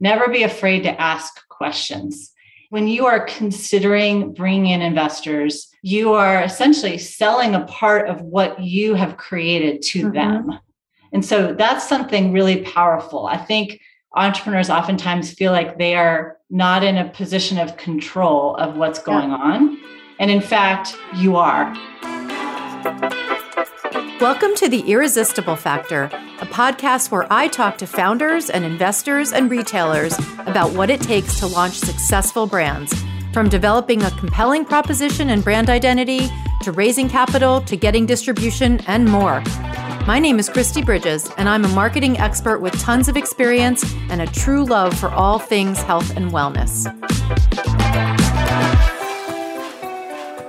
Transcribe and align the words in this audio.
never 0.00 0.28
be 0.28 0.42
afraid 0.42 0.82
to 0.82 1.00
ask 1.00 1.46
questions. 1.48 2.32
When 2.70 2.88
you 2.88 3.06
are 3.06 3.26
considering 3.26 4.32
bringing 4.32 4.72
in 4.72 4.82
investors, 4.82 5.68
you 5.82 6.12
are 6.14 6.42
essentially 6.42 6.98
selling 6.98 7.54
a 7.54 7.64
part 7.66 8.08
of 8.08 8.20
what 8.22 8.60
you 8.60 8.94
have 8.94 9.16
created 9.16 9.82
to 9.82 10.04
mm-hmm. 10.04 10.14
them. 10.14 10.58
And 11.12 11.24
so 11.24 11.54
that's 11.54 11.88
something 11.88 12.32
really 12.32 12.62
powerful. 12.62 13.26
I 13.26 13.36
think 13.36 13.80
entrepreneurs 14.16 14.70
oftentimes 14.70 15.32
feel 15.32 15.52
like 15.52 15.78
they 15.78 15.94
are 15.94 16.38
not 16.50 16.82
in 16.82 16.96
a 16.96 17.08
position 17.10 17.58
of 17.58 17.76
control 17.76 18.56
of 18.56 18.76
what's 18.76 18.98
going 18.98 19.30
yeah. 19.30 19.36
on. 19.36 19.78
And 20.18 20.30
in 20.30 20.40
fact, 20.40 20.96
you 21.16 21.36
are. 21.36 21.72
Welcome 24.24 24.54
to 24.54 24.70
The 24.70 24.80
Irresistible 24.90 25.54
Factor, 25.54 26.04
a 26.04 26.46
podcast 26.46 27.10
where 27.10 27.30
I 27.30 27.46
talk 27.46 27.76
to 27.76 27.86
founders 27.86 28.48
and 28.48 28.64
investors 28.64 29.34
and 29.34 29.50
retailers 29.50 30.18
about 30.46 30.72
what 30.72 30.88
it 30.88 31.02
takes 31.02 31.38
to 31.40 31.46
launch 31.46 31.78
successful 31.78 32.46
brands, 32.46 32.94
from 33.34 33.50
developing 33.50 34.02
a 34.02 34.10
compelling 34.12 34.64
proposition 34.64 35.28
and 35.28 35.44
brand 35.44 35.68
identity 35.68 36.30
to 36.62 36.72
raising 36.72 37.06
capital 37.06 37.60
to 37.60 37.76
getting 37.76 38.06
distribution 38.06 38.80
and 38.86 39.04
more. 39.04 39.42
My 40.06 40.18
name 40.18 40.38
is 40.38 40.48
Kristi 40.48 40.82
Bridges, 40.82 41.30
and 41.36 41.46
I'm 41.46 41.66
a 41.66 41.74
marketing 41.74 42.16
expert 42.16 42.60
with 42.60 42.72
tons 42.80 43.08
of 43.08 43.18
experience 43.18 43.84
and 44.08 44.22
a 44.22 44.26
true 44.26 44.64
love 44.64 44.98
for 44.98 45.10
all 45.10 45.38
things 45.38 45.82
health 45.82 46.16
and 46.16 46.32
wellness. 46.32 46.90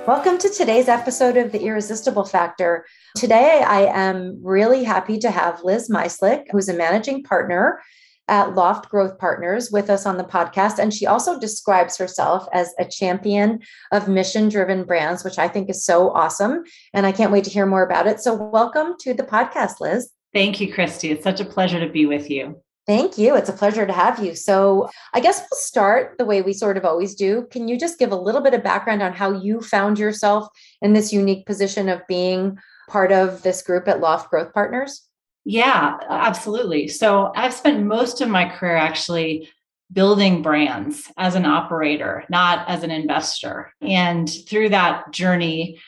Welcome 0.06 0.38
to 0.38 0.48
today's 0.48 0.86
episode 0.86 1.36
of 1.36 1.50
The 1.50 1.64
Irresistible 1.64 2.24
Factor. 2.24 2.86
Today, 3.16 3.64
I 3.66 3.86
am 3.86 4.38
really 4.40 4.84
happy 4.84 5.18
to 5.18 5.32
have 5.32 5.64
Liz 5.64 5.90
Myslik, 5.90 6.44
who's 6.52 6.68
a 6.68 6.74
managing 6.74 7.24
partner 7.24 7.80
at 8.28 8.54
Loft 8.54 8.88
Growth 8.88 9.18
Partners 9.18 9.72
with 9.72 9.90
us 9.90 10.06
on 10.06 10.16
the 10.16 10.22
podcast. 10.22 10.78
And 10.78 10.94
she 10.94 11.06
also 11.06 11.40
describes 11.40 11.96
herself 11.96 12.46
as 12.52 12.72
a 12.78 12.84
champion 12.84 13.58
of 13.90 14.06
mission 14.06 14.48
driven 14.48 14.84
brands, 14.84 15.24
which 15.24 15.40
I 15.40 15.48
think 15.48 15.68
is 15.68 15.84
so 15.84 16.10
awesome. 16.10 16.62
And 16.94 17.04
I 17.04 17.10
can't 17.10 17.32
wait 17.32 17.42
to 17.42 17.50
hear 17.50 17.66
more 17.66 17.82
about 17.82 18.06
it. 18.06 18.20
So, 18.20 18.32
welcome 18.32 18.94
to 19.00 19.12
the 19.12 19.24
podcast, 19.24 19.80
Liz. 19.80 20.08
Thank 20.32 20.60
you, 20.60 20.72
Kristi. 20.72 21.10
It's 21.10 21.24
such 21.24 21.40
a 21.40 21.44
pleasure 21.44 21.80
to 21.80 21.90
be 21.90 22.06
with 22.06 22.30
you. 22.30 22.62
Thank 22.86 23.18
you. 23.18 23.34
It's 23.34 23.48
a 23.48 23.52
pleasure 23.52 23.84
to 23.84 23.92
have 23.92 24.24
you. 24.24 24.36
So, 24.36 24.88
I 25.12 25.18
guess 25.18 25.40
we'll 25.40 25.58
start 25.58 26.16
the 26.18 26.24
way 26.24 26.42
we 26.42 26.52
sort 26.52 26.76
of 26.76 26.84
always 26.84 27.16
do. 27.16 27.48
Can 27.50 27.66
you 27.66 27.78
just 27.78 27.98
give 27.98 28.12
a 28.12 28.16
little 28.16 28.40
bit 28.40 28.54
of 28.54 28.62
background 28.62 29.02
on 29.02 29.12
how 29.12 29.32
you 29.32 29.60
found 29.60 29.98
yourself 29.98 30.48
in 30.80 30.92
this 30.92 31.12
unique 31.12 31.46
position 31.46 31.88
of 31.88 32.06
being 32.06 32.56
part 32.88 33.10
of 33.10 33.42
this 33.42 33.62
group 33.62 33.88
at 33.88 34.00
Loft 34.00 34.30
Growth 34.30 34.52
Partners? 34.52 35.02
Yeah, 35.44 35.96
absolutely. 36.08 36.88
So 36.88 37.32
I've 37.34 37.54
spent 37.54 37.84
most 37.84 38.20
of 38.20 38.28
my 38.28 38.48
career 38.48 38.76
actually 38.76 39.48
building 39.92 40.42
brands 40.42 41.10
as 41.16 41.36
an 41.36 41.46
operator, 41.46 42.24
not 42.28 42.68
as 42.68 42.82
an 42.82 42.90
investor. 42.90 43.72
And 43.80 44.28
through 44.28 44.70
that 44.70 45.12
journey, 45.12 45.80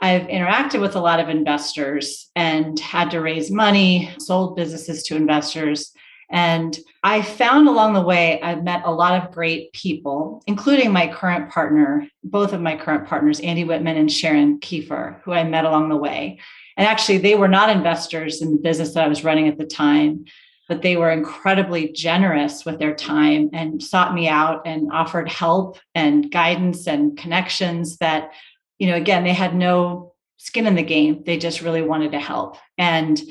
I've 0.00 0.22
interacted 0.22 0.80
with 0.80 0.96
a 0.96 1.00
lot 1.00 1.20
of 1.20 1.28
investors 1.28 2.30
and 2.34 2.78
had 2.80 3.12
to 3.12 3.20
raise 3.20 3.50
money, 3.50 4.12
sold 4.18 4.56
businesses 4.56 5.04
to 5.04 5.16
investors. 5.16 5.93
And 6.30 6.76
I 7.02 7.22
found 7.22 7.68
along 7.68 7.92
the 7.92 8.00
way, 8.00 8.40
I've 8.40 8.64
met 8.64 8.82
a 8.84 8.92
lot 8.92 9.22
of 9.22 9.32
great 9.32 9.72
people, 9.72 10.42
including 10.46 10.90
my 10.90 11.06
current 11.06 11.50
partner, 11.50 12.08
both 12.22 12.52
of 12.52 12.60
my 12.60 12.76
current 12.76 13.06
partners, 13.06 13.40
Andy 13.40 13.64
Whitman 13.64 13.96
and 13.96 14.10
Sharon 14.10 14.58
Kiefer, 14.60 15.20
who 15.22 15.32
I 15.32 15.44
met 15.44 15.64
along 15.64 15.90
the 15.90 15.96
way. 15.96 16.40
And 16.76 16.86
actually, 16.86 17.18
they 17.18 17.34
were 17.34 17.48
not 17.48 17.70
investors 17.70 18.42
in 18.42 18.52
the 18.52 18.58
business 18.58 18.94
that 18.94 19.04
I 19.04 19.08
was 19.08 19.22
running 19.22 19.48
at 19.48 19.58
the 19.58 19.66
time, 19.66 20.24
but 20.68 20.82
they 20.82 20.96
were 20.96 21.10
incredibly 21.10 21.92
generous 21.92 22.64
with 22.64 22.78
their 22.78 22.94
time 22.94 23.50
and 23.52 23.82
sought 23.82 24.14
me 24.14 24.26
out 24.26 24.62
and 24.66 24.90
offered 24.90 25.28
help 25.28 25.78
and 25.94 26.32
guidance 26.32 26.88
and 26.88 27.18
connections 27.18 27.98
that, 27.98 28.32
you 28.78 28.88
know, 28.88 28.96
again, 28.96 29.24
they 29.24 29.34
had 29.34 29.54
no 29.54 30.14
skin 30.38 30.66
in 30.66 30.74
the 30.74 30.82
game. 30.82 31.22
They 31.24 31.36
just 31.36 31.60
really 31.60 31.82
wanted 31.82 32.12
to 32.12 32.18
help. 32.18 32.56
And, 32.78 33.22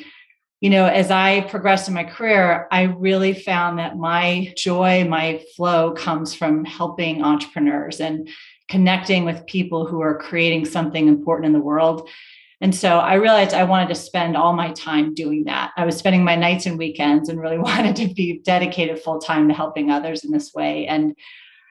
you 0.64 0.70
know, 0.70 0.86
as 0.86 1.12
I 1.12 1.42
progressed 1.42 1.88
in 1.90 1.94
my 1.94 2.06
career, 2.06 2.68
I 2.72 2.84
really 2.84 3.34
found 3.34 3.80
that 3.80 3.98
my 3.98 4.54
joy, 4.56 5.04
my 5.04 5.44
flow 5.56 5.92
comes 5.92 6.34
from 6.34 6.64
helping 6.64 7.22
entrepreneurs 7.22 8.00
and 8.00 8.30
connecting 8.70 9.26
with 9.26 9.46
people 9.46 9.86
who 9.86 10.02
are 10.02 10.18
creating 10.18 10.66
something 10.66 11.08
important 11.08 11.48
in 11.48 11.54
the 11.54 11.60
world 11.60 12.10
and 12.64 12.74
so 12.74 13.00
I 13.00 13.16
realized 13.16 13.54
I 13.54 13.66
wanted 13.66 13.90
to 13.90 13.96
spend 13.96 14.38
all 14.38 14.54
my 14.54 14.72
time 14.72 15.14
doing 15.14 15.44
that. 15.44 15.72
I 15.76 15.86
was 15.86 15.98
spending 15.98 16.24
my 16.24 16.38
nights 16.38 16.66
and 16.66 16.78
weekends 16.78 17.28
and 17.28 17.42
really 17.42 17.58
wanted 17.72 17.94
to 17.98 18.14
be 18.14 18.40
dedicated 18.40 19.02
full 19.02 19.20
time 19.20 19.50
to 19.50 19.54
helping 19.54 19.92
others 19.92 20.24
in 20.24 20.32
this 20.32 20.54
way. 20.54 20.88
And 20.88 21.14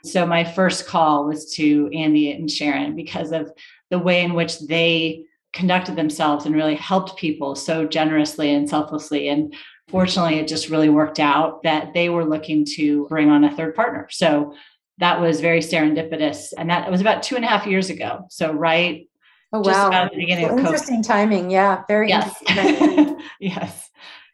so 0.04 0.26
my 0.26 0.44
first 0.44 0.86
call 0.86 1.24
was 1.24 1.54
to 1.54 1.88
Andy 1.94 2.30
and 2.32 2.50
Sharon 2.50 2.94
because 2.94 3.32
of 3.32 3.50
the 3.88 3.98
way 3.98 4.22
in 4.22 4.34
which 4.34 4.60
they 4.60 5.24
conducted 5.52 5.96
themselves 5.96 6.46
and 6.46 6.54
really 6.54 6.74
helped 6.74 7.16
people 7.16 7.54
so 7.54 7.86
generously 7.86 8.52
and 8.52 8.68
selflessly. 8.68 9.28
And 9.28 9.54
fortunately, 9.88 10.38
it 10.38 10.48
just 10.48 10.70
really 10.70 10.88
worked 10.88 11.20
out 11.20 11.62
that 11.62 11.92
they 11.94 12.08
were 12.08 12.24
looking 12.24 12.64
to 12.76 13.06
bring 13.08 13.28
on 13.28 13.44
a 13.44 13.54
third 13.54 13.74
partner. 13.74 14.08
So 14.10 14.54
that 14.98 15.20
was 15.20 15.40
very 15.40 15.60
serendipitous. 15.60 16.52
And 16.56 16.70
that 16.70 16.90
was 16.90 17.00
about 17.00 17.22
two 17.22 17.36
and 17.36 17.44
a 17.44 17.48
half 17.48 17.66
years 17.66 17.90
ago. 17.90 18.26
So, 18.30 18.52
right 18.52 19.06
Oh 19.52 19.60
wow! 19.60 20.08
So 20.08 20.58
interesting 20.58 21.02
timing. 21.02 21.50
Yeah, 21.50 21.82
very 21.86 22.08
yes. 22.08 22.34
yes. 23.40 23.90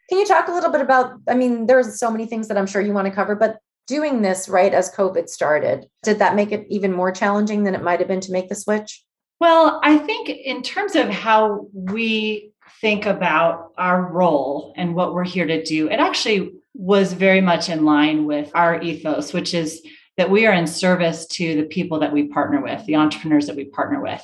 Can 0.07 0.17
you 0.17 0.25
talk 0.25 0.47
a 0.47 0.51
little 0.51 0.71
bit 0.71 0.79
about? 0.79 1.19
I 1.27 1.35
mean, 1.35 1.65
there's 1.65 1.99
so 1.99 2.09
many 2.09 2.25
things 2.25 2.47
that 2.47 2.57
I'm 2.57 2.65
sure 2.65 2.81
you 2.81 2.93
want 2.93 3.07
to 3.07 3.13
cover, 3.13 3.35
but 3.35 3.57
doing 3.85 4.21
this 4.21 4.47
right 4.47 4.73
as 4.73 4.93
COVID 4.93 5.27
started, 5.27 5.87
did 6.03 6.19
that 6.19 6.35
make 6.35 6.53
it 6.53 6.65
even 6.69 6.93
more 6.93 7.11
challenging 7.11 7.63
than 7.63 7.75
it 7.75 7.83
might 7.83 7.99
have 7.99 8.07
been 8.07 8.21
to 8.21 8.31
make 8.31 8.47
the 8.47 8.55
switch? 8.55 9.03
Well, 9.39 9.79
I 9.83 9.97
think 9.97 10.29
in 10.29 10.61
terms 10.61 10.95
of 10.95 11.09
how 11.09 11.67
we 11.73 12.51
think 12.81 13.05
about 13.05 13.71
our 13.77 14.11
role 14.11 14.73
and 14.75 14.95
what 14.95 15.13
we're 15.13 15.23
here 15.23 15.47
to 15.47 15.63
do, 15.63 15.89
it 15.89 15.99
actually 15.99 16.51
was 16.73 17.13
very 17.13 17.41
much 17.41 17.69
in 17.69 17.85
line 17.85 18.25
with 18.25 18.51
our 18.53 18.81
ethos, 18.81 19.31
which 19.31 19.53
is 19.53 19.81
that 20.17 20.29
we 20.29 20.45
are 20.45 20.53
in 20.53 20.67
service 20.67 21.25
to 21.27 21.55
the 21.55 21.67
people 21.67 21.99
that 21.99 22.11
we 22.11 22.27
partner 22.27 22.61
with, 22.61 22.85
the 22.85 22.97
entrepreneurs 22.97 23.47
that 23.47 23.55
we 23.55 23.65
partner 23.65 24.01
with. 24.01 24.21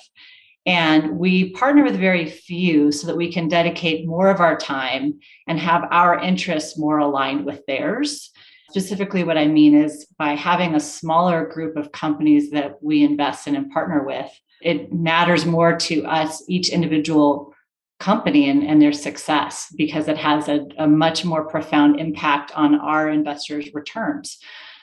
And 0.66 1.18
we 1.18 1.52
partner 1.52 1.84
with 1.84 1.98
very 1.98 2.30
few 2.30 2.92
so 2.92 3.08
that 3.08 3.16
we 3.16 3.32
can 3.32 3.48
dedicate 3.48 4.08
more 4.08 4.30
of 4.30 4.42
our 4.42 4.58
time 4.58 5.20
and 5.48 5.60
have 5.60 5.88
our 5.92 6.20
interests 6.20 6.78
more 6.78 6.98
aligned 6.98 7.46
with 7.46 7.66
theirs. 7.68 8.32
Specifically, 8.72 9.24
what 9.24 9.38
I 9.38 9.48
mean 9.48 9.76
is 9.76 10.08
by 10.18 10.36
having 10.36 10.76
a 10.76 10.80
smaller 10.80 11.46
group 11.46 11.78
of 11.78 11.92
companies 11.94 12.50
that 12.50 12.84
we 12.84 13.04
invest 13.04 13.48
in 13.48 13.56
and 13.56 13.72
partner 13.72 14.04
with, 14.04 14.30
it 14.62 14.94
matters 14.94 15.46
more 15.46 15.78
to 15.78 16.04
us, 16.06 16.44
each 16.48 16.70
individual 16.70 17.54
company 18.00 18.50
and, 18.50 18.64
and 18.64 18.82
their 18.82 18.94
success, 18.94 19.74
because 19.78 20.08
it 20.08 20.18
has 20.18 20.50
a, 20.50 20.68
a 20.78 20.88
much 20.88 21.24
more 21.24 21.46
profound 21.46 22.00
impact 22.00 22.52
on 22.56 22.76
our 22.76 23.10
investors' 23.10 23.74
returns. 23.74 24.38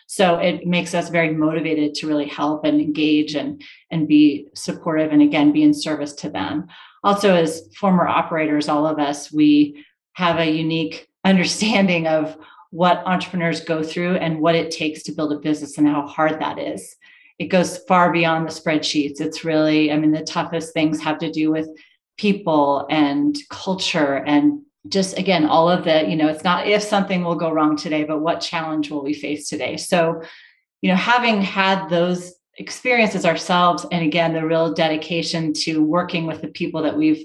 So 0.06 0.36
it 0.36 0.66
makes 0.66 0.94
us 0.94 1.08
very 1.08 1.32
motivated 1.32 1.94
to 1.94 2.06
really 2.06 2.26
help 2.26 2.64
and 2.64 2.80
engage 2.80 3.34
and, 3.34 3.62
and 3.90 4.06
be 4.06 4.48
supportive 4.54 5.10
and 5.10 5.22
again, 5.22 5.52
be 5.52 5.62
in 5.62 5.72
service 5.72 6.12
to 6.14 6.30
them. 6.30 6.66
Also, 7.02 7.34
as 7.34 7.68
former 7.78 8.06
operators, 8.06 8.68
all 8.68 8.86
of 8.86 8.98
us, 8.98 9.32
we 9.32 9.84
have 10.12 10.38
a 10.38 10.50
unique 10.50 11.08
understanding 11.24 12.06
of 12.06 12.36
what 12.70 13.02
entrepreneurs 13.06 13.60
go 13.60 13.82
through 13.82 14.16
and 14.16 14.40
what 14.40 14.54
it 14.54 14.70
takes 14.70 15.02
to 15.02 15.12
build 15.12 15.32
a 15.32 15.38
business 15.38 15.78
and 15.78 15.88
how 15.88 16.06
hard 16.06 16.40
that 16.40 16.58
is. 16.58 16.96
It 17.42 17.48
goes 17.48 17.78
far 17.88 18.12
beyond 18.12 18.46
the 18.46 18.52
spreadsheets. 18.52 19.20
It's 19.20 19.44
really, 19.44 19.90
I 19.90 19.96
mean, 19.96 20.12
the 20.12 20.22
toughest 20.22 20.72
things 20.72 21.00
have 21.00 21.18
to 21.18 21.32
do 21.32 21.50
with 21.50 21.68
people 22.16 22.86
and 22.88 23.36
culture 23.50 24.22
and 24.26 24.62
just 24.88 25.18
again 25.18 25.44
all 25.46 25.68
of 25.68 25.84
the 25.84 26.08
you 26.08 26.14
know 26.14 26.28
it's 26.28 26.44
not 26.44 26.68
if 26.68 26.82
something 26.82 27.24
will 27.24 27.36
go 27.36 27.50
wrong 27.50 27.76
today 27.76 28.04
but 28.04 28.20
what 28.20 28.40
challenge 28.40 28.90
will 28.90 29.02
we 29.02 29.14
face 29.14 29.48
today 29.48 29.76
so 29.76 30.20
you 30.82 30.90
know 30.90 30.96
having 30.96 31.40
had 31.40 31.88
those 31.88 32.34
experiences 32.58 33.24
ourselves 33.24 33.86
and 33.92 34.04
again 34.04 34.34
the 34.34 34.44
real 34.44 34.74
dedication 34.74 35.52
to 35.52 35.82
working 35.82 36.26
with 36.26 36.42
the 36.42 36.48
people 36.48 36.82
that 36.82 36.96
we've 36.96 37.24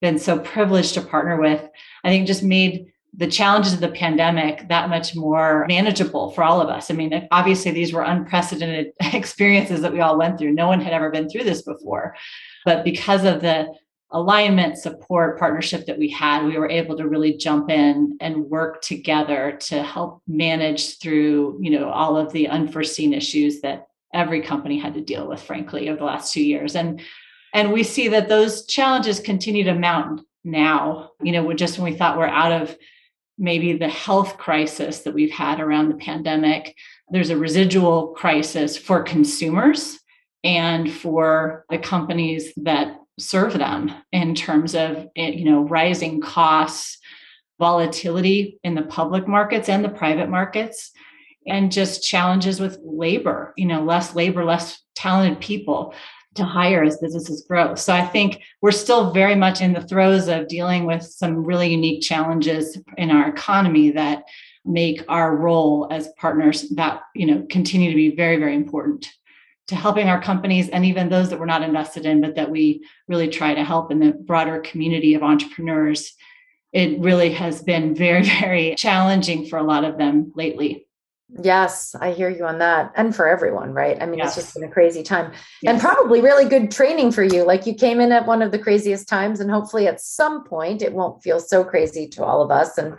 been 0.00 0.18
so 0.18 0.38
privileged 0.38 0.94
to 0.94 1.02
partner 1.02 1.38
with 1.38 1.62
i 2.04 2.08
think 2.08 2.26
just 2.26 2.42
made 2.42 2.86
the 3.16 3.26
challenges 3.26 3.72
of 3.72 3.80
the 3.80 3.88
pandemic 3.88 4.68
that 4.68 4.88
much 4.88 5.14
more 5.14 5.64
manageable 5.68 6.32
for 6.32 6.42
all 6.42 6.60
of 6.60 6.68
us. 6.68 6.90
I 6.90 6.94
mean, 6.94 7.28
obviously, 7.30 7.70
these 7.70 7.92
were 7.92 8.02
unprecedented 8.02 8.92
experiences 9.12 9.80
that 9.82 9.92
we 9.92 10.00
all 10.00 10.18
went 10.18 10.38
through. 10.38 10.52
No 10.52 10.66
one 10.66 10.80
had 10.80 10.92
ever 10.92 11.10
been 11.10 11.28
through 11.28 11.44
this 11.44 11.62
before. 11.62 12.16
But 12.64 12.84
because 12.84 13.24
of 13.24 13.40
the 13.40 13.68
alignment 14.14 14.78
support 14.78 15.38
partnership 15.38 15.86
that 15.86 15.98
we 15.98 16.08
had 16.08 16.44
we 16.44 16.56
were 16.56 16.68
able 16.68 16.96
to 16.96 17.08
really 17.08 17.36
jump 17.36 17.68
in 17.68 18.16
and 18.20 18.44
work 18.44 18.80
together 18.80 19.58
to 19.60 19.82
help 19.82 20.22
manage 20.28 20.98
through 20.98 21.58
you 21.60 21.70
know 21.70 21.90
all 21.90 22.16
of 22.16 22.32
the 22.32 22.46
unforeseen 22.46 23.12
issues 23.12 23.60
that 23.60 23.88
every 24.12 24.40
company 24.40 24.78
had 24.78 24.94
to 24.94 25.00
deal 25.00 25.26
with 25.26 25.42
frankly 25.42 25.88
over 25.88 25.98
the 25.98 26.04
last 26.04 26.32
two 26.32 26.44
years 26.44 26.76
and 26.76 27.00
and 27.52 27.72
we 27.72 27.82
see 27.82 28.06
that 28.06 28.28
those 28.28 28.66
challenges 28.66 29.18
continue 29.18 29.64
to 29.64 29.74
mount 29.74 30.20
now 30.44 31.10
you 31.20 31.32
know 31.32 31.52
just 31.52 31.78
when 31.78 31.90
we 31.90 31.98
thought 31.98 32.16
we're 32.16 32.26
out 32.26 32.52
of 32.52 32.76
maybe 33.38 33.76
the 33.76 33.88
health 33.88 34.38
crisis 34.38 35.00
that 35.00 35.14
we've 35.14 35.30
had 35.30 35.60
around 35.60 35.88
the 35.88 35.96
pandemic, 35.96 36.76
there's 37.10 37.30
a 37.30 37.36
residual 37.36 38.08
crisis 38.08 38.76
for 38.76 39.02
consumers 39.02 39.98
and 40.44 40.92
for 40.92 41.64
the 41.70 41.78
companies 41.78 42.52
that 42.56 42.98
serve 43.18 43.54
them 43.54 43.92
in 44.12 44.34
terms 44.34 44.74
of 44.74 45.08
eh, 45.16 45.30
you 45.30 45.44
know 45.44 45.62
rising 45.62 46.20
costs 46.20 46.98
volatility 47.58 48.58
in 48.64 48.74
the 48.74 48.82
public 48.82 49.28
markets 49.28 49.68
and 49.68 49.84
the 49.84 49.88
private 49.88 50.28
markets 50.28 50.90
and 51.46 51.70
just 51.70 52.02
challenges 52.02 52.58
with 52.58 52.78
labor 52.82 53.54
you 53.56 53.66
know 53.66 53.84
less 53.84 54.14
labor 54.16 54.44
less 54.44 54.82
talented 54.96 55.40
people 55.40 55.94
to 56.34 56.44
hire 56.44 56.82
as 56.82 56.98
businesses 56.98 57.44
grow 57.48 57.74
so 57.74 57.92
i 57.92 58.04
think 58.04 58.40
we're 58.60 58.70
still 58.70 59.12
very 59.12 59.34
much 59.34 59.60
in 59.60 59.72
the 59.72 59.80
throes 59.80 60.28
of 60.28 60.48
dealing 60.48 60.86
with 60.86 61.02
some 61.02 61.44
really 61.44 61.68
unique 61.68 62.02
challenges 62.02 62.78
in 62.96 63.10
our 63.10 63.28
economy 63.28 63.90
that 63.90 64.24
make 64.64 65.04
our 65.08 65.36
role 65.36 65.86
as 65.90 66.08
partners 66.16 66.68
that 66.70 67.02
you 67.14 67.26
know 67.26 67.46
continue 67.50 67.90
to 67.90 67.96
be 67.96 68.14
very 68.14 68.36
very 68.36 68.54
important 68.54 69.08
to 69.66 69.74
helping 69.74 70.08
our 70.08 70.20
companies 70.20 70.68
and 70.68 70.84
even 70.84 71.08
those 71.08 71.30
that 71.30 71.38
we're 71.38 71.46
not 71.46 71.62
invested 71.62 72.04
in, 72.04 72.20
but 72.20 72.34
that 72.34 72.50
we 72.50 72.84
really 73.08 73.28
try 73.28 73.54
to 73.54 73.64
help 73.64 73.90
in 73.90 73.98
the 73.98 74.12
broader 74.12 74.60
community 74.60 75.14
of 75.14 75.22
entrepreneurs. 75.22 76.12
It 76.72 77.00
really 77.00 77.32
has 77.32 77.62
been 77.62 77.94
very, 77.94 78.22
very 78.40 78.74
challenging 78.74 79.46
for 79.46 79.58
a 79.58 79.62
lot 79.62 79.84
of 79.84 79.96
them 79.96 80.32
lately. 80.34 80.86
Yes, 81.42 81.96
I 82.00 82.12
hear 82.12 82.28
you 82.28 82.44
on 82.44 82.58
that. 82.58 82.92
And 82.96 83.14
for 83.14 83.26
everyone, 83.26 83.72
right? 83.72 84.00
I 84.00 84.06
mean, 84.06 84.18
yes. 84.18 84.36
it's 84.36 84.46
just 84.46 84.54
been 84.54 84.68
a 84.68 84.72
crazy 84.72 85.02
time 85.02 85.32
yes. 85.62 85.72
and 85.72 85.80
probably 85.80 86.20
really 86.20 86.48
good 86.48 86.70
training 86.70 87.10
for 87.10 87.24
you. 87.24 87.44
Like 87.44 87.66
you 87.66 87.74
came 87.74 88.00
in 88.00 88.12
at 88.12 88.26
one 88.26 88.40
of 88.40 88.52
the 88.52 88.58
craziest 88.58 89.08
times, 89.08 89.40
and 89.40 89.50
hopefully 89.50 89.88
at 89.88 90.00
some 90.00 90.44
point 90.44 90.82
it 90.82 90.92
won't 90.92 91.22
feel 91.22 91.40
so 91.40 91.64
crazy 91.64 92.06
to 92.08 92.24
all 92.24 92.42
of 92.42 92.50
us. 92.50 92.78
And 92.78 92.94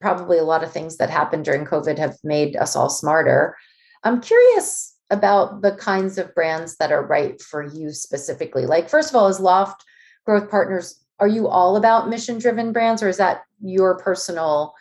probably 0.00 0.38
a 0.38 0.44
lot 0.44 0.62
of 0.62 0.72
things 0.72 0.98
that 0.98 1.10
happened 1.10 1.44
during 1.44 1.64
COVID 1.64 1.98
have 1.98 2.16
made 2.22 2.56
us 2.56 2.76
all 2.76 2.90
smarter. 2.90 3.56
I'm 4.04 4.20
curious 4.20 4.94
about 5.10 5.62
the 5.62 5.72
kinds 5.72 6.18
of 6.18 6.34
brands 6.34 6.76
that 6.76 6.92
are 6.92 7.04
right 7.04 7.40
for 7.40 7.62
you 7.62 7.92
specifically? 7.92 8.66
Like, 8.66 8.88
first 8.88 9.10
of 9.10 9.16
all, 9.16 9.28
is 9.28 9.40
Loft 9.40 9.84
Growth 10.26 10.50
Partners, 10.50 11.00
are 11.18 11.28
you 11.28 11.48
all 11.48 11.76
about 11.76 12.08
mission 12.08 12.38
driven 12.38 12.72
brands 12.72 13.02
or 13.02 13.08
is 13.08 13.16
that 13.16 13.42
your 13.60 13.98
personal 13.98 14.74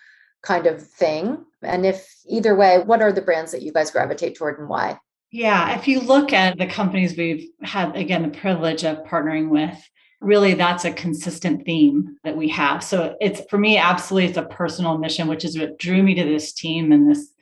kind 0.43 0.67
of 0.67 0.85
thing? 0.85 1.45
And 1.61 1.85
if 1.85 2.07
either 2.27 2.55
way, 2.55 2.79
what 2.79 3.01
are 3.01 3.11
the 3.11 3.21
brands 3.21 3.51
that 3.51 3.61
you 3.61 3.71
guys 3.71 3.91
gravitate 3.91 4.35
toward 4.35 4.59
and 4.59 4.69
why? 4.69 4.99
Yeah, 5.31 5.77
if 5.77 5.87
you 5.87 5.99
look 5.99 6.31
at 6.31 6.57
the 6.57 6.67
companies 6.67 7.17
we've 7.17 7.49
had, 7.61 7.95
again, 7.95 8.21
the 8.23 8.37
privilege 8.37 8.85
of 8.85 9.03
partnering 9.03 9.49
with, 9.49 9.77
really 10.21 10.53
that's 10.53 10.85
a 10.85 10.91
consistent 10.91 11.65
theme 11.65 12.17
that 12.23 12.35
we 12.35 12.47
have. 12.49 12.83
So 12.83 13.15
it's 13.19 13.41
for 13.49 13.57
me, 13.57 13.77
absolutely, 13.77 14.29
it's 14.29 14.37
a 14.37 14.43
personal 14.43 14.97
mission, 14.97 15.27
which 15.27 15.45
is 15.45 15.57
what 15.57 15.77
drew 15.77 16.01
me 16.01 16.15
to 16.15 16.23
this 16.23 16.53
team 16.53 16.91
and 16.91 17.09
this 17.09 17.33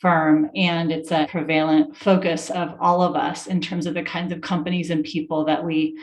firm 0.00 0.50
and 0.54 0.92
it's 0.92 1.10
a 1.12 1.26
prevalent 1.30 1.96
focus 1.96 2.50
of 2.50 2.74
all 2.78 3.00
of 3.00 3.16
us 3.16 3.46
in 3.46 3.58
terms 3.58 3.86
of 3.86 3.94
the 3.94 4.02
kinds 4.02 4.32
of 4.32 4.42
companies 4.42 4.90
and 4.90 5.02
people 5.02 5.46
that 5.46 5.64
we 5.64 5.98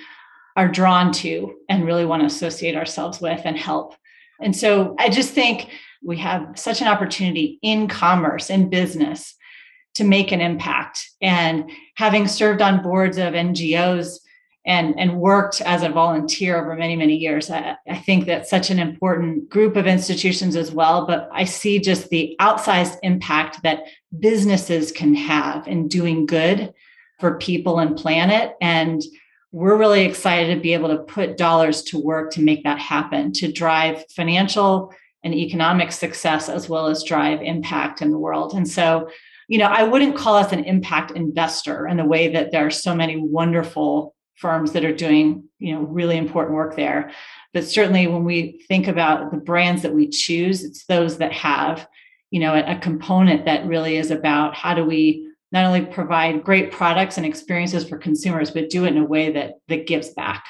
are 0.56 0.68
drawn 0.68 1.12
to 1.12 1.54
and 1.70 1.86
really 1.86 2.04
want 2.04 2.20
to 2.20 2.26
associate 2.26 2.76
ourselves 2.76 3.22
with 3.22 3.40
and 3.46 3.58
help. 3.58 3.94
And 4.42 4.56
so 4.56 4.96
I 4.98 5.10
just 5.10 5.34
think 5.34 5.70
we 6.04 6.18
have 6.18 6.58
such 6.58 6.82
an 6.82 6.88
opportunity 6.88 7.60
in 7.62 7.88
commerce 7.88 8.50
and 8.50 8.70
business 8.70 9.36
to 9.96 10.04
make 10.04 10.32
an 10.32 10.42
impact. 10.42 11.10
And 11.22 11.70
having 11.96 12.28
served 12.28 12.62
on 12.62 12.84
boards 12.84 13.18
of 13.18 13.34
NGOs 13.34 14.20
and 14.66 15.00
and 15.00 15.20
worked 15.20 15.60
as 15.62 15.82
a 15.82 15.90
volunteer 15.90 16.62
over 16.62 16.76
many 16.76 16.96
many 16.96 17.16
years 17.16 17.50
I, 17.50 17.78
I, 17.88 17.98
think 17.98 18.26
that's 18.26 18.50
such 18.50 18.70
an 18.70 18.78
important 18.78 19.50
group 19.50 19.76
of 19.76 19.88
institutions 19.88 20.56
as 20.56 20.72
well 20.72 21.08
but 21.08 21.28
i 21.34 21.46
see 21.46 21.80
just 21.80 22.10
the 22.10 22.36
outsized 22.40 23.00
impact 23.02 23.64
that 23.64 23.86
businesses 24.20 24.92
can 24.92 25.16
have 25.16 25.68
in 25.68 25.88
doing 25.88 26.28
good 26.28 26.74
for 27.20 27.38
people 27.38 27.80
and 27.80 27.98
planet 27.98 28.56
and 28.62 29.02
we're 29.52 29.78
really 29.78 30.06
excited 30.06 30.54
to 30.54 30.62
be 30.62 30.74
able 30.74 30.90
to 30.90 31.04
put 31.04 31.38
dollars 31.38 31.82
to 31.84 32.00
work 32.00 32.32
to 32.34 32.42
make 32.42 32.64
that 32.64 32.80
happen 32.80 33.32
to 33.34 33.52
drive 33.52 34.06
financial 34.12 34.94
and 35.24 35.34
economic 35.34 35.92
success 35.92 36.50
as 36.50 36.68
well 36.68 36.88
as 36.88 37.04
drive 37.04 37.42
impact 37.42 38.02
in 38.02 38.12
the 38.12 38.18
world. 38.18 38.54
And 38.54 38.68
so 38.68 39.10
you 39.52 39.58
know 39.58 39.66
i 39.66 39.84
wouldn't 39.84 40.16
call 40.16 40.36
us 40.36 40.54
an 40.54 40.64
impact 40.64 41.12
investor 41.12 41.86
in 41.86 41.98
the 41.98 42.06
way 42.06 42.30
that 42.30 42.52
there 42.52 42.66
are 42.66 42.72
so 42.72 42.96
many 42.96 43.18
wonderful 43.18 44.16
firms 44.36 44.72
that 44.72 44.86
are 44.86 44.96
doing 44.96 45.44
you 45.60 45.76
know 45.76 45.82
really 45.82 46.18
important 46.18 46.56
work 46.56 46.76
there. 46.76 47.12
But 47.54 47.66
certainly 47.66 48.08
when 48.08 48.24
we 48.24 48.64
think 48.70 48.88
about 48.88 49.30
the 49.30 49.38
brands 49.38 49.82
that 49.82 49.94
we 49.94 50.08
choose 50.08 50.64
it's 50.64 50.86
those 50.86 51.18
that 51.18 51.34
have 51.34 51.86
you 52.32 52.40
know 52.40 52.54
a, 52.56 52.76
a 52.76 52.80
component 52.80 53.46
that 53.46 53.68
really 53.68 53.98
is 53.98 54.10
about 54.10 54.56
how 54.56 54.74
do 54.74 54.86
we 54.86 55.28
not 55.52 55.66
only 55.66 55.86
provide 55.86 56.46
great 56.46 56.72
products 56.72 57.18
and 57.18 57.26
experiences 57.26 57.88
for 57.88 57.98
consumers 57.98 58.52
but 58.52 58.70
do 58.70 58.86
it 58.86 58.96
in 58.96 58.98
a 58.98 59.06
way 59.06 59.32
that 59.34 59.56
that 59.68 59.86
gives 59.86 60.10
back. 60.12 60.46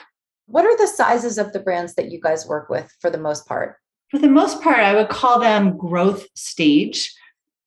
What 0.46 0.66
are 0.66 0.78
the 0.78 0.88
sizes 0.88 1.40
of 1.40 1.54
the 1.54 1.60
brands 1.60 1.96
that 1.96 2.12
you 2.12 2.22
guys 2.22 2.46
work 2.46 2.70
with 2.70 2.90
for 3.02 3.10
the 3.10 3.18
most 3.18 3.48
part 3.48 3.78
for 4.12 4.20
the 4.20 4.30
most 4.30 4.62
part 4.62 4.80
i 4.80 4.94
would 4.94 5.10
call 5.10 5.40
them 5.40 5.78
growth 5.78 6.28
stage. 6.36 7.16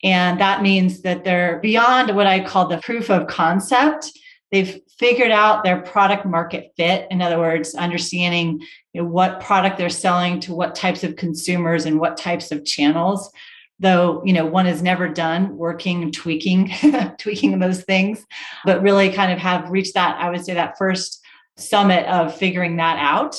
And 0.02 0.38
that 0.38 0.61
means 0.61 1.00
that 1.00 1.25
they're 1.25 1.58
beyond 1.61 2.14
what 2.14 2.26
i 2.26 2.38
call 2.44 2.69
the 2.69 2.79
proof 2.79 3.11
of 3.11 3.26
concept. 3.26 4.12
They've 4.52 4.79
figured 4.99 5.32
out 5.32 5.64
their 5.64 5.81
product 5.81 6.26
market 6.26 6.73
fit. 6.76 7.08
In 7.11 7.23
other 7.23 7.38
words 7.38 7.75
understanding 7.75 8.61
you 8.93 9.02
know, 9.02 9.08
what 9.08 9.41
product 9.41 9.79
they're 9.79 9.88
selling 9.88 10.38
to 10.41 10.55
what 10.55 10.75
types 10.75 11.02
of 11.02 11.17
consumers 11.17 11.87
and 11.87 11.99
what 11.99 12.19
types 12.19 12.52
of 12.52 12.64
channels. 12.64 13.32
Though 13.81 14.23
you 14.25 14.35
know 14.35 14.46
one 14.46 14.67
is 14.67 14.82
never 14.82 15.08
done 15.08 15.56
working 15.56 16.12
tweaking 16.12 16.70
tweaking 17.19 17.58
those 17.58 17.82
things 17.82 18.25
but 18.64 18.82
really 18.82 19.11
kind 19.11 19.32
of 19.32 19.38
have 19.38 19.69
reached 19.69 19.94
that 19.94 20.17
i 20.20 20.31
would 20.31 20.44
say 20.44 20.55
that 20.55 20.79
first 20.79 21.20
summit 21.56 22.06
of 22.06 22.37
figuring 22.37 22.76
that 22.76 22.99
out 23.00 23.37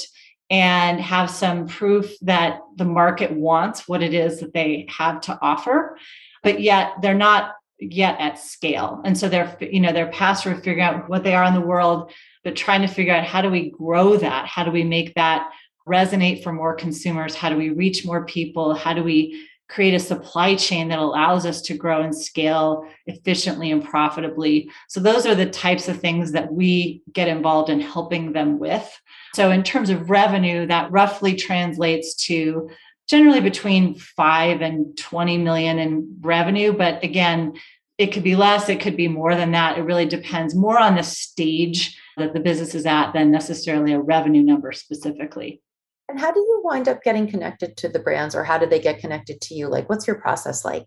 and 0.50 1.00
have 1.02 1.30
some 1.30 1.68
proof 1.68 2.14
that 2.22 2.60
the 2.76 2.86
market 2.86 3.32
wants 3.32 3.88
what 3.88 4.04
it 4.04 4.14
is 4.14 4.40
that 4.40 4.54
they 4.54 4.86
have 4.90 5.20
to 5.22 5.38
offer 5.42 5.98
but 6.44 6.62
yet 6.62 6.94
they're 7.02 7.16
not 7.16 7.56
yet 7.80 8.20
at 8.20 8.40
scale. 8.40 9.02
And 9.04 9.18
so 9.18 9.28
they're, 9.28 9.58
you 9.60 9.80
know, 9.80 9.92
they're 9.92 10.08
past 10.08 10.44
sort 10.44 10.56
of 10.56 10.64
figuring 10.64 10.82
out 10.82 11.10
what 11.10 11.24
they 11.24 11.36
are 11.36 11.44
in 11.44 11.54
the 11.54 11.62
world, 11.62 12.12
but 12.44 12.56
trying 12.56 12.82
to 12.82 12.88
figure 12.88 13.14
out 13.14 13.26
how 13.26 13.42
do 13.42 13.50
we 13.50 13.72
grow 13.72 14.16
that? 14.18 14.46
How 14.46 14.64
do 14.64 14.72
we 14.72 14.84
make 14.84 15.14
that 15.16 15.50
resonate 15.88 16.44
for 16.44 16.54
more 16.54 16.76
consumers? 16.76 17.36
How 17.36 17.50
do 17.50 17.58
we 17.58 17.70
reach 17.70 18.06
more 18.06 18.26
people? 18.26 18.74
How 18.74 18.94
do 18.94 19.04
we 19.04 19.48
create 19.68 19.94
a 19.94 20.00
supply 20.00 20.56
chain 20.56 20.90
that 20.90 21.00
allows 21.00 21.46
us 21.46 21.62
to 21.64 21.78
grow 21.78 22.02
and 22.02 22.16
scale 22.16 22.86
efficiently 23.06 23.72
and 23.72 23.84
profitably? 23.84 24.70
So 24.90 25.00
those 25.00 25.26
are 25.26 25.36
the 25.36 25.50
types 25.50 25.88
of 25.88 26.00
things 26.00 26.32
that 26.34 26.52
we 26.52 27.02
get 27.12 27.28
involved 27.28 27.70
in 27.70 27.80
helping 27.80 28.34
them 28.34 28.60
with. 28.60 28.90
So 29.34 29.52
in 29.52 29.64
terms 29.64 29.90
of 29.90 30.10
revenue, 30.10 30.68
that 30.68 30.92
roughly 30.92 31.36
translates 31.36 32.16
to 32.28 32.70
generally 33.08 33.42
between 33.42 33.96
5 33.96 34.62
and 34.62 34.98
20 34.98 35.38
million 35.38 35.80
in 35.80 36.18
revenue 36.22 36.74
but 36.74 37.04
again 37.04 37.54
it 37.98 38.08
could 38.08 38.24
be 38.24 38.36
less 38.36 38.68
it 38.68 38.82
could 38.82 38.98
be 38.98 39.08
more 39.08 39.36
than 39.36 39.52
that 39.52 39.78
it 39.78 39.84
really 39.84 40.06
depends 40.06 40.56
more 40.56 40.80
on 40.80 40.96
the 40.96 41.04
stage 41.04 42.00
that 42.18 42.34
the 42.34 42.40
business 42.40 42.76
is 42.76 42.86
at 42.86 43.12
than 43.14 43.32
necessarily 43.32 43.94
a 43.94 44.00
revenue 44.00 44.42
number 44.42 44.72
specifically 44.72 45.62
and 46.10 46.20
how 46.20 46.32
do 46.32 46.40
you 46.40 46.62
wind 46.64 46.88
up 46.88 47.04
getting 47.04 47.28
connected 47.28 47.76
to 47.78 47.90
the 47.90 48.00
brands 48.00 48.36
or 48.36 48.44
how 48.44 48.58
do 48.58 48.66
they 48.66 48.80
get 48.80 49.00
connected 49.00 49.42
to 49.42 49.56
you 49.56 49.68
like 49.68 49.90
what's 49.90 50.08
your 50.08 50.18
process 50.18 50.66
like 50.66 50.86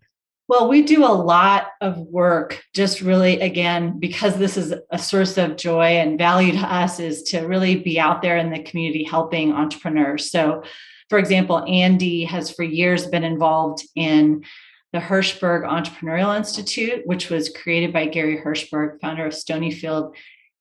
well, 0.50 0.66
we 0.66 0.80
do 0.80 1.04
a 1.04 1.12
lot 1.12 1.72
of 1.82 1.98
work 1.98 2.62
just 2.74 3.02
really, 3.02 3.38
again, 3.38 3.98
because 3.98 4.38
this 4.38 4.56
is 4.56 4.72
a 4.90 4.98
source 4.98 5.36
of 5.36 5.58
joy 5.58 5.98
and 5.98 6.16
value 6.16 6.52
to 6.52 6.58
us, 6.58 6.98
is 7.00 7.22
to 7.24 7.40
really 7.40 7.76
be 7.76 8.00
out 8.00 8.22
there 8.22 8.38
in 8.38 8.48
the 8.48 8.62
community 8.62 9.04
helping 9.04 9.52
entrepreneurs. 9.52 10.30
So 10.30 10.62
for 11.08 11.18
example, 11.18 11.64
Andy 11.66 12.24
has 12.24 12.50
for 12.50 12.62
years 12.62 13.06
been 13.06 13.24
involved 13.24 13.82
in 13.94 14.44
the 14.92 14.98
Hirshberg 14.98 15.64
Entrepreneurial 15.64 16.36
Institute, 16.36 17.06
which 17.06 17.30
was 17.30 17.50
created 17.50 17.92
by 17.92 18.06
Gary 18.06 18.40
Hirshberg, 18.42 19.00
founder 19.00 19.26
of 19.26 19.32
Stonyfield, 19.32 20.14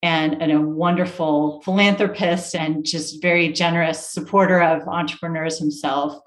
and, 0.03 0.41
and, 0.41 0.51
a 0.51 0.61
wonderful 0.61 1.61
philanthropist 1.61 2.55
and 2.55 2.85
just 2.85 3.21
very 3.21 3.51
generous 3.51 4.09
supporter 4.09 4.61
of 4.61 4.87
entrepreneurs 4.87 5.57
himself. 5.57 6.21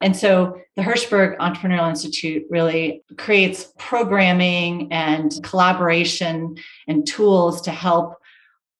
And 0.00 0.14
so 0.14 0.58
the 0.76 0.82
Hirshberg 0.82 1.38
Entrepreneurial 1.38 1.88
Institute 1.88 2.44
really 2.50 3.02
creates 3.16 3.72
programming 3.78 4.92
and 4.92 5.32
collaboration 5.42 6.56
and 6.86 7.06
tools 7.06 7.62
to 7.62 7.70
help 7.70 8.16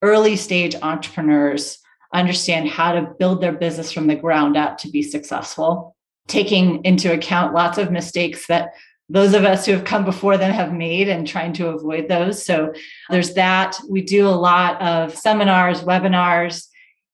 early 0.03 0.37
stage 0.37 0.75
entrepreneurs 0.83 1.79
understand 2.13 2.69
how 2.69 2.93
to 2.93 3.15
build 3.19 3.41
their 3.41 3.53
business 3.53 3.91
from 3.93 4.07
the 4.07 4.17
ground 4.17 4.57
up 4.57 4.79
to 4.79 4.91
be 4.91 5.03
successful, 5.03 5.97
taking 6.29 6.85
into 6.85 7.13
account 7.13 7.55
lots 7.55 7.79
of 7.79 7.91
mistakes 7.91 8.47
that 8.47 8.75
those 9.09 9.35
of 9.35 9.45
us 9.45 9.65
who 9.65 9.73
have 9.73 9.85
come 9.85 10.05
before 10.05 10.37
them 10.37 10.53
have 10.53 10.73
made 10.73 11.09
and 11.09 11.27
trying 11.27 11.53
to 11.55 11.69
avoid 11.69 12.09
those. 12.09 12.45
So 12.45 12.73
there's 13.09 13.35
that. 13.35 13.79
We 13.89 14.03
do 14.03 14.27
a 14.27 14.31
lot 14.31 14.81
of 14.83 15.17
seminars, 15.17 15.83
webinars, 15.83 16.67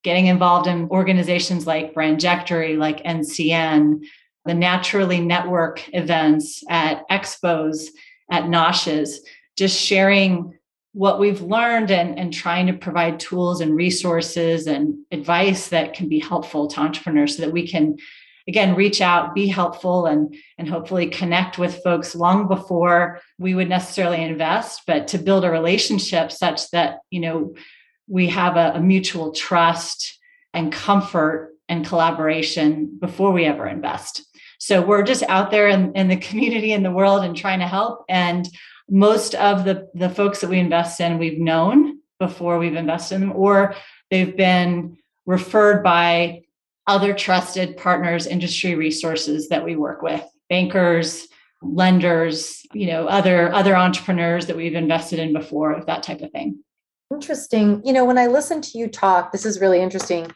getting 0.03 0.27
involved 0.27 0.67
in 0.67 0.89
organizations 0.89 1.67
like 1.67 1.95
Brandjectory, 1.95 2.79
like 2.79 3.05
NCN, 3.05 4.05
the 4.45 4.55
Naturally 4.55 5.21
Network 5.21 5.89
events, 5.93 6.65
at 6.69 7.09
expos, 7.11 7.89
at 8.31 8.45
NOSHs, 8.45 9.19
just 9.57 9.79
sharing 9.79 10.59
what 10.95 11.19
we've 11.19 11.41
learned 11.41 11.91
and, 11.91 12.19
and 12.19 12.33
trying 12.33 12.67
to 12.67 12.73
provide 12.73 13.21
tools 13.21 13.61
and 13.61 13.75
resources 13.75 14.67
and 14.67 14.97
advice 15.11 15.69
that 15.69 15.95
can 15.95 16.09
be 16.09 16.19
helpful 16.19 16.67
to 16.67 16.81
entrepreneurs 16.81 17.37
so 17.37 17.43
that 17.43 17.53
we 17.53 17.67
can 17.67 17.97
again 18.49 18.75
reach 18.75 19.01
out 19.01 19.35
be 19.35 19.47
helpful 19.47 20.07
and 20.07 20.35
and 20.59 20.69
hopefully 20.69 21.07
connect 21.07 21.59
with 21.59 21.83
folks 21.83 22.15
long 22.15 22.49
before 22.49 23.21
we 23.39 23.55
would 23.55 23.69
necessarily 23.69 24.23
invest 24.23 24.83
but 24.87 25.09
to 25.09 25.19
build 25.19 25.45
a 25.45 25.51
relationship 25.51 26.31
such 26.33 26.71
that 26.71 27.01
you 27.11 27.21
know 27.21 27.55
we 28.09 28.29
have 28.29 28.57
a, 28.57 28.73
a 28.75 28.81
mutual 28.81 29.33
trust 29.33 30.19
and 30.53 30.73
comfort 30.73 31.55
and 31.69 31.87
collaboration 31.87 32.99
before 33.01 33.33
we 33.33 33.47
ever 33.47 33.67
invest. 33.67 34.23
So 34.59 34.83
we're 34.83 35.03
just 35.03 35.23
out 35.25 35.51
there 35.51 35.69
in, 35.69 35.93
in 35.95 36.09
the 36.09 36.17
community 36.17 36.73
in 36.73 36.83
the 36.83 36.91
world 36.91 37.25
and 37.25 37.37
trying 37.37 37.61
to 37.61 37.67
help. 37.67 38.05
And 38.09 38.49
most 38.91 39.35
of 39.37 39.65
the 39.65 39.89
the 39.95 40.11
folks 40.11 40.41
that 40.41 40.51
we 40.51 40.59
invest 40.59 41.01
in 41.01 41.19
we've 41.19 41.39
known 41.39 41.99
before 42.19 42.59
we've 42.59 42.75
invested 42.75 43.17
in 43.17 43.21
them 43.23 43.33
or 43.35 43.75
they've 44.11 44.37
been 44.37 44.99
referred 45.25 45.83
by 45.83 46.43
other 46.87 47.13
trusted 47.13 47.77
partners 47.77 48.27
industry 48.27 48.75
resources 48.75 49.49
that 49.49 49.65
we 49.65 49.77
work 49.77 50.03
with 50.03 50.25
bankers 50.49 51.29
lenders 51.63 52.63
you 52.73 52.87
know 52.87 53.07
other 53.07 53.53
other 53.53 53.77
entrepreneurs 53.77 54.47
that 54.47 54.57
we've 54.57 54.75
invested 54.75 55.19
in 55.19 55.33
before 55.33 55.83
that 55.87 56.03
type 56.03 56.21
of 56.21 56.31
thing 56.33 56.59
interesting 57.13 57.81
you 57.85 57.93
know 57.93 58.05
when 58.05 58.19
i 58.19 58.27
listen 58.27 58.61
to 58.61 58.79
you 58.79 58.89
talk 58.89 59.31
this 59.33 59.47
is 59.47 59.61
really 59.61 59.81
interesting 59.81 60.31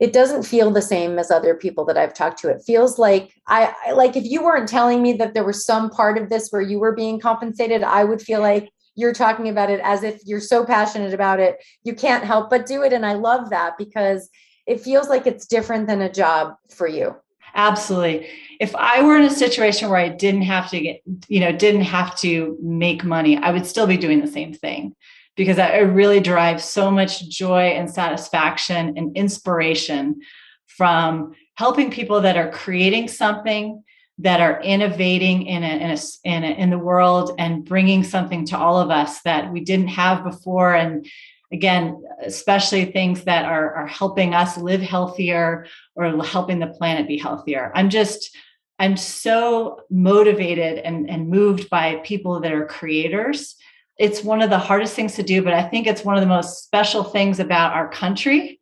it 0.00 0.12
doesn't 0.12 0.44
feel 0.44 0.70
the 0.70 0.82
same 0.82 1.18
as 1.18 1.30
other 1.30 1.54
people 1.54 1.84
that 1.86 1.98
I've 1.98 2.14
talked 2.14 2.38
to. 2.40 2.48
It 2.48 2.62
feels 2.64 2.98
like 2.98 3.34
I, 3.48 3.74
I, 3.86 3.92
like 3.92 4.16
if 4.16 4.24
you 4.24 4.44
weren't 4.44 4.68
telling 4.68 5.02
me 5.02 5.14
that 5.14 5.34
there 5.34 5.44
was 5.44 5.64
some 5.64 5.90
part 5.90 6.16
of 6.16 6.28
this 6.28 6.50
where 6.50 6.62
you 6.62 6.78
were 6.78 6.94
being 6.94 7.18
compensated, 7.18 7.82
I 7.82 8.04
would 8.04 8.22
feel 8.22 8.40
like 8.40 8.70
you're 8.94 9.12
talking 9.12 9.48
about 9.48 9.70
it 9.70 9.80
as 9.82 10.02
if 10.04 10.20
you're 10.24 10.40
so 10.40 10.64
passionate 10.64 11.14
about 11.14 11.40
it, 11.40 11.56
you 11.82 11.94
can't 11.94 12.24
help 12.24 12.50
but 12.50 12.66
do 12.66 12.82
it. 12.82 12.92
And 12.92 13.04
I 13.04 13.14
love 13.14 13.50
that 13.50 13.76
because 13.76 14.28
it 14.68 14.80
feels 14.80 15.08
like 15.08 15.26
it's 15.26 15.46
different 15.46 15.88
than 15.88 16.02
a 16.02 16.12
job 16.12 16.54
for 16.68 16.86
you. 16.86 17.16
Absolutely. 17.54 18.28
If 18.60 18.74
I 18.76 19.02
were 19.02 19.16
in 19.16 19.24
a 19.24 19.30
situation 19.30 19.88
where 19.88 19.98
I 19.98 20.10
didn't 20.10 20.42
have 20.42 20.70
to 20.70 20.80
get, 20.80 21.00
you 21.26 21.40
know, 21.40 21.50
didn't 21.50 21.82
have 21.82 22.16
to 22.18 22.56
make 22.62 23.02
money, 23.02 23.38
I 23.38 23.50
would 23.50 23.66
still 23.66 23.86
be 23.86 23.96
doing 23.96 24.20
the 24.20 24.30
same 24.30 24.52
thing 24.52 24.94
because 25.34 25.58
I 25.58 25.78
really 25.78 26.20
derives 26.20 26.64
so 26.64 26.90
much 26.90 27.28
joy 27.28 27.68
and 27.68 27.90
satisfaction 27.90 28.94
and 28.96 29.16
inspiration 29.16 30.20
from 30.66 31.34
helping 31.54 31.90
people 31.90 32.20
that 32.20 32.36
are 32.36 32.50
creating 32.50 33.08
something 33.08 33.82
that 34.18 34.40
are 34.40 34.60
innovating 34.62 35.46
in 35.46 35.62
a, 35.62 35.66
in, 35.66 35.90
a, 35.90 35.98
in, 36.24 36.44
a, 36.44 36.50
in 36.62 36.70
the 36.70 36.78
world 36.78 37.32
and 37.38 37.64
bringing 37.64 38.02
something 38.02 38.44
to 38.46 38.58
all 38.58 38.78
of 38.80 38.90
us 38.90 39.22
that 39.22 39.52
we 39.52 39.60
didn't 39.60 39.88
have 39.88 40.24
before 40.24 40.74
and 40.74 41.06
again 41.52 42.02
especially 42.24 42.84
things 42.84 43.24
that 43.24 43.44
are, 43.44 43.74
are 43.74 43.86
helping 43.86 44.34
us 44.34 44.56
live 44.56 44.80
healthier 44.80 45.66
or 45.94 46.22
helping 46.24 46.58
the 46.58 46.66
planet 46.66 47.06
be 47.06 47.16
healthier 47.16 47.72
i'm 47.74 47.90
just 47.90 48.36
i'm 48.78 48.96
so 48.96 49.80
motivated 49.90 50.78
and, 50.78 51.08
and 51.08 51.28
moved 51.28 51.70
by 51.70 51.96
people 51.96 52.40
that 52.40 52.52
are 52.52 52.66
creators 52.66 53.56
it's 53.98 54.22
one 54.22 54.42
of 54.42 54.50
the 54.50 54.58
hardest 54.58 54.94
things 54.94 55.14
to 55.16 55.22
do, 55.22 55.42
but 55.42 55.52
I 55.52 55.62
think 55.62 55.86
it's 55.86 56.04
one 56.04 56.16
of 56.16 56.20
the 56.20 56.28
most 56.28 56.62
special 56.62 57.02
things 57.02 57.40
about 57.40 57.72
our 57.72 57.88
country, 57.88 58.60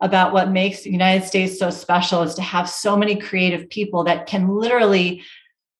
about 0.00 0.32
what 0.32 0.50
makes 0.50 0.82
the 0.82 0.90
United 0.90 1.26
States 1.26 1.58
so 1.58 1.70
special 1.70 2.22
is 2.22 2.34
to 2.34 2.42
have 2.42 2.68
so 2.68 2.96
many 2.96 3.16
creative 3.16 3.68
people 3.70 4.04
that 4.04 4.26
can 4.26 4.48
literally 4.48 5.22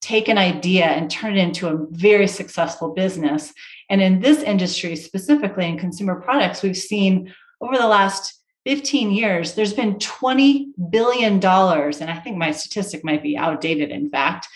take 0.01 0.29
an 0.29 0.39
idea 0.39 0.87
and 0.87 1.11
turn 1.11 1.37
it 1.37 1.41
into 1.41 1.69
a 1.69 1.87
very 1.91 2.27
successful 2.27 2.95
business. 2.95 3.53
And 3.91 4.01
in 4.01 4.21
this 4.21 4.43
industry, 4.43 4.97
specifically 4.97 5.67
in 5.67 5.79
consumer 5.79 6.21
products, 6.21 6.63
we've 6.63 6.77
seen 6.77 7.35
over 7.61 7.77
the 7.77 7.87
last 7.87 8.41
15 8.67 9.11
years, 9.11 9.55
there's 9.55 9.75
been 9.75 9.95
$20 9.97 10.67
billion. 10.91 11.35
And 11.35 12.11
I 12.11 12.21
think 12.21 12.37
my 12.37 12.51
statistic 12.51 13.05
might 13.05 13.23
be 13.23 13.37
outdated, 13.37 13.91
in 13.91 14.11
fact, 14.11 14.49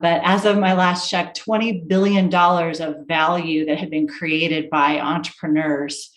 but 0.00 0.22
as 0.24 0.46
of 0.46 0.58
my 0.58 0.72
last 0.72 1.10
check, 1.10 1.34
$20 1.34 1.86
billion 1.86 2.34
of 2.34 3.06
value 3.06 3.66
that 3.66 3.78
had 3.78 3.90
been 3.90 4.08
created 4.08 4.70
by 4.70 4.98
entrepreneurs 4.98 6.10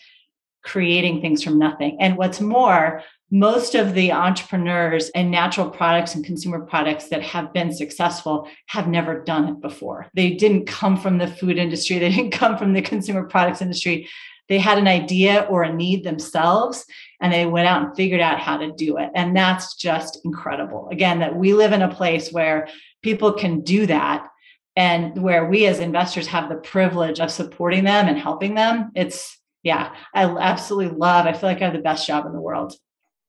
creating 0.64 1.20
things 1.20 1.42
from 1.42 1.58
nothing. 1.58 1.98
And 2.00 2.16
what's 2.16 2.40
more, 2.40 3.02
most 3.30 3.74
of 3.74 3.94
the 3.94 4.12
entrepreneurs 4.12 5.10
and 5.10 5.30
natural 5.30 5.68
products 5.68 6.14
and 6.14 6.24
consumer 6.24 6.60
products 6.60 7.08
that 7.08 7.22
have 7.22 7.52
been 7.52 7.72
successful 7.72 8.48
have 8.66 8.88
never 8.88 9.22
done 9.22 9.48
it 9.48 9.60
before. 9.60 10.06
They 10.14 10.34
didn't 10.34 10.66
come 10.66 10.96
from 10.96 11.18
the 11.18 11.26
food 11.26 11.58
industry, 11.58 11.98
they 12.00 12.10
didn't 12.10 12.32
come 12.32 12.58
from 12.58 12.72
the 12.72 12.82
consumer 12.82 13.24
products 13.24 13.62
industry. 13.62 14.08
They 14.48 14.58
had 14.58 14.76
an 14.76 14.86
idea 14.86 15.46
or 15.48 15.62
a 15.62 15.72
need 15.72 16.04
themselves 16.04 16.84
and 17.18 17.32
they 17.32 17.46
went 17.46 17.66
out 17.66 17.82
and 17.82 17.96
figured 17.96 18.20
out 18.20 18.38
how 18.38 18.58
to 18.58 18.72
do 18.72 18.98
it. 18.98 19.08
And 19.14 19.34
that's 19.34 19.74
just 19.74 20.20
incredible. 20.26 20.90
Again, 20.92 21.20
that 21.20 21.34
we 21.34 21.54
live 21.54 21.72
in 21.72 21.80
a 21.80 21.94
place 21.94 22.30
where 22.30 22.68
people 23.02 23.32
can 23.32 23.62
do 23.62 23.86
that 23.86 24.28
and 24.76 25.22
where 25.22 25.46
we 25.48 25.66
as 25.66 25.78
investors 25.78 26.26
have 26.26 26.48
the 26.48 26.56
privilege 26.56 27.20
of 27.20 27.30
supporting 27.30 27.84
them 27.84 28.08
and 28.08 28.18
helping 28.18 28.54
them 28.54 28.90
it's 28.94 29.38
yeah 29.62 29.94
i 30.14 30.24
absolutely 30.24 30.96
love 30.96 31.26
i 31.26 31.32
feel 31.32 31.48
like 31.48 31.62
i 31.62 31.64
have 31.64 31.74
the 31.74 31.78
best 31.78 32.06
job 32.06 32.26
in 32.26 32.32
the 32.32 32.40
world 32.40 32.74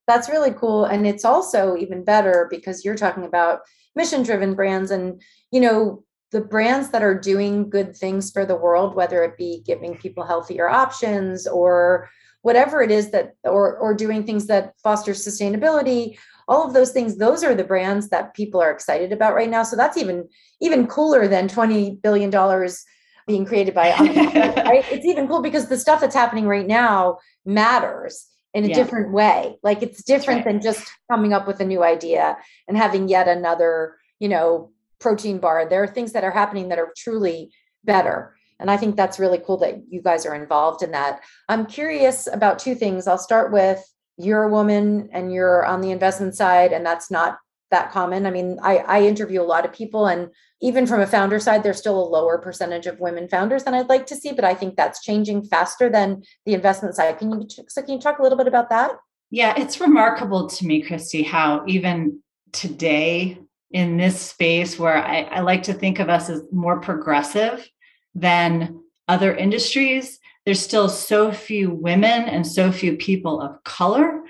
that's 0.08 0.30
really 0.30 0.52
cool 0.52 0.86
and 0.86 1.06
it's 1.08 1.26
also 1.26 1.76
even 1.76 2.04
better 2.04 2.48
because 2.50 2.86
you're 2.86 2.96
talking 2.96 3.26
about 3.26 3.62
mission 3.96 4.24
driven 4.24 4.54
brands 4.54 4.92
and 4.92 5.22
you 5.52 5.60
know 5.60 6.04
the 6.32 6.42
brands 6.42 6.90
that 6.90 7.04
are 7.04 7.18
doing 7.18 7.70
good 7.70 7.96
things 7.96 8.32
for 8.32 8.46
the 8.46 8.56
world 8.56 8.96
whether 8.96 9.24
it 9.24 9.38
be 9.38 9.62
giving 9.66 9.98
people 9.98 10.24
healthier 10.24 10.68
options 10.68 11.48
or 11.48 12.10
whatever 12.42 12.82
it 12.82 12.92
is 12.92 13.12
that 13.12 13.36
or 13.44 13.78
or 13.78 13.94
doing 13.94 14.24
things 14.24 14.48
that 14.48 14.74
foster 14.84 15.14
sustainability 15.14 16.18
all 16.48 16.66
of 16.66 16.74
those 16.74 16.92
things 16.92 17.18
those 17.18 17.44
are 17.44 17.56
the 17.56 17.64
brands 17.64 18.10
that 18.10 18.34
people 18.34 18.62
are 18.62 18.72
excited 18.72 19.12
about 19.12 19.36
right 19.36 19.50
now. 19.50 19.64
So 19.64 19.76
that's 19.76 19.98
even 19.98 20.28
even 20.62 20.88
cooler 20.88 21.28
than 21.28 21.48
20 21.48 21.96
billion 22.02 22.30
dollars 22.30 22.84
being 23.28 23.46
created 23.46 23.74
by 23.74 23.90
right? 24.00 24.86
It's 24.92 25.06
even 25.06 25.28
cool 25.28 25.42
because 25.42 25.68
the 25.68 25.80
stuff 25.80 26.02
that's 26.02 26.16
happening 26.16 26.48
right 26.48 26.68
now 26.68 27.18
matters 27.46 28.28
in 28.56 28.64
a 28.64 28.70
yeah. 28.70 28.74
different 28.74 29.12
way. 29.12 29.58
Like 29.62 29.84
it's 29.84 30.02
different 30.02 30.46
right. 30.46 30.54
than 30.54 30.62
just 30.62 30.90
coming 31.12 31.34
up 31.34 31.46
with 31.46 31.60
a 31.60 31.66
new 31.66 31.84
idea 31.84 32.38
and 32.68 32.78
having 32.78 33.10
yet 33.10 33.28
another 33.28 33.98
you 34.18 34.30
know 34.30 34.72
protein 35.00 35.38
bar. 35.38 35.68
There 35.70 35.84
are 35.84 35.88
things 35.88 36.14
that 36.14 36.24
are 36.24 36.32
happening 36.32 36.70
that 36.70 36.80
are 36.80 36.92
truly 36.98 37.52
better. 37.84 38.36
And 38.58 38.72
i 38.72 38.78
think 38.78 38.96
that's 38.96 39.20
really 39.20 39.42
cool 39.46 39.58
that 39.58 39.84
you 39.90 40.02
guys 40.02 40.26
are 40.26 40.34
involved 40.34 40.82
in 40.82 40.92
that. 40.92 41.20
I'm 41.50 41.66
curious 41.66 42.28
about 42.32 42.58
two 42.58 42.74
things. 42.74 43.06
I'll 43.06 43.18
start 43.18 43.52
with 43.52 43.84
you're 44.18 44.44
a 44.44 44.50
woman 44.50 45.10
and 45.12 45.34
you're 45.34 45.66
on 45.66 45.82
the 45.82 45.92
investment 45.92 46.36
side 46.36 46.72
and 46.72 46.86
that's 46.86 47.12
not 47.12 47.38
that 47.72 47.92
common. 47.92 48.26
I 48.26 48.32
mean 48.32 48.60
I, 48.62 48.78
I 48.78 49.02
interview 49.04 49.42
a 49.42 49.44
lot 49.44 49.66
of 49.66 49.74
people 49.74 50.08
and 50.08 50.30
even 50.62 50.88
from 50.88 51.02
a 51.02 51.08
founder 51.08 51.40
side 51.40 51.64
there's 51.64 51.78
still 51.78 52.00
a 52.00 52.08
lower 52.10 52.38
percentage 52.38 52.88
of 52.88 53.00
women 53.00 53.28
founders 53.28 53.64
than 53.64 53.74
i'd 53.74 53.90
like 53.90 54.06
to 54.08 54.16
see 54.16 54.32
but 54.32 54.46
i 54.46 54.54
think 54.54 54.76
that's 54.76 55.04
changing 55.04 55.44
faster 55.44 55.90
than 55.90 56.24
the 56.46 56.54
investment 56.54 56.96
side. 56.96 57.18
Can 57.18 57.32
you 57.32 57.48
so 57.68 57.82
can 57.82 57.96
you 57.96 58.00
talk 58.00 58.20
a 58.20 58.24
little 58.24 58.38
bit 58.38 58.48
about 58.48 58.70
that? 58.70 58.92
Yeah 59.32 59.54
it's 59.58 59.80
remarkable 59.80 60.48
to 60.48 60.66
me 60.66 60.84
kristi 60.84 61.26
how 61.26 61.64
even 61.68 62.22
today 62.52 63.38
in 63.72 63.98
this 63.98 64.20
space 64.22 64.80
where 64.80 64.98
I, 64.98 65.22
I 65.24 65.40
like 65.42 65.64
to 65.64 65.74
think 65.74 66.00
of 66.00 66.08
us 66.08 66.30
as 66.30 66.44
more 66.52 66.80
progressive 66.80 67.68
than 68.14 68.82
other 69.08 69.36
industries 69.36 70.20
there's 70.46 70.62
still 70.62 70.90
so 70.90 71.32
few 71.32 71.72
women 71.72 72.26
and 72.26 72.46
so 72.46 72.72
few 72.72 72.96
people 72.96 73.42
of 73.42 73.64
color 73.64 74.22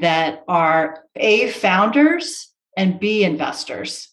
that 0.00 0.44
are 0.48 1.04
A, 1.16 1.50
founders 1.50 2.51
and 2.76 2.98
B, 2.98 3.24
investors. 3.24 4.08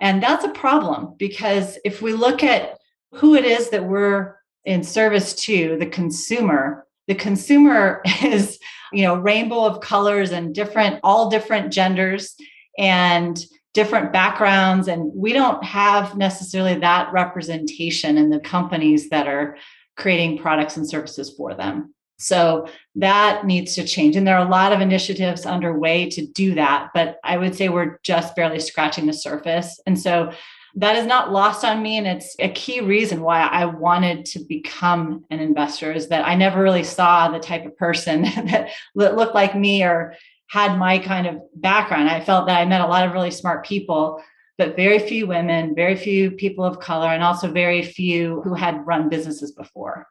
And 0.00 0.22
that's 0.22 0.44
a 0.44 0.50
problem 0.50 1.14
because 1.18 1.78
if 1.84 2.02
we 2.02 2.12
look 2.12 2.42
at 2.42 2.78
who 3.12 3.34
it 3.34 3.44
is 3.44 3.70
that 3.70 3.84
we're 3.84 4.36
in 4.64 4.82
service 4.82 5.34
to, 5.34 5.76
the 5.78 5.86
consumer, 5.86 6.86
the 7.06 7.14
consumer 7.14 8.02
is, 8.22 8.58
you 8.92 9.02
know, 9.02 9.16
rainbow 9.16 9.64
of 9.64 9.80
colors 9.80 10.32
and 10.32 10.54
different, 10.54 11.00
all 11.02 11.30
different 11.30 11.72
genders 11.72 12.34
and 12.78 13.44
different 13.72 14.12
backgrounds. 14.12 14.88
And 14.88 15.12
we 15.14 15.32
don't 15.32 15.62
have 15.64 16.16
necessarily 16.16 16.78
that 16.78 17.12
representation 17.12 18.16
in 18.16 18.30
the 18.30 18.40
companies 18.40 19.10
that 19.10 19.26
are 19.26 19.56
creating 19.96 20.38
products 20.38 20.76
and 20.76 20.88
services 20.88 21.34
for 21.36 21.54
them. 21.54 21.94
So 22.24 22.66
that 22.96 23.44
needs 23.44 23.74
to 23.74 23.84
change. 23.84 24.16
And 24.16 24.26
there 24.26 24.36
are 24.36 24.46
a 24.46 24.50
lot 24.50 24.72
of 24.72 24.80
initiatives 24.80 25.46
underway 25.46 26.08
to 26.10 26.26
do 26.26 26.54
that. 26.54 26.90
But 26.94 27.18
I 27.22 27.36
would 27.36 27.54
say 27.54 27.68
we're 27.68 27.98
just 28.02 28.34
barely 28.34 28.60
scratching 28.60 29.06
the 29.06 29.12
surface. 29.12 29.80
And 29.86 29.98
so 29.98 30.32
that 30.76 30.96
is 30.96 31.06
not 31.06 31.32
lost 31.32 31.64
on 31.64 31.82
me. 31.82 31.98
And 31.98 32.06
it's 32.06 32.34
a 32.38 32.48
key 32.48 32.80
reason 32.80 33.20
why 33.20 33.42
I 33.42 33.66
wanted 33.66 34.24
to 34.26 34.40
become 34.40 35.24
an 35.30 35.38
investor 35.38 35.92
is 35.92 36.08
that 36.08 36.26
I 36.26 36.34
never 36.34 36.62
really 36.62 36.82
saw 36.82 37.28
the 37.28 37.38
type 37.38 37.66
of 37.66 37.76
person 37.76 38.22
that 38.46 38.70
looked 38.94 39.34
like 39.34 39.54
me 39.54 39.84
or 39.84 40.14
had 40.48 40.78
my 40.78 40.98
kind 40.98 41.26
of 41.26 41.36
background. 41.54 42.08
I 42.08 42.20
felt 42.20 42.46
that 42.46 42.60
I 42.60 42.64
met 42.64 42.80
a 42.80 42.86
lot 42.86 43.06
of 43.06 43.12
really 43.12 43.30
smart 43.30 43.64
people 43.64 44.22
but 44.56 44.76
very 44.76 45.00
few 45.00 45.26
women, 45.26 45.74
very 45.74 45.96
few 45.96 46.30
people 46.30 46.64
of 46.64 46.78
color, 46.78 47.08
and 47.08 47.22
also 47.22 47.50
very 47.50 47.82
few 47.82 48.40
who 48.42 48.54
had 48.54 48.86
run 48.86 49.08
businesses 49.08 49.52
before. 49.52 50.06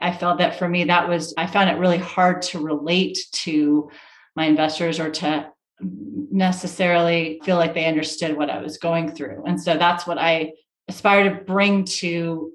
I 0.00 0.12
felt 0.12 0.38
that 0.38 0.58
for 0.58 0.68
me, 0.68 0.84
that 0.84 1.08
was, 1.08 1.34
I 1.36 1.46
found 1.46 1.70
it 1.70 1.78
really 1.78 1.98
hard 1.98 2.42
to 2.42 2.58
relate 2.58 3.18
to 3.32 3.90
my 4.34 4.44
investors 4.44 5.00
or 5.00 5.10
to 5.10 5.50
necessarily 5.80 7.40
feel 7.44 7.56
like 7.56 7.74
they 7.74 7.86
understood 7.86 8.36
what 8.36 8.50
I 8.50 8.60
was 8.60 8.78
going 8.78 9.12
through. 9.12 9.44
And 9.46 9.60
so 9.60 9.76
that's 9.76 10.06
what 10.06 10.18
I 10.18 10.52
aspire 10.88 11.30
to 11.30 11.44
bring 11.44 11.84
to 11.84 12.52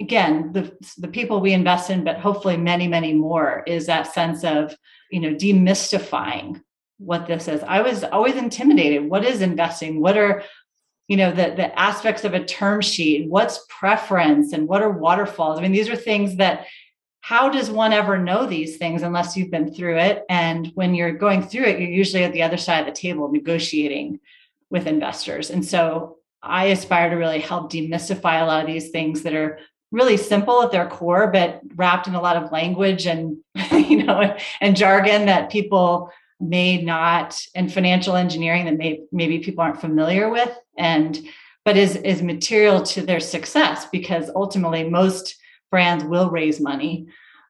again 0.00 0.52
the 0.52 0.76
the 0.98 1.06
people 1.06 1.40
we 1.40 1.52
invest 1.52 1.88
in 1.88 2.02
but 2.02 2.18
hopefully 2.18 2.56
many 2.56 2.88
many 2.88 3.12
more 3.12 3.62
is 3.64 3.86
that 3.86 4.12
sense 4.12 4.42
of 4.42 4.74
you 5.10 5.20
know 5.20 5.32
demystifying 5.34 6.60
what 6.98 7.26
this 7.26 7.48
is. 7.48 7.62
I 7.62 7.80
was 7.80 8.04
always 8.04 8.36
intimidated. 8.36 9.08
What 9.08 9.24
is 9.24 9.42
investing? 9.42 10.00
What 10.00 10.16
are 10.16 10.42
you 11.08 11.16
know 11.16 11.30
the 11.30 11.54
the 11.56 11.78
aspects 11.78 12.24
of 12.24 12.34
a 12.34 12.44
term 12.44 12.80
sheet? 12.80 13.28
What's 13.28 13.64
preference? 13.68 14.52
And 14.52 14.68
what 14.68 14.82
are 14.82 14.90
waterfalls? 14.90 15.58
I 15.58 15.62
mean 15.62 15.72
these 15.72 15.88
are 15.88 15.96
things 15.96 16.36
that 16.36 16.66
how 17.24 17.48
does 17.48 17.70
one 17.70 17.94
ever 17.94 18.18
know 18.18 18.44
these 18.44 18.76
things 18.76 19.02
unless 19.02 19.34
you've 19.34 19.50
been 19.50 19.72
through 19.72 19.96
it? 19.96 20.24
And 20.28 20.70
when 20.74 20.94
you're 20.94 21.14
going 21.14 21.42
through 21.42 21.64
it 21.64 21.80
you're 21.80 21.88
usually 21.88 22.22
at 22.22 22.34
the 22.34 22.42
other 22.42 22.58
side 22.58 22.80
of 22.80 22.86
the 22.86 23.00
table 23.00 23.32
negotiating 23.32 24.20
with 24.68 24.86
investors. 24.86 25.50
And 25.50 25.64
so 25.64 26.18
i 26.42 26.66
aspire 26.66 27.08
to 27.08 27.16
really 27.16 27.40
help 27.40 27.72
demystify 27.72 28.42
a 28.42 28.44
lot 28.44 28.60
of 28.60 28.66
these 28.66 28.90
things 28.90 29.22
that 29.22 29.32
are 29.32 29.58
really 29.90 30.18
simple 30.18 30.62
at 30.62 30.70
their 30.70 30.86
core 30.86 31.28
but 31.28 31.62
wrapped 31.74 32.06
in 32.06 32.14
a 32.14 32.20
lot 32.20 32.36
of 32.36 32.52
language 32.52 33.06
and 33.06 33.38
you 33.72 34.04
know 34.04 34.36
and 34.60 34.76
jargon 34.76 35.24
that 35.24 35.50
people 35.50 36.10
may 36.40 36.82
not 36.82 37.40
and 37.54 37.72
financial 37.72 38.16
engineering 38.16 38.66
that 38.66 38.76
may 38.76 39.00
maybe 39.12 39.38
people 39.38 39.62
aren't 39.62 39.80
familiar 39.80 40.28
with. 40.28 40.50
And 40.76 41.18
but 41.64 41.76
is 41.76 41.96
is 41.96 42.22
material 42.22 42.82
to 42.82 43.00
their 43.00 43.20
success 43.20 43.86
because 43.90 44.30
ultimately 44.34 44.84
most 44.84 45.36
brands 45.74 46.04
will 46.04 46.30
raise 46.30 46.60
money 46.60 47.04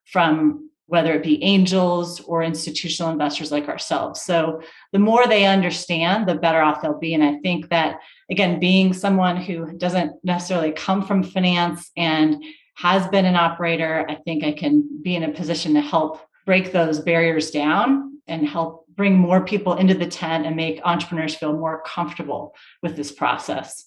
from 0.07 0.71
whether 0.87 1.12
it 1.12 1.23
be 1.23 1.45
angels 1.45 2.21
or 2.21 2.43
institutional 2.43 3.12
investors 3.12 3.52
like 3.52 3.69
ourselves. 3.69 4.23
So 4.23 4.62
the 4.93 4.99
more 4.99 5.26
they 5.26 5.45
understand, 5.45 6.26
the 6.26 6.35
better 6.35 6.62
off 6.62 6.81
they'll 6.81 6.99
be. 6.99 7.12
And 7.12 7.23
I 7.23 7.37
think 7.40 7.69
that, 7.69 7.99
again, 8.31 8.59
being 8.59 8.95
someone 8.95 9.37
who 9.37 9.76
doesn't 9.76 10.25
necessarily 10.25 10.73
come 10.73 11.07
from 11.07 11.23
finance 11.23 11.90
and 11.99 12.43
has 12.76 13.07
been 13.09 13.26
an 13.26 13.37
operator, 13.37 14.07
I 14.09 14.14
think 14.14 14.43
I 14.43 14.52
can 14.52 15.02
be 15.02 15.16
in 15.16 15.25
a 15.25 15.33
position 15.33 15.75
to 15.75 15.83
help 15.83 16.19
break 16.47 16.73
those 16.73 17.00
barriers 17.00 17.50
down 17.50 18.21
and 18.26 18.49
help 18.49 18.87
bring 18.88 19.19
more 19.19 19.45
people 19.45 19.75
into 19.75 19.93
the 19.93 20.07
tent 20.07 20.47
and 20.47 20.57
make 20.57 20.81
entrepreneurs 20.83 21.35
feel 21.35 21.52
more 21.52 21.83
comfortable 21.85 22.54
with 22.83 22.97
this 22.97 23.12
process. 23.12 23.85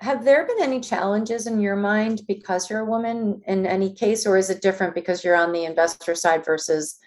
Have 0.00 0.24
there 0.24 0.46
been 0.46 0.62
any 0.62 0.80
challenges 0.80 1.46
in 1.46 1.60
your 1.60 1.76
mind 1.76 2.22
because 2.26 2.70
you're 2.70 2.80
a 2.80 2.84
woman 2.86 3.42
in 3.46 3.66
any 3.66 3.92
case, 3.92 4.26
or 4.26 4.38
is 4.38 4.48
it 4.48 4.62
different 4.62 4.94
because 4.94 5.22
you're 5.22 5.36
on 5.36 5.52
the 5.52 5.64
investor 5.64 6.14
side 6.14 6.44
versus 6.44 6.98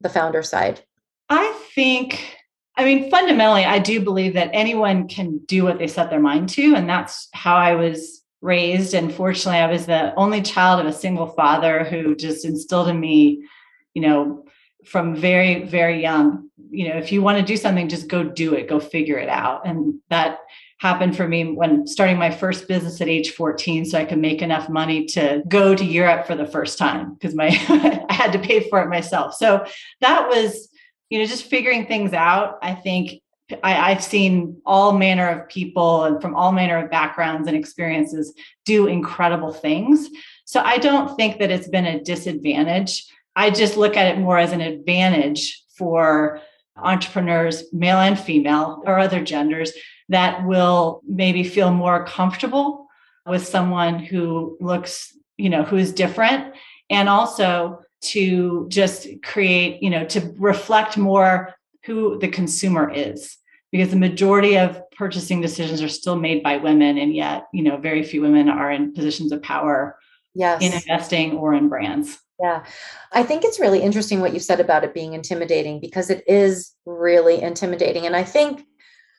the 0.00 0.08
founder 0.08 0.44
side? 0.44 0.80
I 1.28 1.52
think, 1.74 2.36
I 2.76 2.84
mean, 2.84 3.10
fundamentally, 3.10 3.64
I 3.64 3.80
do 3.80 4.00
believe 4.00 4.34
that 4.34 4.50
anyone 4.52 5.08
can 5.08 5.38
do 5.46 5.64
what 5.64 5.78
they 5.78 5.88
set 5.88 6.08
their 6.08 6.20
mind 6.20 6.48
to. 6.50 6.76
And 6.76 6.88
that's 6.88 7.28
how 7.32 7.56
I 7.56 7.74
was 7.74 8.22
raised. 8.40 8.94
And 8.94 9.12
fortunately, 9.12 9.58
I 9.58 9.70
was 9.70 9.86
the 9.86 10.14
only 10.14 10.40
child 10.40 10.78
of 10.78 10.86
a 10.86 10.92
single 10.92 11.26
father 11.26 11.82
who 11.82 12.14
just 12.14 12.44
instilled 12.44 12.88
in 12.88 13.00
me, 13.00 13.44
you 13.92 14.02
know, 14.02 14.44
from 14.84 15.16
very, 15.16 15.64
very 15.64 16.00
young, 16.00 16.48
you 16.70 16.88
know, 16.88 16.96
if 16.96 17.10
you 17.10 17.22
want 17.22 17.38
to 17.38 17.44
do 17.44 17.56
something, 17.56 17.88
just 17.88 18.06
go 18.06 18.22
do 18.22 18.54
it, 18.54 18.68
go 18.68 18.78
figure 18.78 19.18
it 19.18 19.28
out. 19.28 19.66
And 19.66 19.94
that 20.10 20.38
happened 20.78 21.16
for 21.16 21.26
me 21.26 21.52
when 21.52 21.86
starting 21.86 22.18
my 22.18 22.30
first 22.30 22.68
business 22.68 23.00
at 23.00 23.08
age 23.08 23.30
14 23.30 23.86
so 23.86 23.98
I 23.98 24.04
could 24.04 24.18
make 24.18 24.42
enough 24.42 24.68
money 24.68 25.06
to 25.06 25.42
go 25.48 25.74
to 25.74 25.84
Europe 25.84 26.26
for 26.26 26.34
the 26.34 26.46
first 26.46 26.78
time 26.78 27.14
because 27.14 27.34
my 27.34 27.46
I 28.08 28.12
had 28.12 28.32
to 28.32 28.38
pay 28.38 28.68
for 28.68 28.82
it 28.82 28.88
myself. 28.88 29.34
So 29.34 29.64
that 30.00 30.28
was, 30.28 30.68
you 31.08 31.18
know, 31.18 31.24
just 31.24 31.46
figuring 31.46 31.86
things 31.86 32.12
out. 32.12 32.58
I 32.62 32.74
think 32.74 33.22
I, 33.62 33.92
have 33.92 34.02
seen 34.02 34.60
all 34.66 34.92
manner 34.92 35.28
of 35.28 35.48
people 35.48 36.04
and 36.04 36.20
from 36.20 36.34
all 36.34 36.52
manner 36.52 36.84
of 36.84 36.90
backgrounds 36.90 37.46
and 37.46 37.56
experiences 37.56 38.34
do 38.64 38.86
incredible 38.88 39.52
things. 39.52 40.08
So 40.44 40.60
I 40.60 40.78
don't 40.78 41.16
think 41.16 41.38
that 41.38 41.50
it's 41.50 41.68
been 41.68 41.86
a 41.86 42.02
disadvantage. 42.02 43.06
I 43.36 43.50
just 43.50 43.76
look 43.76 43.96
at 43.96 44.12
it 44.12 44.20
more 44.20 44.38
as 44.38 44.52
an 44.52 44.60
advantage 44.60 45.62
for 45.78 46.40
entrepreneurs, 46.76 47.72
male 47.72 47.98
and 47.98 48.18
female, 48.18 48.82
or 48.84 48.98
other 48.98 49.22
genders, 49.22 49.72
that 50.08 50.44
will 50.44 51.02
maybe 51.06 51.42
feel 51.44 51.72
more 51.72 52.04
comfortable 52.04 52.86
with 53.26 53.46
someone 53.46 53.98
who 53.98 54.56
looks, 54.60 55.16
you 55.36 55.50
know, 55.50 55.62
who 55.64 55.76
is 55.76 55.92
different. 55.92 56.54
And 56.90 57.08
also 57.08 57.80
to 58.02 58.66
just 58.68 59.08
create, 59.22 59.82
you 59.82 59.90
know, 59.90 60.04
to 60.06 60.32
reflect 60.38 60.96
more 60.96 61.54
who 61.84 62.18
the 62.18 62.28
consumer 62.28 62.90
is. 62.92 63.36
Because 63.72 63.90
the 63.90 63.96
majority 63.96 64.56
of 64.56 64.80
purchasing 64.92 65.40
decisions 65.40 65.82
are 65.82 65.88
still 65.88 66.16
made 66.16 66.42
by 66.42 66.56
women, 66.56 66.98
and 66.98 67.14
yet, 67.14 67.46
you 67.52 67.62
know, 67.62 67.76
very 67.76 68.04
few 68.04 68.22
women 68.22 68.48
are 68.48 68.70
in 68.70 68.94
positions 68.94 69.32
of 69.32 69.42
power 69.42 69.98
yes. 70.34 70.62
in 70.62 70.72
investing 70.72 71.32
or 71.32 71.52
in 71.52 71.68
brands. 71.68 72.16
Yeah. 72.40 72.64
I 73.12 73.22
think 73.22 73.44
it's 73.44 73.58
really 73.58 73.82
interesting 73.82 74.20
what 74.20 74.32
you 74.32 74.38
said 74.38 74.60
about 74.60 74.84
it 74.84 74.94
being 74.94 75.14
intimidating 75.14 75.80
because 75.80 76.10
it 76.10 76.22
is 76.28 76.72
really 76.84 77.42
intimidating. 77.42 78.06
And 78.06 78.14
I 78.14 78.24
think 78.24 78.64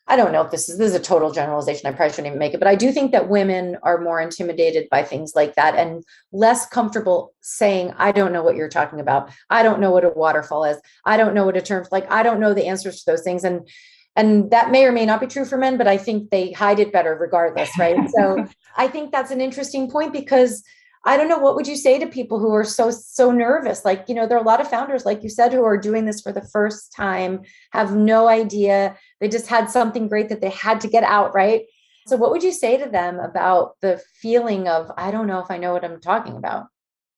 I 0.10 0.16
don't 0.16 0.32
know 0.32 0.42
if 0.42 0.52
this 0.52 0.70
is 0.70 0.78
this 0.78 0.92
is 0.92 0.96
a 0.96 1.02
total 1.02 1.32
generalization. 1.32 1.88
I 1.88 1.92
probably 1.92 2.12
shouldn't 2.12 2.28
even 2.28 2.40
make 2.40 2.54
it, 2.54 2.60
but 2.60 2.68
I 2.68 2.76
do 2.76 2.92
think 2.92 3.12
that 3.12 3.28
women 3.28 3.78
are 3.84 4.00
more 4.00 4.22
intimidated 4.22 4.88
by 4.90 5.04
things 5.04 5.34
like 5.36 5.56
that 5.56 5.76
and 5.76 6.04
less 6.32 6.66
comfortable 6.66 7.34
saying, 7.42 7.94
"I 7.98 8.12
don't 8.14 8.32
know 8.32 8.44
what 8.44 8.56
you're 8.56 8.70
talking 8.70 9.00
about. 9.00 9.32
I 9.50 9.64
don't 9.64 9.82
know 9.82 9.92
what 9.92 10.06
a 10.06 10.10
waterfall 10.10 10.64
is. 10.64 10.78
I 11.06 11.18
don't 11.18 11.34
know 11.34 11.46
what 11.46 11.58
a 11.58 11.62
term 11.62 11.86
like. 11.92 12.10
I 12.12 12.24
don't 12.24 12.40
know 12.40 12.54
the 12.54 12.68
answers 12.68 13.04
to 13.04 13.12
those 13.12 13.24
things." 13.24 13.44
And 13.44 13.68
and 14.16 14.50
that 14.50 14.72
may 14.72 14.86
or 14.86 14.92
may 14.92 15.06
not 15.06 15.20
be 15.20 15.28
true 15.28 15.46
for 15.46 15.58
men, 15.58 15.78
but 15.78 15.88
I 15.88 15.98
think 15.98 16.32
they 16.32 16.52
hide 16.52 16.80
it 16.80 16.92
better 16.92 17.16
regardless, 17.16 17.70
right? 17.78 18.10
so 18.10 18.46
I 18.78 18.88
think 18.88 19.12
that's 19.12 19.32
an 19.32 19.42
interesting 19.42 19.92
point 19.92 20.12
because 20.12 20.64
I 21.08 21.16
don't 21.16 21.30
know 21.30 21.38
what 21.38 21.56
would 21.56 21.68
you 21.68 21.78
say 21.78 21.98
to 22.00 22.06
people 22.06 22.38
who 22.38 22.54
are 22.54 22.66
so 22.66 22.92
so 22.92 23.32
nervous? 23.32 23.86
Like 23.86 24.06
you 24.10 24.14
know 24.14 24.28
there 24.28 24.38
are 24.38 24.44
a 24.44 24.46
lot 24.48 24.60
of 24.60 24.70
founders 24.70 25.06
like 25.06 25.24
you 25.24 25.30
said 25.30 25.54
who 25.54 25.64
are 25.64 25.78
doing 25.78 26.04
this 26.04 26.20
for 26.20 26.34
the 26.34 26.42
first 26.42 26.94
time 26.94 27.44
have 27.72 27.96
no 27.96 28.28
idea. 28.28 28.98
They 29.22 29.30
just 29.30 29.48
had 29.48 29.72
something 29.72 30.10
great 30.10 30.28
that 30.30 30.42
they 30.42 30.50
had 30.50 30.82
to 30.82 30.90
get 30.90 31.04
out 31.04 31.34
right? 31.34 31.64
So 32.08 32.18
what 32.18 32.32
would 32.32 32.44
you 32.44 32.52
say 32.52 32.78
to 32.78 32.90
them 32.90 33.20
about 33.20 33.78
the 33.82 34.02
feeling 34.22 34.68
of 34.68 34.92
I 34.98 35.12
don't 35.12 35.28
know 35.28 35.40
if 35.40 35.50
I 35.50 35.58
know 35.58 35.72
what 35.72 35.86
I'm 35.86 36.02
talking 36.02 36.36
about 36.36 36.68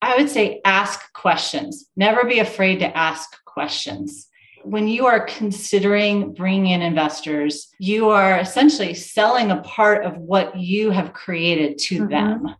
I 0.01 0.15
would 0.17 0.29
say 0.29 0.61
ask 0.63 1.11
questions. 1.13 1.89
Never 1.95 2.23
be 2.25 2.39
afraid 2.39 2.79
to 2.79 2.97
ask 2.97 3.43
questions. 3.45 4.27
When 4.63 4.87
you 4.87 5.07
are 5.07 5.25
considering 5.25 6.33
bringing 6.33 6.73
in 6.73 6.81
investors, 6.81 7.69
you 7.79 8.09
are 8.09 8.37
essentially 8.37 8.93
selling 8.93 9.51
a 9.51 9.61
part 9.61 10.05
of 10.05 10.17
what 10.17 10.57
you 10.57 10.91
have 10.91 11.13
created 11.13 11.77
to 11.79 12.01
mm-hmm. 12.01 12.09
them. 12.09 12.55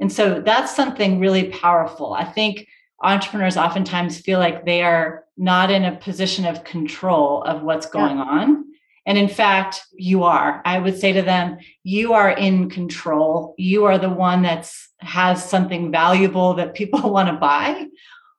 And 0.00 0.12
so 0.12 0.40
that's 0.40 0.74
something 0.74 1.20
really 1.20 1.50
powerful. 1.50 2.14
I 2.14 2.24
think 2.24 2.66
entrepreneurs 3.02 3.56
oftentimes 3.56 4.18
feel 4.18 4.38
like 4.38 4.64
they 4.64 4.82
are 4.82 5.24
not 5.36 5.70
in 5.70 5.84
a 5.84 5.96
position 5.96 6.46
of 6.46 6.64
control 6.64 7.42
of 7.42 7.62
what's 7.62 7.86
going 7.86 8.16
yeah. 8.16 8.24
on. 8.24 8.64
And 9.06 9.16
in 9.16 9.28
fact, 9.28 9.82
you 9.92 10.24
are. 10.24 10.62
I 10.64 10.78
would 10.78 10.98
say 10.98 11.12
to 11.12 11.22
them, 11.22 11.58
you 11.82 12.12
are 12.12 12.30
in 12.30 12.68
control. 12.68 13.54
You 13.58 13.84
are 13.86 13.98
the 13.98 14.10
one 14.10 14.42
that's 14.42 14.88
has 14.98 15.42
something 15.48 15.90
valuable 15.90 16.54
that 16.54 16.74
people 16.74 17.00
want 17.10 17.28
to 17.28 17.34
buy 17.34 17.86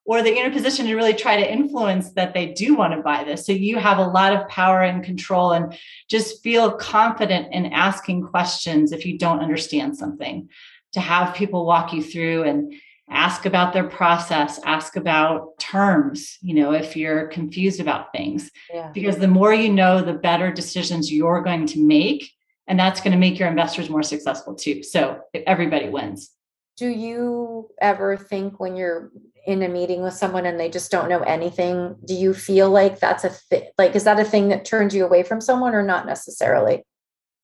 or 0.05 0.21
that 0.21 0.29
you're 0.33 0.45
in 0.45 0.51
a 0.51 0.55
position 0.55 0.85
to 0.87 0.95
really 0.95 1.13
try 1.13 1.37
to 1.37 1.51
influence 1.51 2.11
that 2.13 2.33
they 2.33 2.47
do 2.47 2.75
want 2.75 2.93
to 2.93 3.01
buy 3.01 3.23
this. 3.23 3.45
So 3.45 3.51
you 3.51 3.77
have 3.77 3.97
a 3.97 4.07
lot 4.07 4.33
of 4.33 4.47
power 4.47 4.81
and 4.81 5.03
control 5.03 5.51
and 5.51 5.77
just 6.09 6.41
feel 6.41 6.71
confident 6.71 7.53
in 7.53 7.67
asking 7.67 8.23
questions 8.23 8.91
if 8.91 9.05
you 9.05 9.17
don't 9.17 9.39
understand 9.41 9.97
something 9.97 10.49
to 10.93 10.99
have 10.99 11.35
people 11.35 11.65
walk 11.65 11.93
you 11.93 12.03
through 12.03 12.43
and 12.43 12.73
ask 13.09 13.45
about 13.45 13.73
their 13.73 13.87
process 13.87 14.57
ask 14.63 14.95
about 14.95 15.57
terms 15.59 16.37
you 16.41 16.53
know 16.53 16.71
if 16.71 16.95
you're 16.95 17.27
confused 17.27 17.79
about 17.81 18.11
things. 18.13 18.49
Yeah. 18.73 18.89
because 18.93 19.17
the 19.17 19.27
more 19.27 19.53
you 19.53 19.71
know 19.71 20.01
the 20.01 20.13
better 20.13 20.51
decisions 20.51 21.11
you're 21.11 21.41
going 21.41 21.65
to 21.67 21.85
make 21.85 22.31
and 22.67 22.79
that's 22.79 23.01
going 23.01 23.11
to 23.11 23.17
make 23.17 23.37
your 23.37 23.49
investors 23.49 23.89
more 23.89 24.01
successful 24.01 24.55
too. 24.55 24.81
So 24.81 25.19
everybody 25.45 25.89
wins. 25.89 26.31
Do 26.77 26.87
you 26.87 27.69
ever 27.81 28.15
think 28.15 28.61
when 28.61 28.77
you're 28.77 29.11
in 29.45 29.61
a 29.61 29.67
meeting 29.67 30.03
with 30.03 30.13
someone 30.13 30.45
and 30.45 30.57
they 30.57 30.69
just 30.69 30.91
don't 30.91 31.09
know 31.09 31.21
anything 31.21 31.95
do 32.05 32.13
you 32.13 32.31
feel 32.31 32.69
like 32.69 32.99
that's 32.99 33.23
a 33.23 33.29
thing 33.29 33.63
like 33.75 33.95
is 33.95 34.03
that 34.03 34.19
a 34.19 34.23
thing 34.23 34.49
that 34.49 34.63
turns 34.63 34.93
you 34.93 35.03
away 35.03 35.23
from 35.23 35.41
someone 35.41 35.73
or 35.73 35.83
not 35.83 36.05
necessarily? 36.05 36.83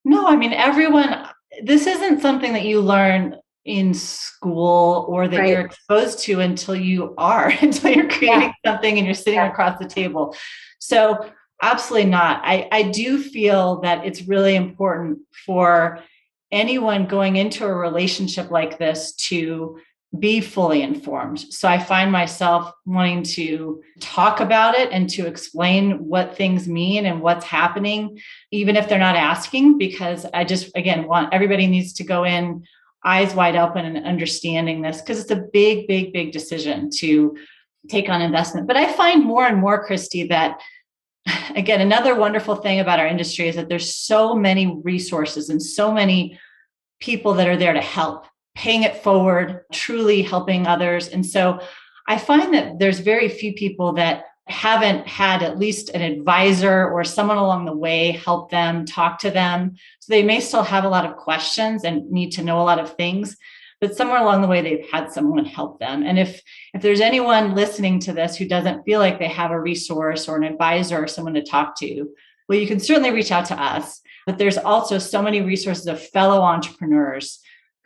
No 0.06 0.28
i 0.28 0.36
mean 0.36 0.54
everyone 0.54 1.28
this 1.64 1.88
isn't 1.88 2.22
something 2.22 2.54
that 2.54 2.66
you 2.66 2.82
learn 2.82 3.36
in 3.66 3.94
school 3.94 5.06
or 5.10 5.28
that 5.28 5.40
right. 5.40 5.50
you're 5.50 5.66
exposed 5.66 6.20
to 6.20 6.40
until 6.40 6.76
you 6.76 7.14
are 7.18 7.50
until 7.62 7.92
you're 7.92 8.10
creating 8.10 8.54
yeah. 8.64 8.72
something 8.72 8.98
and 8.98 9.06
you're 9.06 9.14
sitting 9.14 9.36
yeah. 9.36 9.50
across 9.50 9.78
the 9.78 9.88
table 9.88 10.36
so 10.80 11.30
Absolutely 11.62 12.10
not. 12.10 12.42
I, 12.44 12.68
I 12.72 12.84
do 12.84 13.22
feel 13.22 13.82
that 13.82 14.06
it's 14.06 14.28
really 14.28 14.56
important 14.56 15.20
for 15.46 16.04
anyone 16.52 17.08
going 17.08 17.36
into 17.36 17.66
a 17.66 17.74
relationship 17.74 18.52
like 18.52 18.78
this 18.78 19.14
to 19.14 19.80
be 20.18 20.40
fully 20.40 20.82
informed. 20.82 21.40
So 21.40 21.68
I 21.68 21.80
find 21.80 22.12
myself 22.12 22.72
wanting 22.86 23.24
to 23.24 23.82
talk 24.00 24.40
about 24.40 24.76
it 24.76 24.90
and 24.92 25.10
to 25.12 25.28
explain 25.28 26.08
what 26.08 26.36
things 26.36 26.68
mean 26.68 27.06
and 27.06 27.22
what's 27.22 27.46
happening, 27.46 28.20
even 28.52 28.78
if 28.78 28.88
they're 28.88 29.00
not 29.00 29.18
asking, 29.18 29.78
because 29.78 30.26
I 30.34 30.46
just, 30.46 30.72
again, 30.76 31.08
want 31.08 31.34
everybody 31.34 31.68
needs 31.68 31.94
to 31.94 32.04
go 32.04 32.24
in 32.24 32.64
eyes 33.04 33.34
wide 33.36 33.56
open 33.56 33.86
and 33.86 34.06
understanding 34.06 34.82
this 34.82 35.02
because 35.02 35.20
it's 35.20 35.32
a 35.32 35.46
big, 35.54 35.88
big, 35.88 36.14
big 36.14 36.32
decision 36.32 36.90
to 36.90 37.36
take 37.90 38.10
on 38.10 38.22
investment. 38.22 38.68
But 38.68 38.78
I 38.78 38.92
find 38.92 39.24
more 39.24 39.46
and 39.46 39.60
more, 39.60 39.88
Kristi, 39.88 40.30
that 40.30 40.62
again, 41.56 41.82
another 41.82 42.16
wonderful 42.16 42.56
thing 42.56 42.80
about 42.80 43.00
our 43.00 43.08
industry 43.08 43.48
is 43.48 43.56
that 43.56 43.70
there's 43.70 43.96
so 43.96 44.36
many 44.36 44.80
resources 44.84 45.50
and 45.50 45.62
so 45.62 45.92
many 45.92 46.40
people 47.00 47.36
that 47.36 47.48
are 47.48 47.58
there 47.58 47.74
to 47.74 47.82
help, 47.82 48.26
paying 48.58 48.82
it 48.82 49.04
forward, 49.04 49.62
truly 49.72 50.24
helping 50.24 50.66
others. 50.66 51.10
And 51.10 51.24
so 51.24 51.60
I 52.08 52.18
find 52.18 52.56
that 52.56 52.80
there's 52.80 53.00
very 53.00 53.30
few 53.30 53.54
people 53.54 53.94
that 53.94 54.26
haven't 54.48 55.08
had 55.08 55.44
at 55.44 55.60
least 55.60 55.90
an 55.90 56.02
advisor 56.02 56.90
or 56.90 57.04
someone 57.04 57.38
along 57.38 57.66
the 57.66 57.76
way 57.76 58.12
help 58.12 58.50
them 58.50 58.84
talk 58.84 59.20
to 59.20 59.30
them. 59.30 59.76
So 60.00 60.12
they 60.12 60.24
may 60.24 60.40
still 60.40 60.64
have 60.64 60.86
a 60.86 60.90
lot 60.90 61.06
of 61.06 61.18
questions 61.18 61.84
and 61.84 62.10
need 62.10 62.32
to 62.32 62.44
know 62.44 62.60
a 62.60 62.64
lot 62.64 62.80
of 62.80 62.96
things, 62.96 63.38
but 63.80 63.96
somewhere 63.96 64.22
along 64.22 64.42
the 64.42 64.48
way 64.48 64.62
they've 64.62 64.90
had 64.92 65.12
someone 65.12 65.46
help 65.46 65.80
them. 65.80 66.02
And 66.02 66.18
if 66.18 66.42
if 66.74 66.82
there's 66.82 67.02
anyone 67.02 67.54
listening 67.54 68.00
to 68.02 68.14
this 68.14 68.36
who 68.36 68.48
doesn't 68.48 68.86
feel 68.86 69.00
like 69.00 69.20
they 69.20 69.28
have 69.28 69.52
a 69.52 69.62
resource 69.62 70.28
or 70.28 70.36
an 70.36 70.44
advisor 70.44 71.04
or 71.04 71.08
someone 71.08 71.36
to 71.36 71.44
talk 71.44 71.78
to, 71.82 72.10
well, 72.50 72.58
you 72.58 72.66
can 72.66 72.80
certainly 72.80 73.12
reach 73.12 73.32
out 73.32 73.46
to 73.48 73.62
us. 73.62 74.02
But 74.26 74.40
there's 74.40 74.58
also 74.58 74.98
so 74.98 75.22
many 75.22 75.42
resources 75.42 75.86
of 75.86 76.02
fellow 76.02 76.42
entrepreneurs 76.42 77.40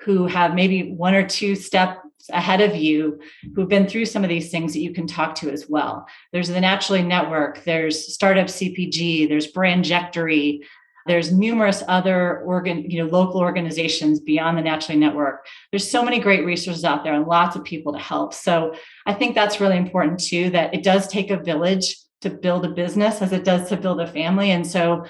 who 0.03 0.27
have 0.27 0.55
maybe 0.55 0.91
one 0.91 1.13
or 1.13 1.27
two 1.27 1.55
steps 1.55 1.99
ahead 2.29 2.61
of 2.61 2.75
you 2.75 3.19
who've 3.55 3.67
been 3.67 3.87
through 3.87 4.05
some 4.05 4.23
of 4.23 4.29
these 4.29 4.51
things 4.51 4.73
that 4.73 4.79
you 4.79 4.93
can 4.93 5.07
talk 5.07 5.35
to 5.35 5.51
as 5.51 5.67
well. 5.67 6.05
There's 6.31 6.49
the 6.49 6.61
Naturally 6.61 7.03
Network, 7.03 7.63
there's 7.63 8.13
Startup 8.13 8.47
CPG, 8.47 9.27
there's 9.27 9.51
Brandjectory, 9.51 10.61
there's 11.07 11.31
numerous 11.31 11.83
other 11.87 12.41
organ, 12.41 12.89
you 12.89 13.03
know, 13.03 13.09
local 13.09 13.39
organizations 13.39 14.19
beyond 14.19 14.57
the 14.57 14.61
Naturally 14.61 14.99
Network. 14.99 15.45
There's 15.71 15.89
so 15.89 16.03
many 16.03 16.19
great 16.19 16.45
resources 16.45 16.85
out 16.85 17.03
there 17.03 17.15
and 17.15 17.25
lots 17.25 17.55
of 17.55 17.63
people 17.63 17.93
to 17.93 17.99
help. 17.99 18.33
So 18.33 18.75
I 19.07 19.13
think 19.13 19.33
that's 19.33 19.59
really 19.59 19.77
important 19.77 20.19
too, 20.19 20.51
that 20.51 20.73
it 20.73 20.83
does 20.83 21.07
take 21.07 21.31
a 21.31 21.41
village 21.41 21.95
to 22.21 22.29
build 22.29 22.65
a 22.65 22.69
business 22.69 23.21
as 23.21 23.31
it 23.31 23.43
does 23.43 23.69
to 23.69 23.77
build 23.77 23.99
a 23.99 24.05
family. 24.05 24.51
And 24.51 24.65
so 24.65 25.05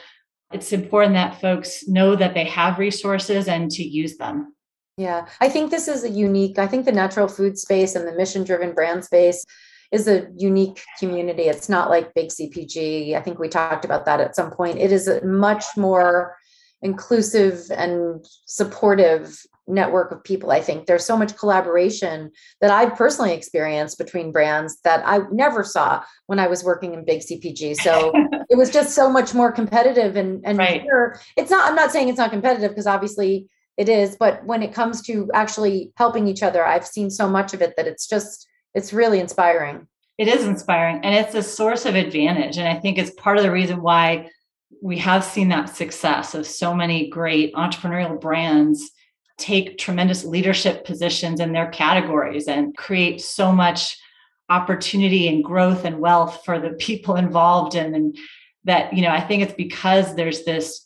it's 0.53 0.71
important 0.71 1.15
that 1.15 1.41
folks 1.41 1.87
know 1.87 2.15
that 2.15 2.33
they 2.33 2.45
have 2.45 2.79
resources 2.79 3.49
and 3.49 3.69
to 3.71 3.83
use 3.83 4.15
them. 4.15 4.53
Yeah, 5.01 5.25
I 5.39 5.49
think 5.49 5.71
this 5.71 5.87
is 5.87 6.03
a 6.03 6.09
unique, 6.09 6.59
I 6.59 6.67
think 6.67 6.85
the 6.85 6.91
natural 6.91 7.27
food 7.27 7.57
space 7.57 7.95
and 7.95 8.07
the 8.07 8.13
mission 8.13 8.43
driven 8.43 8.71
brand 8.73 9.03
space 9.03 9.43
is 9.91 10.07
a 10.07 10.27
unique 10.37 10.83
community. 10.99 11.43
It's 11.43 11.67
not 11.67 11.89
like 11.89 12.13
big 12.13 12.29
CPG. 12.29 13.15
I 13.15 13.21
think 13.21 13.39
we 13.39 13.49
talked 13.49 13.83
about 13.83 14.05
that 14.05 14.21
at 14.21 14.35
some 14.35 14.51
point. 14.51 14.77
It 14.77 14.91
is 14.91 15.07
a 15.07 15.25
much 15.25 15.65
more 15.75 16.35
inclusive 16.83 17.63
and 17.75 18.23
supportive 18.45 19.41
network 19.67 20.11
of 20.11 20.23
people. 20.23 20.51
I 20.51 20.61
think 20.61 20.85
there's 20.85 21.05
so 21.05 21.17
much 21.17 21.35
collaboration 21.35 22.29
that 22.59 22.69
I've 22.69 22.95
personally 22.95 23.33
experienced 23.33 23.97
between 23.97 24.31
brands 24.31 24.81
that 24.83 25.01
I 25.03 25.21
never 25.31 25.63
saw 25.63 26.03
when 26.27 26.37
I 26.37 26.45
was 26.45 26.63
working 26.63 26.93
in 26.93 27.05
big 27.05 27.21
CPG. 27.21 27.77
So 27.77 28.11
it 28.51 28.55
was 28.55 28.69
just 28.69 28.93
so 28.93 29.09
much 29.09 29.33
more 29.33 29.51
competitive 29.51 30.15
and 30.15 30.45
and 30.45 30.59
right. 30.59 30.83
here, 30.83 31.19
it's 31.37 31.49
not 31.49 31.67
I'm 31.67 31.75
not 31.75 31.91
saying 31.91 32.09
it's 32.09 32.19
not 32.19 32.29
competitive 32.29 32.69
because 32.69 32.87
obviously 32.87 33.47
it 33.81 33.89
is, 33.89 34.15
but 34.15 34.45
when 34.45 34.61
it 34.61 34.75
comes 34.75 35.01
to 35.07 35.27
actually 35.33 35.91
helping 35.95 36.27
each 36.27 36.43
other, 36.43 36.63
I've 36.63 36.85
seen 36.85 37.09
so 37.09 37.27
much 37.27 37.55
of 37.55 37.63
it 37.63 37.73
that 37.77 37.87
it's 37.87 38.07
just 38.07 38.47
it's 38.75 38.93
really 38.93 39.19
inspiring. 39.19 39.87
It 40.19 40.27
is 40.27 40.45
inspiring 40.45 41.01
and 41.03 41.15
it's 41.15 41.33
a 41.33 41.41
source 41.41 41.87
of 41.87 41.95
advantage 41.95 42.59
and 42.59 42.67
I 42.67 42.79
think 42.79 42.99
it's 42.99 43.09
part 43.11 43.37
of 43.37 43.43
the 43.43 43.49
reason 43.51 43.81
why 43.81 44.29
we 44.83 44.99
have 44.99 45.23
seen 45.23 45.49
that 45.49 45.75
success 45.75 46.35
of 46.35 46.45
so 46.45 46.75
many 46.75 47.09
great 47.09 47.55
entrepreneurial 47.55 48.21
brands 48.21 48.91
take 49.39 49.79
tremendous 49.79 50.23
leadership 50.25 50.85
positions 50.85 51.39
in 51.39 51.51
their 51.51 51.71
categories 51.71 52.47
and 52.47 52.77
create 52.77 53.19
so 53.19 53.51
much 53.51 53.97
opportunity 54.49 55.27
and 55.27 55.43
growth 55.43 55.85
and 55.85 55.99
wealth 55.99 56.45
for 56.45 56.59
the 56.59 56.69
people 56.71 57.15
involved 57.15 57.73
in 57.73 57.95
and 57.95 58.15
that 58.63 58.93
you 58.93 59.01
know 59.01 59.09
i 59.09 59.19
think 59.19 59.41
it's 59.41 59.53
because 59.53 60.13
there's 60.15 60.43
this 60.43 60.85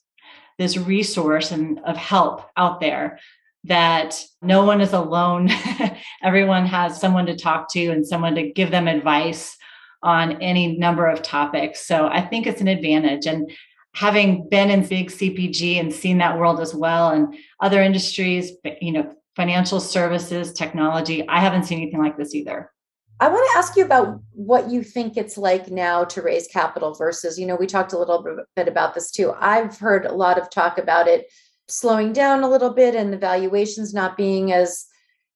this 0.58 0.78
resource 0.78 1.52
and 1.52 1.80
of 1.86 1.98
help 1.98 2.42
out 2.58 2.80
there 2.80 3.20
that 3.66 4.22
no 4.42 4.64
one 4.64 4.80
is 4.80 4.94
alone. 4.94 5.50
Everyone 6.24 6.66
has 6.66 7.00
someone 7.00 7.26
to 7.26 7.36
talk 7.36 7.72
to 7.72 7.88
and 7.88 8.06
someone 8.06 8.36
to 8.36 8.52
give 8.52 8.72
them 8.72 8.88
advice 8.88 9.58
on 10.04 10.42
any 10.42 10.78
number 10.78 11.08
of 11.08 11.24
topics. 11.24 11.86
So 11.86 12.08
i 12.08 12.22
think 12.22 12.46
it's 12.46 12.62
an 12.62 12.68
advantage. 12.68 13.26
And 13.26 13.52
having 13.96 14.48
been 14.50 14.70
in 14.70 14.86
big 14.86 15.10
CPG 15.10 15.80
and 15.80 15.92
seen 15.92 16.20
that 16.20 16.38
world 16.38 16.60
as 16.60 16.76
well 16.76 17.10
and 17.10 17.36
other 17.60 17.82
industries, 17.82 18.52
you 18.82 18.92
know, 18.92 19.16
financial 19.36 19.80
services, 19.80 20.54
technology, 20.54 21.28
I 21.28 21.40
haven't 21.40 21.64
seen 21.64 21.82
anything 21.82 22.02
like 22.02 22.18
this 22.18 22.36
either. 22.36 22.72
I 23.20 23.30
want 23.30 23.50
to 23.52 23.58
ask 23.58 23.78
you 23.78 23.86
about 23.86 24.20
what 24.34 24.70
you 24.70 24.84
think 24.84 25.16
it's 25.16 25.38
like 25.38 25.72
now 25.72 26.04
to 26.06 26.22
raise 26.22 26.48
capital 26.48 26.94
versus, 26.94 27.40
you 27.40 27.46
know, 27.46 27.56
we 27.56 27.66
talked 27.66 27.94
a 27.94 27.98
little 27.98 28.44
bit 28.56 28.68
about 28.68 28.94
this 28.94 29.10
too. 29.10 29.34
I've 29.40 29.78
heard 29.78 30.06
a 30.06 30.14
lot 30.14 30.38
of 30.38 30.50
talk 30.50 30.78
about 30.78 31.08
it 31.08 31.32
slowing 31.68 32.12
down 32.12 32.44
a 32.44 32.50
little 32.50 32.72
bit 32.72 32.94
and 32.94 33.14
the 33.14 33.18
valuations 33.18 33.94
not 33.94 34.18
being 34.18 34.52
as 34.52 34.86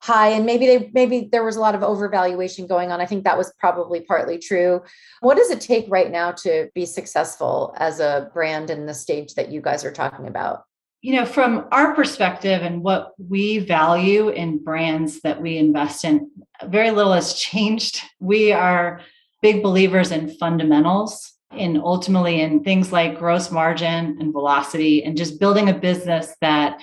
high 0.01 0.29
and 0.29 0.45
maybe 0.45 0.65
they 0.65 0.89
maybe 0.93 1.27
there 1.31 1.43
was 1.43 1.57
a 1.57 1.59
lot 1.59 1.75
of 1.75 1.81
overvaluation 1.81 2.67
going 2.67 2.91
on. 2.91 3.01
I 3.01 3.05
think 3.05 3.23
that 3.23 3.37
was 3.37 3.51
probably 3.59 4.01
partly 4.01 4.37
true. 4.37 4.81
What 5.19 5.35
does 5.35 5.49
it 5.49 5.59
take 5.59 5.85
right 5.89 6.09
now 6.09 6.31
to 6.43 6.69
be 6.73 6.85
successful 6.85 7.73
as 7.77 7.99
a 7.99 8.29
brand 8.33 8.69
in 8.69 8.85
the 8.85 8.93
stage 8.93 9.33
that 9.35 9.51
you 9.51 9.61
guys 9.61 9.83
are 9.83 9.91
talking 9.91 10.27
about 10.27 10.63
you 11.01 11.13
know 11.13 11.25
from 11.25 11.67
our 11.71 11.93
perspective 11.95 12.61
and 12.61 12.81
what 12.81 13.13
we 13.17 13.59
value 13.59 14.29
in 14.29 14.63
brands 14.63 15.21
that 15.21 15.41
we 15.41 15.57
invest 15.57 16.03
in 16.03 16.29
very 16.65 16.91
little 16.91 17.13
has 17.13 17.33
changed 17.33 18.01
we 18.19 18.51
are 18.51 19.01
big 19.41 19.63
believers 19.63 20.11
in 20.11 20.29
fundamentals 20.29 21.33
and 21.51 21.77
ultimately 21.77 22.41
in 22.41 22.63
things 22.63 22.91
like 22.91 23.17
gross 23.17 23.51
margin 23.51 24.17
and 24.19 24.33
velocity 24.33 25.03
and 25.03 25.17
just 25.17 25.39
building 25.39 25.69
a 25.69 25.73
business 25.73 26.35
that 26.41 26.81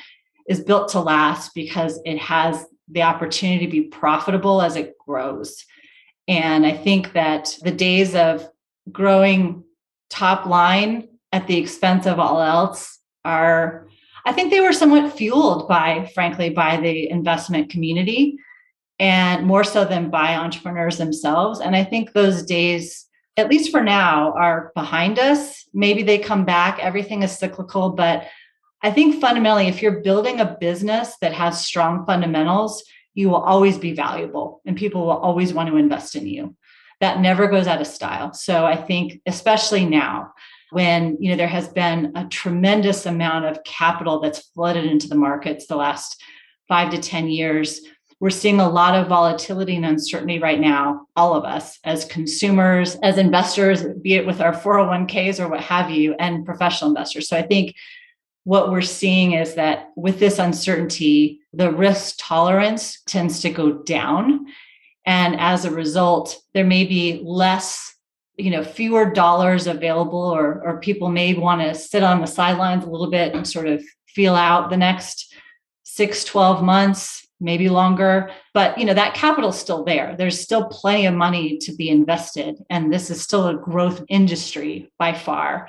is 0.49 0.61
built 0.61 0.89
to 0.89 1.01
last 1.01 1.55
because 1.55 2.01
it 2.05 2.19
has 2.19 2.67
the 2.89 3.03
opportunity 3.03 3.67
to 3.67 3.71
be 3.71 3.83
profitable 3.83 4.63
as 4.63 4.77
it 4.77 4.97
grows. 4.99 5.65
And 6.29 6.67
I 6.67 6.73
think 6.73 7.13
that 7.13 7.57
the 7.63 7.73
days 7.73 8.15
of 8.15 8.49
growing 8.91 9.65
top 10.11 10.47
line 10.47 11.09
at 11.33 11.47
the 11.47 11.57
expense 11.57 12.07
of 12.07 12.19
all 12.19 12.41
else 12.41 12.99
are, 13.25 13.86
I 14.27 14.33
think 14.33 14.51
they 14.51 14.61
were 14.61 14.73
somewhat 14.73 15.17
fueled 15.17 15.69
by, 15.69 16.11
frankly, 16.13 16.51
by 16.51 16.79
the 16.79 17.09
investment 17.09 17.71
community 17.71 18.39
and 18.99 19.47
more 19.47 19.63
so 19.63 19.85
than 19.85 20.11
by 20.11 20.35
entrepreneurs 20.35 20.99
themselves. 20.99 21.61
And 21.61 21.77
I 21.77 21.85
think 21.85 22.13
those 22.13 22.43
days, 22.43 23.07
at 23.37 23.49
least 23.49 23.71
for 23.71 23.83
now, 23.83 24.33
are 24.33 24.73
behind 24.75 25.21
us. 25.21 25.65
Maybe 25.73 26.03
they 26.03 26.19
come 26.19 26.45
back. 26.45 26.81
Everything 26.81 27.23
is 27.23 27.39
cyclical, 27.39 27.91
but 27.91 28.27
I 28.83 28.91
think 28.91 29.21
fundamentally, 29.21 29.69
if 29.69 29.81
you're 29.81 30.01
building 30.01 30.41
a 30.41 30.57
business 30.61 31.17
that 31.21 31.33
has 31.33 31.65
strong 31.65 32.05
fundamentals, 32.05 32.83
you 33.15 33.29
will 33.29 33.43
always 33.43 33.79
be 33.79 33.93
valuable 33.95 34.61
and 34.67 34.77
people 34.77 35.03
will 35.03 35.19
always 35.19 35.55
want 35.55 35.69
to 35.69 35.77
invest 35.77 36.17
in 36.17 36.27
you. 36.27 36.57
That 37.01 37.21
never 37.21 37.47
goes 37.47 37.67
out 37.67 37.81
of 37.81 37.87
style. 37.87 38.33
So 38.33 38.67
I 38.67 38.75
think, 38.75 39.21
especially 39.27 39.85
now, 39.85 40.33
when 40.71 41.17
you 41.21 41.31
know 41.31 41.37
there 41.37 41.47
has 41.47 41.69
been 41.69 42.13
a 42.17 42.27
tremendous 42.27 43.07
amount 43.07 43.45
of 43.45 43.63
capital 43.65 44.21
that's 44.21 44.49
flooded 44.51 44.85
into 44.85 45.09
the 45.09 45.15
markets 45.15 45.67
the 45.67 45.77
last 45.77 46.21
five 46.69 46.91
to 46.91 46.99
10 46.99 47.29
years, 47.29 47.81
we're 48.19 48.31
seeing 48.31 48.61
a 48.61 48.69
lot 48.69 48.95
of 48.95 49.09
volatility 49.09 49.77
and 49.77 49.85
uncertainty 49.85 50.39
right 50.39 50.59
now, 50.59 51.07
all 51.17 51.35
of 51.35 51.45
us 51.45 51.79
as 51.85 52.07
consumers, 52.07 52.97
as 53.03 53.19
investors, 53.19 53.85
be 54.01 54.15
it 54.15 54.27
with 54.27 54.41
our 54.41 54.55
401ks 54.55 55.39
or 55.39 55.49
what 55.49 55.61
have 55.61 55.91
you, 55.91 56.15
and 56.19 56.47
professional 56.47 56.91
investors. 56.91 57.29
So 57.29 57.37
I 57.37 57.43
think 57.43 57.75
what 58.45 58.71
we're 58.71 58.81
seeing 58.81 59.33
is 59.33 59.55
that 59.57 59.91
with 59.97 60.19
this 60.19 60.39
uncertainty, 60.39 61.41
the 61.53 61.71
risk 61.71 62.17
tolerance 62.19 63.03
tends 63.05 63.41
to 63.41 63.51
go 63.51 63.73
down. 63.73 64.47
And 65.05 65.39
as 65.39 65.65
a 65.65 65.71
result, 65.71 66.41
there 66.55 66.65
may 66.65 66.85
be 66.85 67.21
less, 67.23 67.96
you 68.37 68.51
know, 68.51 68.63
fewer 68.63 69.11
dollars 69.11 69.67
available, 69.67 70.19
or, 70.19 70.63
or 70.65 70.81
people 70.81 71.09
may 71.09 71.35
want 71.35 71.63
to 71.63 71.75
sit 71.75 72.03
on 72.03 72.21
the 72.21 72.27
sidelines 72.27 72.85
a 72.85 72.91
little 72.91 73.11
bit 73.11 73.35
and 73.35 73.47
sort 73.47 73.67
of 73.67 73.83
feel 74.09 74.35
out 74.35 74.71
the 74.71 74.77
next 74.77 75.35
six, 75.85 76.25
12 76.25 76.63
months 76.63 77.27
maybe 77.41 77.69
longer. 77.69 78.31
But 78.55 78.79
you 78.79 78.85
know 78.85 78.95
that 78.95 79.15
capital's 79.15 79.59
still 79.59 79.85
there. 79.85 80.15
There's 80.17 80.41
still 80.41 80.67
plenty 80.69 81.07
of 81.07 81.15
money 81.15 81.59
to 81.59 81.75
be 81.75 81.91
invested 81.91 82.63
and 82.71 82.93
this 82.93 83.11
is 83.11 83.21
still 83.21 83.49
a 83.49 83.55
growth 83.55 84.03
industry 84.09 84.91
by 84.99 85.13
far. 85.13 85.69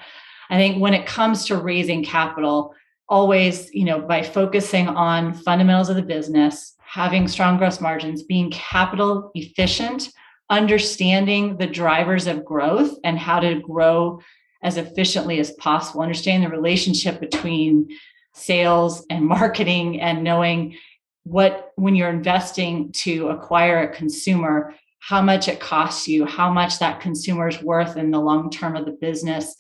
I 0.50 0.56
think 0.56 0.82
when 0.82 0.94
it 0.94 1.06
comes 1.06 1.46
to 1.46 1.58
raising 1.58 2.04
capital 2.04 2.74
always 3.10 3.74
you 3.74 3.86
know 3.86 4.02
by 4.02 4.22
focusing 4.22 4.88
on 4.88 5.34
fundamentals 5.34 5.90
of 5.90 5.96
the 5.96 6.02
business 6.02 6.74
having 6.80 7.28
strong 7.28 7.58
gross 7.58 7.80
margins 7.80 8.24
being 8.24 8.52
capital 8.52 9.32
efficient 9.34 10.10
understanding 10.50 11.58
the 11.58 11.68
drivers 11.68 12.28
of 12.28 12.46
growth 12.46 12.98
and 13.04 13.18
how 13.18 13.40
to 13.40 13.60
grow 13.60 14.22
as 14.64 14.78
efficiently 14.78 15.40
as 15.40 15.52
possible 15.52 16.02
understanding 16.02 16.50
the 16.50 16.56
relationship 16.56 17.20
between 17.20 17.90
sales 18.34 19.06
and 19.10 19.26
marketing 19.26 20.02
and 20.02 20.24
knowing 20.24 20.76
what 21.24 21.72
when 21.76 21.96
you're 21.96 22.10
investing 22.10 22.92
to 22.94 23.28
acquire 23.30 23.84
a 23.84 23.96
consumer 23.96 24.74
how 25.00 25.22
much 25.22 25.48
it 25.48 25.60
costs 25.60 26.08
you 26.08 26.26
how 26.26 26.52
much 26.52 26.80
that 26.80 27.02
consumer 27.02 27.48
is 27.50 27.62
worth 27.62 27.98
in 27.98 28.10
the 28.12 28.20
long 28.20 28.50
term 28.50 28.76
of 28.76 28.86
the 28.86 28.98
business 29.02 29.56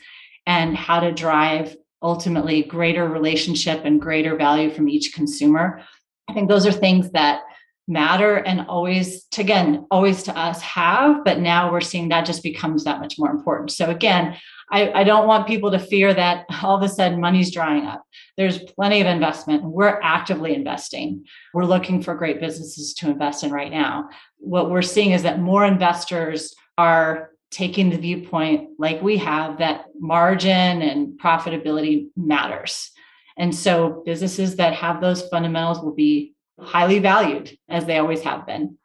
and 0.45 0.77
how 0.77 0.99
to 1.01 1.11
drive 1.11 1.75
ultimately 2.01 2.63
greater 2.63 3.07
relationship 3.07 3.81
and 3.83 4.01
greater 4.01 4.35
value 4.35 4.69
from 4.69 4.89
each 4.89 5.13
consumer. 5.13 5.81
I 6.27 6.33
think 6.33 6.49
those 6.49 6.65
are 6.65 6.71
things 6.71 7.11
that 7.11 7.41
matter 7.87 8.35
and 8.35 8.61
always 8.67 9.23
to 9.25 9.41
again 9.41 9.85
always 9.89 10.23
to 10.23 10.37
us 10.37 10.61
have 10.61 11.23
but 11.23 11.39
now 11.39 11.71
we're 11.71 11.79
seeing 11.79 12.09
that 12.09 12.25
just 12.25 12.43
becomes 12.43 12.83
that 12.83 12.99
much 12.99 13.17
more 13.17 13.31
important. 13.31 13.71
So 13.71 13.89
again 13.89 14.37
I, 14.69 14.91
I 14.91 15.03
don't 15.05 15.27
want 15.27 15.47
people 15.47 15.71
to 15.71 15.79
fear 15.79 16.13
that 16.13 16.45
all 16.63 16.75
of 16.75 16.83
a 16.83 16.89
sudden 16.89 17.21
money's 17.21 17.51
drying 17.51 17.85
up. 17.85 18.03
There's 18.35 18.59
plenty 18.59 19.01
of 19.01 19.07
investment. 19.07 19.63
We're 19.63 19.99
actively 20.01 20.53
investing. 20.53 21.25
We're 21.53 21.65
looking 21.65 22.01
for 22.01 22.15
great 22.15 22.39
businesses 22.39 22.93
to 22.95 23.09
invest 23.09 23.43
in 23.43 23.51
right 23.51 23.71
now. 23.71 24.09
What 24.37 24.69
we're 24.69 24.81
seeing 24.81 25.11
is 25.11 25.23
that 25.23 25.39
more 25.39 25.65
investors 25.65 26.53
are 26.77 27.31
taking 27.49 27.89
the 27.89 27.97
viewpoint 27.97 28.71
like 28.77 29.01
we 29.01 29.17
have 29.17 29.59
that 29.59 29.85
margin 29.99 30.81
and 30.81 31.19
profitability 31.19 32.09
matters. 32.17 32.91
And 33.37 33.55
so 33.55 34.01
businesses 34.05 34.57
that 34.57 34.73
have 34.73 34.99
those 34.99 35.27
fundamentals 35.29 35.79
will 35.79 35.95
be 35.95 36.33
highly 36.59 36.99
valued 36.99 37.57
as 37.69 37.85
they 37.85 37.97
always 37.97 38.21
have 38.21 38.45
been. 38.45 38.77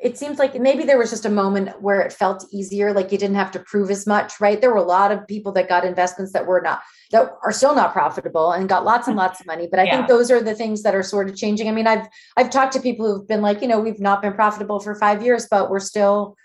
It 0.00 0.16
seems 0.16 0.38
like 0.38 0.54
maybe 0.54 0.84
there 0.84 0.98
was 0.98 1.10
just 1.10 1.24
a 1.24 1.30
moment 1.30 1.82
where 1.82 2.00
it 2.00 2.12
felt 2.12 2.46
easier, 2.52 2.92
like 2.92 3.10
you 3.10 3.18
didn't 3.18 3.34
have 3.36 3.50
to 3.50 3.58
prove 3.58 3.90
as 3.90 4.06
much, 4.06 4.40
right? 4.40 4.60
There 4.60 4.70
were 4.70 4.76
a 4.76 4.82
lot 4.82 5.10
of 5.10 5.26
people 5.26 5.50
that 5.52 5.68
got 5.68 5.84
investments 5.84 6.32
that 6.34 6.46
were 6.46 6.60
not, 6.60 6.82
that 7.10 7.32
are 7.42 7.50
still 7.50 7.74
not 7.74 7.92
profitable 7.92 8.52
and 8.52 8.68
got 8.68 8.84
lots 8.84 9.08
and 9.08 9.16
lots 9.24 9.40
of 9.40 9.46
money. 9.46 9.66
But 9.68 9.80
I 9.80 9.84
yeah. 9.84 9.96
think 9.96 10.08
those 10.08 10.30
are 10.30 10.40
the 10.40 10.54
things 10.54 10.84
that 10.84 10.94
are 10.94 11.02
sort 11.02 11.28
of 11.28 11.34
changing. 11.34 11.68
I 11.68 11.72
mean, 11.72 11.88
I've 11.88 12.06
I've 12.36 12.50
talked 12.50 12.74
to 12.74 12.80
people 12.80 13.12
who've 13.12 13.26
been 13.26 13.42
like, 13.42 13.60
you 13.60 13.66
know, 13.66 13.80
we've 13.80 13.98
not 13.98 14.22
been 14.22 14.34
profitable 14.34 14.78
for 14.78 14.94
five 14.94 15.22
years, 15.22 15.48
but 15.50 15.68
we're 15.68 15.80
still 15.80 16.36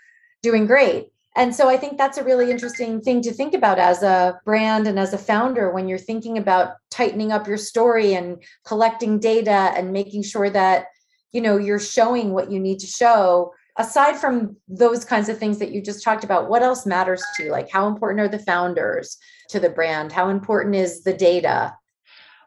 doing 0.42 0.66
great. 0.66 1.10
And 1.36 1.54
so 1.54 1.68
I 1.68 1.76
think 1.76 1.98
that's 1.98 2.18
a 2.18 2.24
really 2.24 2.50
interesting 2.50 3.00
thing 3.00 3.20
to 3.22 3.32
think 3.32 3.54
about 3.54 3.78
as 3.78 4.02
a 4.02 4.40
brand 4.44 4.86
and 4.86 4.98
as 4.98 5.12
a 5.12 5.18
founder 5.18 5.70
when 5.70 5.88
you're 5.88 5.98
thinking 5.98 6.38
about 6.38 6.74
tightening 6.94 7.32
up 7.32 7.48
your 7.48 7.56
story 7.56 8.14
and 8.14 8.42
collecting 8.64 9.18
data 9.18 9.72
and 9.76 9.92
making 9.92 10.22
sure 10.22 10.48
that 10.48 10.86
you 11.32 11.40
know 11.40 11.56
you're 11.58 11.80
showing 11.80 12.32
what 12.32 12.50
you 12.50 12.60
need 12.60 12.78
to 12.78 12.86
show. 12.86 13.52
Aside 13.76 14.16
from 14.16 14.56
those 14.68 15.04
kinds 15.04 15.28
of 15.28 15.36
things 15.36 15.58
that 15.58 15.72
you 15.72 15.82
just 15.82 16.04
talked 16.04 16.22
about 16.22 16.48
what 16.48 16.62
else 16.62 16.86
matters 16.86 17.22
to 17.36 17.44
you? 17.44 17.50
Like 17.50 17.68
how 17.68 17.88
important 17.88 18.20
are 18.20 18.28
the 18.28 18.38
founders 18.38 19.18
to 19.50 19.58
the 19.58 19.68
brand? 19.68 20.12
How 20.12 20.28
important 20.28 20.76
is 20.76 21.02
the 21.02 21.12
data? 21.12 21.74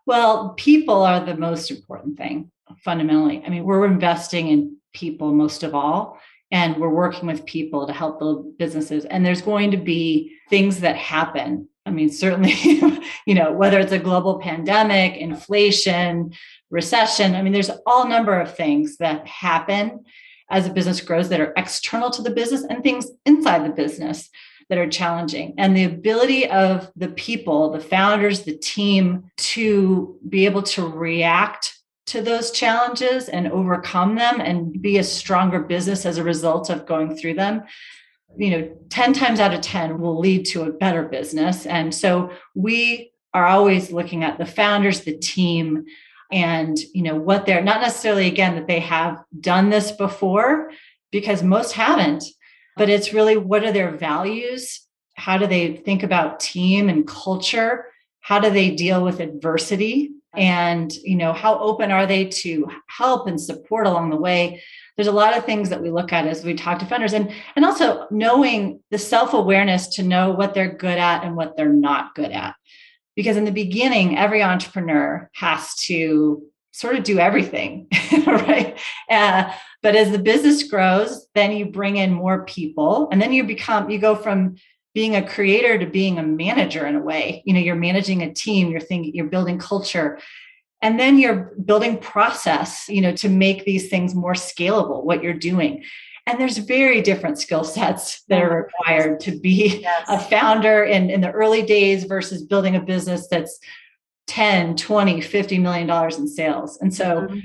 Well 0.05 0.53
people 0.53 1.01
are 1.01 1.19
the 1.19 1.36
most 1.36 1.69
important 1.69 2.17
thing 2.17 2.49
fundamentally. 2.86 3.43
I 3.45 3.49
mean 3.49 3.65
we're 3.65 3.86
investing 3.86 4.47
in 4.47 4.77
people 4.93 5.33
most 5.33 5.63
of 5.63 5.75
all 5.75 6.17
and 6.51 6.77
we're 6.77 6.89
working 6.89 7.27
with 7.27 7.45
people 7.45 7.86
to 7.86 7.93
help 7.93 8.19
build 8.19 8.57
businesses. 8.57 9.03
And 9.03 9.25
there's 9.25 9.41
going 9.41 9.71
to 9.71 9.77
be 9.77 10.38
things 10.49 10.79
that 10.79 10.95
happen 10.95 11.67
i 11.88 11.89
mean 11.89 12.10
certainly 12.10 12.54
you 13.26 13.34
know 13.34 13.52
whether 13.52 13.80
it's 13.80 13.91
a 13.91 14.00
global 14.00 14.39
pandemic 14.39 15.15
inflation 15.17 16.32
recession 16.69 17.36
i 17.36 17.41
mean 17.41 17.54
there's 17.54 17.71
all 17.86 18.08
number 18.08 18.39
of 18.39 18.56
things 18.56 18.97
that 18.97 19.26
happen 19.28 20.04
as 20.50 20.65
a 20.65 20.73
business 20.73 21.02
grows 21.02 21.30
that 21.30 21.41
are 21.41 21.54
external 21.58 22.10
to 22.12 22.21
the 22.21 22.30
business 22.30 22.63
and 22.69 22.84
things 22.84 23.08
inside 23.26 23.65
the 23.65 23.73
business 23.73 24.30
that 24.69 24.78
are 24.78 24.89
challenging. 24.89 25.54
And 25.58 25.76
the 25.76 25.86
ability 25.86 26.50
of 26.50 26.91
the 26.95 27.10
people 27.10 27.71
the 27.71 27.80
founders 27.80 28.43
the 28.43 28.58
team 28.58 29.32
to 29.38 30.17
be 30.28 30.45
able 30.45 30.63
to 30.63 30.88
react 30.88 31.73
to 32.08 32.21
those 32.21 32.52
challenges 32.52 33.28
and 33.28 33.52
overcome 33.52 34.15
them 34.15 34.39
and 34.39 34.82
be 34.82 34.97
a 34.97 35.04
stronger 35.04 35.60
business 35.60 36.06
as 36.06 36.17
a 36.17 36.23
result 36.23 36.69
of 36.69 36.86
going 36.86 37.17
through 37.17 37.34
them 37.34 37.63
you 38.35 38.49
know 38.49 38.77
10 38.89 39.13
times 39.13 39.39
out 39.39 39.53
of 39.53 39.61
10 39.61 39.99
will 39.99 40.19
lead 40.19 40.45
to 40.47 40.63
a 40.63 40.71
better 40.71 41.03
business. 41.03 41.65
And 41.65 41.93
so 41.93 42.31
we 42.55 43.11
are 43.33 43.45
always 43.45 43.91
looking 43.91 44.23
at 44.23 44.37
the 44.37 44.45
founders 44.45 45.01
the 45.01 45.17
team 45.17 45.85
and 46.31 46.77
you 46.93 47.03
know 47.03 47.15
what 47.15 47.45
they're 47.45 47.63
not 47.63 47.81
necessarily 47.81 48.27
again 48.27 48.55
that 48.55 48.67
they 48.67 48.79
have 48.79 49.23
done 49.39 49.69
this 49.69 49.91
before 49.91 50.71
because 51.11 51.41
most 51.41 51.71
haven't 51.71 52.23
but 52.77 52.89
it's 52.89 53.11
really 53.11 53.35
what 53.35 53.65
are 53.65 53.71
their 53.71 53.91
values? 53.91 54.81
How 55.15 55.37
do 55.37 55.47
they 55.47 55.75
think 55.75 56.03
about 56.03 56.39
team 56.39 56.89
and 56.89 57.07
culture? 57.07 57.87
How 58.21 58.39
do 58.39 58.51
they 58.51 58.75
deal 58.75 59.03
with 59.03 59.19
adversity? 59.19 60.11
And 60.35 60.93
you 60.93 61.15
know 61.15 61.33
how 61.33 61.57
open 61.59 61.91
are 61.91 62.05
they 62.05 62.25
to 62.25 62.69
help 62.87 63.27
and 63.27 63.41
support 63.41 63.87
along 63.87 64.11
the 64.11 64.17
way 64.17 64.61
there's 64.97 65.07
a 65.07 65.12
lot 65.12 65.38
of 65.38 65.45
things 65.45 65.69
that 65.69 65.81
we 65.81 65.91
look 65.91 66.12
at 66.12 66.27
as 66.27 66.43
we 66.43 66.55
talk 66.55 66.79
to 66.79 66.86
founders 66.86 67.13
and 67.13 67.31
and 67.55 67.63
also 67.63 68.07
knowing 68.12 68.81
the 68.89 68.97
self-awareness 68.97 69.88
to 69.95 70.03
know 70.03 70.31
what 70.31 70.53
they're 70.53 70.73
good 70.73 70.97
at 70.97 71.23
and 71.23 71.36
what 71.36 71.55
they're 71.55 71.71
not 71.71 72.15
good 72.15 72.31
at. 72.31 72.55
Because 73.15 73.38
in 73.38 73.45
the 73.45 73.51
beginning 73.51 74.17
every 74.17 74.43
entrepreneur 74.43 75.29
has 75.33 75.75
to 75.86 76.43
sort 76.71 76.95
of 76.95 77.03
do 77.03 77.19
everything 77.19 77.88
right? 78.27 78.77
Uh, 79.10 79.51
but 79.81 79.95
as 79.95 80.12
the 80.12 80.19
business 80.19 80.63
grows 80.63 81.27
then 81.36 81.51
you 81.51 81.67
bring 81.67 81.97
in 81.97 82.12
more 82.12 82.43
people 82.45 83.07
and 83.12 83.21
then 83.21 83.31
you 83.31 83.43
become 83.43 83.89
you 83.89 83.99
go 83.99 84.15
from 84.15 84.55
being 84.93 85.15
a 85.15 85.27
creator 85.27 85.77
to 85.77 85.86
being 85.86 86.17
a 86.17 86.23
manager 86.23 86.88
in 86.88 86.95
a 86.95 86.99
way. 86.99 87.43
You 87.45 87.53
know 87.53 87.60
you're 87.60 87.75
managing 87.75 88.23
a 88.23 88.33
team 88.33 88.71
you're 88.71 88.79
thinking 88.79 89.13
you're 89.13 89.25
building 89.25 89.60
culture 89.60 90.19
and 90.81 90.99
then 90.99 91.17
you're 91.17 91.53
building 91.65 91.97
process 91.97 92.87
you 92.89 93.01
know 93.01 93.11
to 93.11 93.29
make 93.29 93.65
these 93.65 93.89
things 93.89 94.15
more 94.15 94.33
scalable 94.33 95.03
what 95.03 95.23
you're 95.23 95.33
doing 95.33 95.83
and 96.25 96.39
there's 96.39 96.57
very 96.57 97.01
different 97.01 97.39
skill 97.39 97.63
sets 97.63 98.23
that 98.23 98.41
are 98.41 98.63
required 98.63 99.19
to 99.21 99.39
be 99.39 99.79
yes. 99.81 100.05
a 100.09 100.19
founder 100.19 100.83
in, 100.83 101.09
in 101.09 101.21
the 101.21 101.31
early 101.31 101.61
days 101.61 102.03
versus 102.03 102.43
building 102.43 102.75
a 102.75 102.81
business 102.81 103.27
that's 103.29 103.59
10 104.27 104.75
20 104.75 105.21
50 105.21 105.59
million 105.59 105.87
dollars 105.87 106.17
in 106.17 106.27
sales 106.27 106.77
and 106.81 106.93
so 106.93 107.21
mm-hmm. 107.21 107.39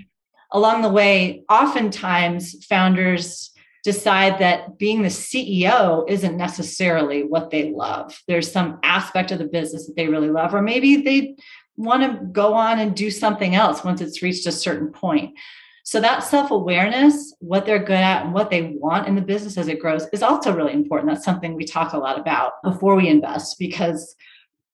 along 0.53 0.83
the 0.83 0.89
way 0.89 1.45
oftentimes 1.49 2.65
founders 2.67 3.53
decide 3.85 4.39
that 4.39 4.79
being 4.79 5.03
the 5.03 5.09
CEO 5.09 6.09
isn't 6.09 6.37
necessarily 6.37 7.25
what 7.25 7.51
they 7.51 7.73
love. 7.73 8.21
There's 8.29 8.51
some 8.51 8.79
aspect 8.85 9.33
of 9.33 9.39
the 9.39 9.45
business 9.45 9.87
that 9.87 9.97
they 9.97 10.07
really 10.07 10.31
love, 10.31 10.55
or 10.55 10.63
maybe 10.63 10.99
they 10.99 11.35
want 11.77 12.03
to 12.03 12.27
go 12.27 12.55
on 12.55 12.79
and 12.79 12.95
do 12.95 13.11
something 13.11 13.55
else 13.55 13.85
once 13.85 14.01
it's 14.01 14.23
reached 14.23 14.47
a 14.47 14.53
certain 14.53 14.89
point. 14.89 15.37
So 15.85 16.01
that 16.01 16.23
self-awareness, 16.23 17.35
what 17.41 17.67
they're 17.67 17.83
good 17.83 17.97
at 17.97 18.25
and 18.25 18.33
what 18.33 18.51
they 18.51 18.77
want 18.79 19.09
in 19.09 19.17
the 19.17 19.21
business 19.21 19.59
as 19.59 19.69
it 19.69 19.81
grows 19.81 20.07
is 20.13 20.23
also 20.23 20.55
really 20.55 20.73
important. 20.73 21.11
That's 21.11 21.25
something 21.25 21.55
we 21.55 21.65
talk 21.65 21.93
a 21.93 21.99
lot 21.99 22.21
about 22.21 22.63
before 22.63 22.95
we 22.95 23.09
invest 23.09 23.59
because 23.59 24.15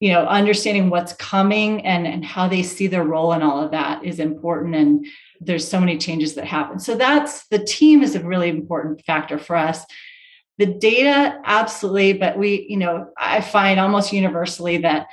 you 0.01 0.13
know 0.13 0.27
understanding 0.27 0.91
what's 0.91 1.13
coming 1.15 1.85
and 1.85 2.07
and 2.07 2.25
how 2.25 2.47
they 2.47 2.63
see 2.63 2.87
their 2.87 3.03
role 3.05 3.33
in 3.33 3.43
all 3.43 3.65
of 3.65 3.73
that 3.73 4.05
is 4.05 4.21
important 4.21 4.77
and 4.77 5.05
there's 5.41 5.67
so 5.67 5.81
many 5.81 5.99
changes 5.99 6.35
that 6.35 6.45
happen. 6.45 6.79
So 6.79 6.97
that's 6.97 7.47
the 7.49 7.59
team 7.59 8.03
is 8.03 8.15
a 8.15 8.25
really 8.25 8.49
important 8.49 9.05
factor 9.05 9.39
for 9.39 9.57
us. 9.57 9.85
The 10.59 10.67
data, 10.67 11.41
absolutely, 11.45 12.15
but 12.15 12.37
we, 12.37 12.67
you 12.69 12.77
know, 12.77 13.11
I 13.17 13.41
find 13.41 13.79
almost 13.79 14.13
universally 14.13 14.79
that 14.79 15.07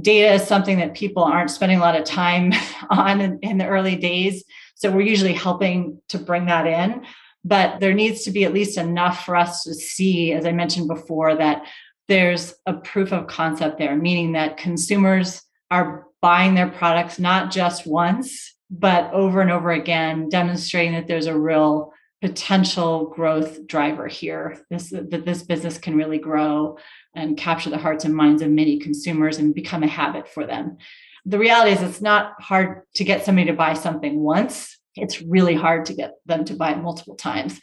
data 0.00 0.34
is 0.34 0.46
something 0.46 0.78
that 0.78 0.94
people 0.94 1.22
aren't 1.22 1.50
spending 1.50 1.78
a 1.78 1.80
lot 1.80 1.96
of 1.96 2.04
time 2.04 2.52
on 2.90 3.20
in, 3.20 3.38
in 3.40 3.58
the 3.58 3.66
early 3.66 3.96
days. 3.96 4.44
So 4.74 4.90
we're 4.90 5.02
usually 5.02 5.34
helping 5.34 6.00
to 6.08 6.18
bring 6.18 6.46
that 6.46 6.66
in. 6.66 7.04
But 7.44 7.80
there 7.80 7.94
needs 7.94 8.24
to 8.24 8.30
be 8.30 8.44
at 8.44 8.52
least 8.52 8.76
enough 8.76 9.24
for 9.24 9.34
us 9.34 9.64
to 9.64 9.74
see, 9.74 10.32
as 10.32 10.44
I 10.44 10.52
mentioned 10.52 10.88
before, 10.88 11.34
that 11.36 11.66
there's 12.08 12.54
a 12.66 12.74
proof 12.74 13.12
of 13.12 13.28
concept 13.28 13.78
there, 13.78 13.96
meaning 13.96 14.32
that 14.32 14.56
consumers 14.56 15.42
are 15.70 16.06
buying 16.20 16.54
their 16.54 16.68
products 16.68 17.18
not 17.18 17.50
just 17.50 17.86
once, 17.86 18.54
but 18.70 19.10
over 19.12 19.40
and 19.40 19.50
over 19.50 19.70
again, 19.70 20.28
demonstrating 20.28 20.92
that 20.92 21.06
there's 21.06 21.26
a 21.26 21.38
real 21.38 21.92
potential 22.20 23.06
growth 23.06 23.66
driver 23.66 24.06
here. 24.06 24.58
This 24.70 24.90
that 24.90 25.24
this 25.24 25.42
business 25.42 25.78
can 25.78 25.96
really 25.96 26.18
grow 26.18 26.76
and 27.14 27.36
capture 27.36 27.70
the 27.70 27.78
hearts 27.78 28.04
and 28.04 28.14
minds 28.14 28.42
of 28.42 28.50
many 28.50 28.78
consumers 28.78 29.38
and 29.38 29.54
become 29.54 29.82
a 29.82 29.88
habit 29.88 30.28
for 30.28 30.46
them. 30.46 30.78
The 31.26 31.38
reality 31.38 31.72
is 31.72 31.82
it's 31.82 32.00
not 32.00 32.40
hard 32.40 32.82
to 32.94 33.04
get 33.04 33.24
somebody 33.24 33.46
to 33.48 33.56
buy 33.56 33.74
something 33.74 34.20
once, 34.20 34.78
it's 34.96 35.22
really 35.22 35.54
hard 35.54 35.86
to 35.86 35.94
get 35.94 36.14
them 36.26 36.44
to 36.46 36.54
buy 36.54 36.74
multiple 36.74 37.14
times. 37.14 37.60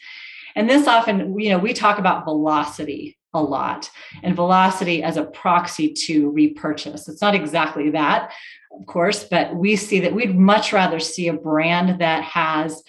And 0.56 0.70
this 0.70 0.88
often, 0.88 1.40
you 1.40 1.50
know, 1.50 1.60
we 1.60 1.74
talk 1.74 2.00
about 2.00 2.24
velocity 2.24 3.18
a 3.34 3.42
lot 3.42 3.90
and 4.24 4.36
velocity 4.36 5.04
as 5.04 5.18
a 5.18 5.26
proxy 5.26 5.94
to 5.94 6.32
repurchase. 6.32 7.08
It's 7.08 7.22
not 7.22 7.36
exactly 7.36 7.92
that, 7.92 8.32
of 8.72 8.86
course, 8.88 9.24
but 9.24 9.56
we 9.56 9.76
see 9.76 10.00
that 10.00 10.14
we'd 10.14 10.36
much 10.36 10.74
rather 10.74 11.00
see 11.00 11.28
a 11.28 11.34
brand 11.34 12.00
that 12.00 12.24
has 12.24 12.84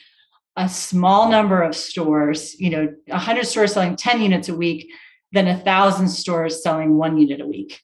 a 0.56 0.68
small 0.68 1.30
number 1.30 1.62
of 1.62 1.76
stores, 1.76 2.58
you 2.58 2.70
know, 2.70 2.92
100 3.06 3.46
stores 3.46 3.74
selling 3.74 3.96
10 3.96 4.22
units 4.22 4.48
a 4.48 4.56
week 4.56 4.90
than 5.32 5.48
a 5.48 5.58
thousand 5.58 6.08
stores 6.08 6.62
selling 6.62 6.96
one 6.96 7.18
unit 7.18 7.40
a 7.40 7.46
week 7.46 7.82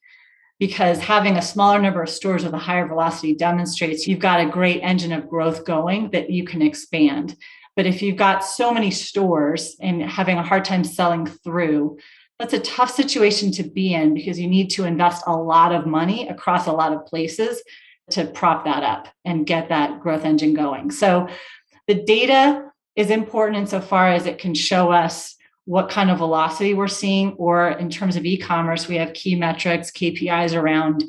because 0.58 0.98
having 0.98 1.36
a 1.36 1.42
smaller 1.42 1.80
number 1.80 2.02
of 2.02 2.08
stores 2.08 2.44
with 2.44 2.54
a 2.54 2.58
higher 2.58 2.86
velocity 2.86 3.34
demonstrates 3.34 4.06
you've 4.06 4.20
got 4.20 4.40
a 4.40 4.48
great 4.48 4.80
engine 4.82 5.12
of 5.12 5.28
growth 5.28 5.64
going 5.64 6.10
that 6.10 6.30
you 6.30 6.44
can 6.44 6.62
expand. 6.62 7.36
But 7.76 7.86
if 7.86 8.02
you've 8.02 8.16
got 8.16 8.44
so 8.44 8.72
many 8.72 8.90
stores 8.90 9.76
and 9.80 10.02
having 10.02 10.38
a 10.38 10.42
hard 10.42 10.64
time 10.64 10.84
selling 10.84 11.26
through, 11.26 11.98
that's 12.38 12.54
a 12.54 12.60
tough 12.60 12.90
situation 12.90 13.50
to 13.52 13.62
be 13.62 13.94
in 13.94 14.14
because 14.14 14.38
you 14.38 14.48
need 14.48 14.70
to 14.70 14.84
invest 14.84 15.24
a 15.26 15.36
lot 15.36 15.72
of 15.72 15.86
money 15.86 16.28
across 16.28 16.66
a 16.66 16.72
lot 16.72 16.92
of 16.92 17.06
places 17.06 17.62
to 18.10 18.26
prop 18.26 18.64
that 18.64 18.82
up 18.82 19.08
and 19.24 19.46
get 19.46 19.68
that 19.68 20.00
growth 20.00 20.24
engine 20.24 20.54
going. 20.54 20.90
So 20.90 21.28
the 21.88 22.02
data 22.04 22.70
is 22.96 23.10
important 23.10 23.58
insofar 23.58 24.08
as 24.08 24.26
it 24.26 24.38
can 24.38 24.54
show 24.54 24.92
us 24.92 25.33
what 25.66 25.88
kind 25.88 26.10
of 26.10 26.18
velocity 26.18 26.74
we're 26.74 26.88
seeing, 26.88 27.32
or 27.32 27.70
in 27.70 27.88
terms 27.88 28.16
of 28.16 28.24
e 28.24 28.36
commerce, 28.36 28.86
we 28.86 28.96
have 28.96 29.14
key 29.14 29.34
metrics, 29.34 29.90
KPIs 29.90 30.54
around 30.54 31.04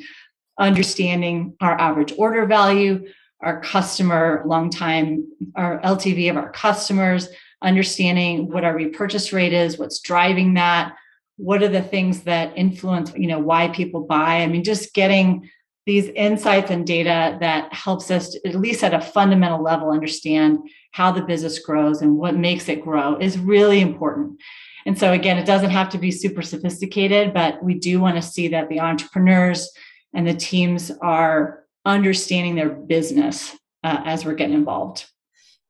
understanding 0.57 1.55
our 1.59 1.79
average 1.79 2.13
order 2.17 2.45
value, 2.45 3.05
our 3.41 3.59
customer 3.61 4.43
long 4.45 4.69
time, 4.69 5.27
our 5.55 5.79
LTV 5.81 6.29
of 6.29 6.37
our 6.37 6.51
customers, 6.51 7.27
understanding 7.61 8.49
what 8.49 8.63
our 8.63 8.73
repurchase 8.73 9.33
rate 9.33 9.53
is, 9.53 9.77
what's 9.77 9.99
driving 9.99 10.53
that, 10.53 10.95
what 11.37 11.61
are 11.61 11.67
the 11.67 11.81
things 11.81 12.21
that 12.23 12.57
influence, 12.57 13.11
you 13.15 13.27
know, 13.27 13.39
why 13.39 13.67
people 13.67 14.01
buy. 14.01 14.37
I 14.37 14.47
mean, 14.47 14.63
just 14.63 14.93
getting 14.93 15.49
these 15.85 16.07
insights 16.09 16.71
and 16.71 16.85
data 16.85 17.37
that 17.39 17.71
helps 17.73 18.09
us 18.09 18.29
to, 18.29 18.47
at 18.47 18.55
least 18.55 18.83
at 18.83 18.93
a 18.93 19.01
fundamental 19.01 19.61
level 19.61 19.91
understand 19.91 20.59
how 20.91 21.11
the 21.11 21.21
business 21.21 21.59
grows 21.59 22.01
and 22.01 22.17
what 22.17 22.35
makes 22.35 22.67
it 22.69 22.81
grow 22.81 23.17
is 23.17 23.37
really 23.37 23.81
important. 23.81 24.39
And 24.85 24.97
so 24.97 25.13
again 25.13 25.37
it 25.37 25.45
doesn't 25.45 25.69
have 25.69 25.89
to 25.89 25.97
be 25.97 26.11
super 26.11 26.41
sophisticated 26.41 27.33
but 27.33 27.63
we 27.63 27.75
do 27.75 27.99
want 27.99 28.15
to 28.15 28.21
see 28.21 28.47
that 28.49 28.69
the 28.69 28.79
entrepreneurs 28.79 29.71
and 30.13 30.27
the 30.27 30.33
teams 30.33 30.91
are 31.01 31.63
understanding 31.85 32.55
their 32.55 32.69
business 32.69 33.55
uh, 33.83 34.01
as 34.05 34.25
we're 34.25 34.33
getting 34.33 34.55
involved. 34.55 35.05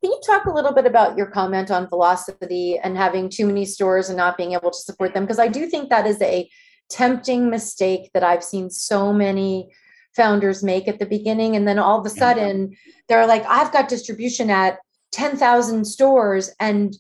Can 0.02 0.12
you 0.12 0.22
talk 0.26 0.46
a 0.46 0.52
little 0.52 0.74
bit 0.74 0.86
about 0.86 1.18
your 1.18 1.26
comment 1.26 1.72
on 1.72 1.90
velocity 1.90 2.78
and 2.78 2.96
having 2.96 3.28
too 3.28 3.48
many 3.48 3.66
stores 3.66 4.10
and 4.10 4.18
not 4.18 4.38
being 4.38 4.54
able 4.54 4.72
to 4.72 4.78
support 4.78 5.14
them? 5.14 5.24
Because 5.24 5.40
i 5.40 5.48
do 5.48 5.66
think 5.66 5.90
that 5.90 6.06
is 6.06 6.22
a 6.22 6.50
tempting 6.88 7.50
mistake 7.50 8.12
that 8.14 8.24
i've 8.24 8.44
seen 8.44 8.70
so 8.70 9.12
many 9.12 9.72
founders 10.16 10.64
make 10.64 10.88
at 10.88 11.00
the 11.00 11.06
beginning. 11.06 11.56
And 11.56 11.68
then 11.68 11.80
all 11.80 12.00
of 12.00 12.06
a 12.06 12.10
sudden 12.10 12.76
they're 13.08 13.28
like, 13.28 13.46
I've 13.48 13.72
got 13.72 13.90
distribution 13.90 14.50
at 14.50 14.80
10,000 15.12 15.86
stores. 15.86 16.52
And, 16.60 16.96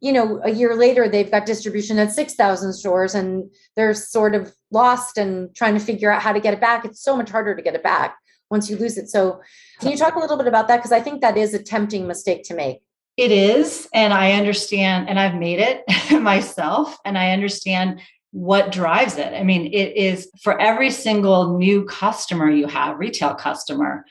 you 0.00 0.12
know, 0.12 0.40
a 0.44 0.50
year 0.50 0.74
later, 0.74 1.08
they've 1.08 1.30
got 1.30 1.46
distribution 1.46 1.98
at 1.98 2.12
6,000 2.12 2.72
stores 2.72 3.14
and 3.14 3.50
they're 3.76 3.94
sort 3.94 4.34
of 4.34 4.52
lost 4.70 5.18
and 5.18 5.54
trying 5.54 5.74
to 5.74 5.80
figure 5.80 6.10
out 6.10 6.22
how 6.22 6.32
to 6.32 6.40
get 6.40 6.54
it 6.54 6.60
back. 6.60 6.84
It's 6.84 7.02
so 7.02 7.16
much 7.16 7.30
harder 7.30 7.54
to 7.54 7.62
get 7.62 7.74
it 7.74 7.82
back 7.82 8.16
once 8.50 8.68
you 8.68 8.76
lose 8.76 8.98
it. 8.98 9.08
So, 9.08 9.40
can 9.80 9.90
you 9.90 9.96
talk 9.96 10.16
a 10.16 10.18
little 10.18 10.36
bit 10.36 10.46
about 10.46 10.68
that? 10.68 10.78
Because 10.78 10.92
I 10.92 11.00
think 11.00 11.20
that 11.20 11.36
is 11.36 11.54
a 11.54 11.62
tempting 11.62 12.06
mistake 12.06 12.42
to 12.44 12.54
make. 12.54 12.80
It 13.16 13.32
is. 13.32 13.88
And 13.92 14.12
I 14.12 14.32
understand, 14.32 15.08
and 15.08 15.18
I've 15.18 15.34
made 15.34 15.60
it 15.60 15.84
myself. 16.22 16.98
And 17.04 17.16
I 17.16 17.32
understand 17.32 18.00
what 18.32 18.72
drives 18.72 19.16
it. 19.16 19.32
I 19.32 19.42
mean, 19.42 19.66
it 19.66 19.96
is 19.96 20.30
for 20.42 20.60
every 20.60 20.90
single 20.90 21.58
new 21.58 21.84
customer 21.84 22.50
you 22.50 22.66
have, 22.66 22.98
retail 22.98 23.34
customer, 23.34 24.04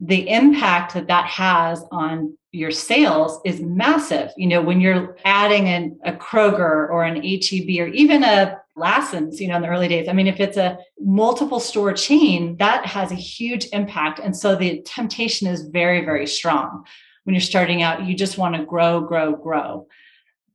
the 0.00 0.28
impact 0.28 0.94
that 0.94 1.08
that 1.08 1.26
has 1.26 1.84
on 1.92 2.36
your 2.50 2.70
sales 2.70 3.40
is 3.44 3.60
massive. 3.60 4.30
You 4.36 4.48
know, 4.48 4.62
when 4.62 4.80
you're 4.80 5.16
adding 5.24 5.68
an, 5.68 5.98
a 6.04 6.12
Kroger 6.12 6.88
or 6.90 7.04
an 7.04 7.16
HEB 7.16 7.80
or 7.80 7.88
even 7.88 8.24
a 8.24 8.58
Lassen's, 8.74 9.40
you 9.40 9.48
know, 9.48 9.56
in 9.56 9.62
the 9.62 9.68
early 9.68 9.88
days. 9.88 10.08
I 10.08 10.12
mean, 10.12 10.26
if 10.26 10.40
it's 10.40 10.56
a 10.56 10.78
multiple 10.98 11.60
store 11.60 11.92
chain, 11.92 12.56
that 12.56 12.86
has 12.86 13.12
a 13.12 13.16
huge 13.16 13.66
impact. 13.72 14.18
And 14.18 14.34
so 14.36 14.56
the 14.56 14.80
temptation 14.82 15.46
is 15.46 15.68
very, 15.68 16.04
very 16.04 16.26
strong. 16.26 16.84
When 17.24 17.34
you're 17.34 17.40
starting 17.40 17.82
out, 17.82 18.04
you 18.04 18.14
just 18.14 18.38
want 18.38 18.56
to 18.56 18.64
grow, 18.64 19.00
grow, 19.00 19.36
grow. 19.36 19.86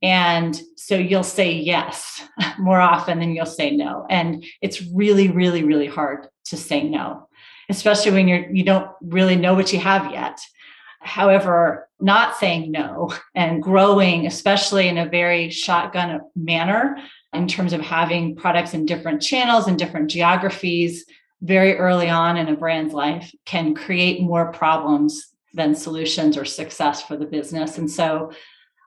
And 0.02 0.60
so 0.76 0.96
you'll 0.96 1.24
say 1.24 1.52
yes 1.52 2.22
more 2.58 2.80
often 2.80 3.18
than 3.18 3.32
you'll 3.32 3.46
say 3.46 3.70
no. 3.70 4.06
And 4.08 4.44
it's 4.62 4.82
really, 4.82 5.28
really, 5.28 5.64
really 5.64 5.86
hard 5.86 6.28
to 6.46 6.56
say 6.56 6.84
no, 6.84 7.28
especially 7.68 8.12
when 8.12 8.28
you're 8.28 8.50
you 8.50 8.64
don't 8.64 8.90
really 9.02 9.36
know 9.36 9.54
what 9.54 9.72
you 9.72 9.78
have 9.80 10.12
yet. 10.12 10.40
However, 11.00 11.88
not 12.00 12.36
saying 12.36 12.70
no 12.70 13.12
and 13.34 13.62
growing, 13.62 14.26
especially 14.26 14.88
in 14.88 14.98
a 14.98 15.08
very 15.08 15.50
shotgun 15.50 16.20
manner, 16.36 16.96
in 17.32 17.46
terms 17.46 17.72
of 17.72 17.80
having 17.80 18.36
products 18.36 18.74
in 18.74 18.86
different 18.86 19.20
channels 19.20 19.68
and 19.68 19.78
different 19.78 20.10
geographies 20.10 21.04
very 21.42 21.76
early 21.76 22.08
on 22.08 22.36
in 22.36 22.48
a 22.48 22.56
brand's 22.56 22.94
life 22.94 23.32
can 23.44 23.74
create 23.74 24.20
more 24.20 24.50
problems 24.52 25.28
than 25.54 25.74
solutions 25.74 26.36
or 26.36 26.44
success 26.44 27.02
for 27.02 27.16
the 27.16 27.26
business. 27.26 27.78
And 27.78 27.90
so 27.90 28.32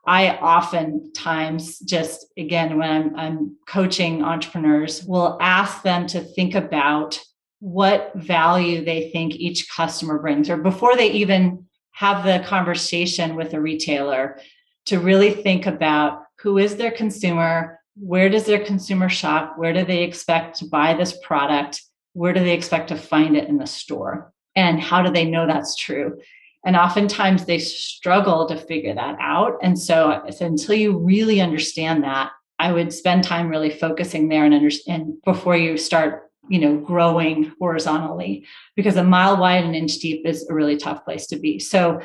I 0.05 0.35
oftentimes 0.37 1.79
just, 1.79 2.25
again, 2.37 2.77
when 2.77 2.89
I'm, 2.89 3.15
I'm 3.15 3.55
coaching 3.67 4.23
entrepreneurs, 4.23 5.03
will 5.03 5.37
ask 5.39 5.83
them 5.83 6.07
to 6.07 6.21
think 6.21 6.55
about 6.55 7.19
what 7.59 8.11
value 8.15 8.83
they 8.83 9.11
think 9.11 9.35
each 9.35 9.69
customer 9.69 10.17
brings, 10.19 10.49
or 10.49 10.57
before 10.57 10.95
they 10.95 11.11
even 11.11 11.65
have 11.91 12.23
the 12.23 12.43
conversation 12.47 13.35
with 13.35 13.53
a 13.53 13.61
retailer, 13.61 14.39
to 14.87 14.99
really 14.99 15.31
think 15.31 15.67
about 15.67 16.23
who 16.39 16.57
is 16.57 16.75
their 16.75 16.89
consumer, 16.89 17.79
where 17.95 18.29
does 18.29 18.45
their 18.45 18.65
consumer 18.65 19.09
shop, 19.09 19.53
where 19.57 19.73
do 19.73 19.85
they 19.85 20.01
expect 20.01 20.57
to 20.57 20.65
buy 20.65 20.95
this 20.95 21.15
product, 21.21 21.83
where 22.13 22.33
do 22.33 22.39
they 22.39 22.53
expect 22.53 22.87
to 22.87 22.95
find 22.95 23.37
it 23.37 23.47
in 23.47 23.57
the 23.57 23.67
store, 23.67 24.33
and 24.55 24.81
how 24.81 25.03
do 25.03 25.11
they 25.11 25.25
know 25.25 25.45
that's 25.45 25.75
true? 25.75 26.19
And 26.65 26.75
oftentimes 26.75 27.45
they 27.45 27.57
struggle 27.57 28.47
to 28.47 28.55
figure 28.55 28.93
that 28.93 29.17
out. 29.19 29.57
And 29.63 29.77
so, 29.77 30.21
so 30.29 30.45
until 30.45 30.75
you 30.75 30.97
really 30.97 31.41
understand 31.41 32.03
that, 32.03 32.31
I 32.59 32.71
would 32.71 32.93
spend 32.93 33.23
time 33.23 33.49
really 33.49 33.71
focusing 33.71 34.29
there 34.29 34.45
and 34.45 34.53
understand 34.53 35.13
before 35.25 35.57
you 35.57 35.77
start, 35.77 36.29
you 36.47 36.59
know, 36.59 36.77
growing 36.77 37.51
horizontally, 37.59 38.45
because 38.75 38.97
a 38.97 39.03
mile 39.03 39.37
wide 39.37 39.63
and 39.63 39.75
inch 39.75 39.97
deep 39.97 40.27
is 40.27 40.47
a 40.47 40.53
really 40.53 40.77
tough 40.77 41.03
place 41.03 41.25
to 41.27 41.39
be. 41.39 41.57
So 41.57 42.01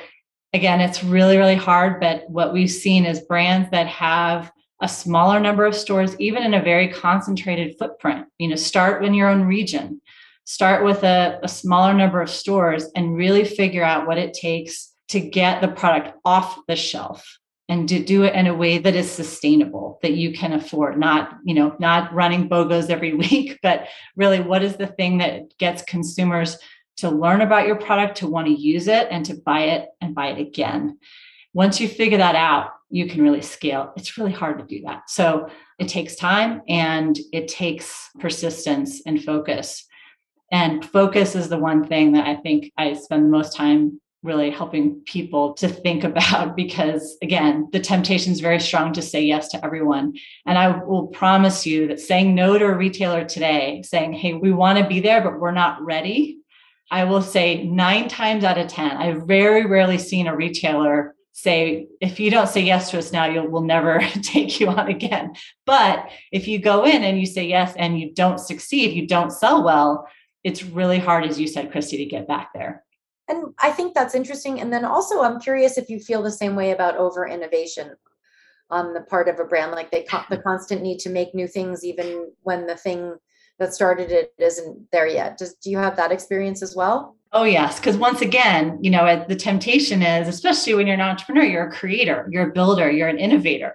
again, 0.55 0.81
it's 0.81 1.05
really, 1.05 1.37
really 1.37 1.57
hard. 1.57 2.01
But 2.01 2.29
what 2.31 2.55
we've 2.55 2.71
seen 2.71 3.05
is 3.05 3.21
brands 3.21 3.71
that 3.71 3.87
have 3.89 4.51
a 4.81 4.89
smaller 4.89 5.41
number 5.41 5.67
of 5.67 5.75
stores, 5.75 6.17
even 6.19 6.43
in 6.43 6.55
a 6.55 6.63
very 6.63 6.89
concentrated 6.89 7.77
footprint, 7.79 8.27
you 8.39 8.49
know, 8.49 8.57
start 8.57 9.05
in 9.05 9.13
your 9.13 9.29
own 9.29 9.45
region 9.45 10.01
start 10.47 10.85
with 10.85 11.03
a, 11.03 11.39
a 11.43 11.49
smaller 11.49 11.93
number 11.93 12.23
of 12.23 12.31
stores 12.31 12.87
and 12.97 13.17
really 13.17 13.45
figure 13.45 13.85
out 13.85 14.07
what 14.07 14.17
it 14.17 14.33
takes 14.33 14.93
to 15.09 15.21
get 15.21 15.61
the 15.61 15.69
product 15.69 16.17
off 16.25 16.59
the 16.67 16.77
shelf 16.77 17.39
and 17.69 17.89
to 17.89 18.03
do 18.03 18.23
it 18.23 18.35
in 18.35 18.47
a 18.47 18.55
way 18.55 18.79
that 18.79 18.95
is 18.95 19.11
sustainable 19.11 19.99
that 20.03 20.15
you 20.15 20.33
can 20.33 20.53
afford 20.53 20.99
not 20.99 21.37
you 21.45 21.53
know 21.53 21.77
not 21.79 22.13
running 22.15 22.49
bogos 22.49 22.91
every 22.91 23.15
week 23.27 23.59
but 23.63 23.89
really 24.15 24.41
what 24.41 24.63
is 24.63 24.77
the 24.77 24.87
thing 24.87 25.19
that 25.19 25.57
gets 25.59 25.83
consumers 25.83 26.57
to 26.97 27.11
learn 27.11 27.43
about 27.43 27.67
your 27.67 27.77
product 27.77 28.19
to 28.19 28.27
want 28.27 28.47
to 28.47 28.53
use 28.53 28.89
it 28.89 29.09
and 29.11 29.25
to 29.27 29.35
buy 29.35 29.63
it 29.63 29.89
and 30.01 30.15
buy 30.15 30.29
it 30.29 30.39
again. 30.39 30.99
Once 31.53 31.81
you 31.81 31.89
figure 31.89 32.19
that 32.19 32.35
out 32.35 32.71
you 32.89 33.09
can 33.09 33.23
really 33.23 33.43
scale. 33.43 33.93
It's 33.97 34.17
really 34.17 34.33
hard 34.33 34.59
to 34.59 34.65
do 34.65 34.83
that. 34.83 35.11
So 35.11 35.49
it 35.79 35.89
takes 35.89 36.15
time 36.15 36.63
and 36.69 37.19
it 37.33 37.49
takes 37.49 38.11
persistence 38.21 39.03
and 39.05 39.23
focus 39.23 39.86
and 40.51 40.85
focus 40.85 41.35
is 41.35 41.49
the 41.49 41.59
one 41.59 41.87
thing 41.87 42.13
that 42.13 42.27
I 42.27 42.37
think 42.37 42.73
I 42.77 42.95
spend 42.95 43.25
the 43.25 43.29
most 43.29 43.57
time 43.57 44.01
really 44.23 44.51
helping 44.51 45.01
people 45.07 45.55
to 45.55 45.69
think 45.69 46.05
about 46.11 46.57
because 46.57 47.17
again 47.23 47.69
the 47.73 47.81
temptation 47.81 48.33
is 48.33 48.41
very 48.41 48.61
strong 48.61 48.93
to 48.93 49.03
say 49.03 49.23
yes 49.23 49.49
to 49.49 49.65
everyone. 49.65 50.15
And 50.45 50.59
i 50.59 50.69
will 50.85 51.07
promise 51.09 51.67
you 51.67 51.89
that 51.89 52.01
saying 52.01 52.35
no 52.35 52.59
to 52.59 52.65
a 52.67 52.77
retailer 52.77 53.25
today 53.25 53.83
saying 53.85 54.13
hey 54.13 54.35
we 54.35 54.53
want 54.53 54.79
to 54.79 54.87
be 54.87 55.01
there 55.01 55.23
but 55.23 55.39
we're 55.39 55.53
not 55.53 55.83
ready 55.85 56.39
i 56.91 57.05
will 57.05 57.23
say 57.23 57.65
9 57.65 58.09
times 58.09 58.45
out 58.45 58.59
of 58.59 58.69
10 58.69 58.97
i've 58.97 59.23
very 59.23 59.67
rarely 59.67 59.99
seen 59.99 60.27
a 60.27 60.37
retailer 60.37 61.15
say 61.37 61.87
if 62.01 62.19
you 62.19 62.31
don't 62.31 62.49
say 62.49 62.63
yes 62.63 62.91
to 62.91 62.99
us 62.99 63.13
now 63.13 63.27
you'll 63.27 63.47
we'll 63.47 63.61
never 63.61 64.01
take 64.23 64.59
you 64.59 64.69
on 64.69 64.89
again. 64.89 65.35
But 65.67 66.09
if 66.33 66.49
you 66.49 66.59
go 66.59 66.87
in 66.87 67.05
and 67.05 67.21
you 67.21 67.27
say 67.27 67.45
yes 67.47 67.75
and 67.77 68.01
you 68.01 68.15
don't 68.15 68.41
succeed 68.41 68.95
you 68.95 69.07
don't 69.07 69.31
sell 69.31 69.63
well 69.63 70.09
it's 70.47 70.63
really 70.63 71.01
hard, 71.01 71.25
as 71.25 71.41
you 71.41 71.49
said, 71.49 71.73
Kristi, 71.73 71.97
to 71.97 72.05
get 72.05 72.29
back 72.29 72.51
there. 72.55 72.85
And 73.29 73.53
I 73.59 73.73
think 73.73 73.95
that's 73.95 74.15
interesting. 74.15 74.61
And 74.61 74.73
then 74.73 74.85
also, 74.85 75.21
I'm 75.21 75.41
curious 75.41 75.77
if 75.77 75.91
you 75.91 75.99
feel 75.99 76.23
the 76.23 76.31
same 76.31 76.55
way 76.55 76.71
about 76.71 76.97
over 76.97 77.27
innovation 77.27 77.97
on 78.71 78.95
the 78.95 79.01
part 79.01 79.29
of 79.29 79.41
a 79.41 79.45
brand, 79.45 79.73
like 79.73 79.91
they 79.91 80.07
the 80.31 80.39
constant 80.39 80.83
need 80.83 81.01
to 81.01 81.11
make 81.11 81.35
new 81.35 81.49
things, 81.49 81.85
even 81.85 82.31
when 82.43 82.69
the 82.69 82.77
thing 82.77 83.17
that 83.59 83.75
started 83.75 84.13
it 84.13 84.35
isn't 84.39 84.87
there 84.93 85.09
yet. 85.09 85.37
Does 85.37 85.55
do 85.55 85.69
you 85.69 85.79
have 85.79 85.97
that 85.97 86.13
experience 86.13 86.63
as 86.63 86.77
well? 86.77 87.17
Oh 87.33 87.43
yes, 87.43 87.81
because 87.81 87.97
once 87.97 88.21
again, 88.21 88.79
you 88.81 88.91
know, 88.91 89.25
the 89.27 89.35
temptation 89.35 90.01
is, 90.01 90.29
especially 90.29 90.75
when 90.75 90.87
you're 90.87 90.95
an 90.95 91.01
entrepreneur, 91.01 91.43
you're 91.43 91.69
a 91.69 91.73
creator, 91.73 92.29
you're 92.31 92.51
a 92.51 92.53
builder, 92.53 92.89
you're 92.89 93.09
an 93.09 93.19
innovator. 93.19 93.75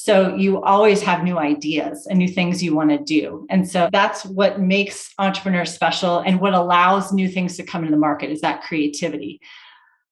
So 0.00 0.36
you 0.36 0.62
always 0.62 1.02
have 1.02 1.24
new 1.24 1.40
ideas 1.40 2.06
and 2.06 2.20
new 2.20 2.28
things 2.28 2.62
you 2.62 2.72
want 2.72 2.90
to 2.90 2.98
do. 2.98 3.44
And 3.50 3.68
so 3.68 3.88
that's 3.90 4.24
what 4.24 4.60
makes 4.60 5.12
entrepreneurs 5.18 5.74
special 5.74 6.20
and 6.20 6.38
what 6.38 6.54
allows 6.54 7.12
new 7.12 7.28
things 7.28 7.56
to 7.56 7.64
come 7.64 7.82
into 7.82 7.90
the 7.90 7.98
market 7.98 8.30
is 8.30 8.40
that 8.42 8.62
creativity. 8.62 9.40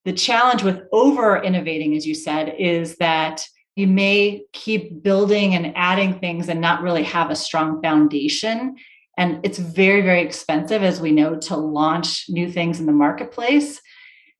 The 0.05 0.13
challenge 0.13 0.65
with 0.65 0.81
over 0.91 1.41
innovating, 1.41 1.95
as 1.95 2.05
you 2.05 2.17
said, 2.17 2.57
is 2.59 2.97
that 2.97 3.47
you 3.77 3.87
may 3.87 4.43
keep 4.53 5.05
building 5.05 5.55
and 5.55 5.73
adding 5.77 6.19
things 6.19 6.49
and 6.49 6.61
not 6.61 6.83
really 6.83 7.05
have 7.05 7.31
a 7.31 7.37
strong 7.37 7.81
foundation. 7.81 8.75
And 9.17 9.39
it's 9.47 9.59
very, 9.59 10.03
very 10.03 10.23
expensive, 10.23 10.83
as 10.83 11.01
we 11.01 11.13
know, 11.13 11.37
to 11.43 11.57
launch 11.57 12.25
new 12.29 12.51
things 12.51 12.81
in 12.81 12.87
the 12.87 12.93
marketplace. 12.93 13.81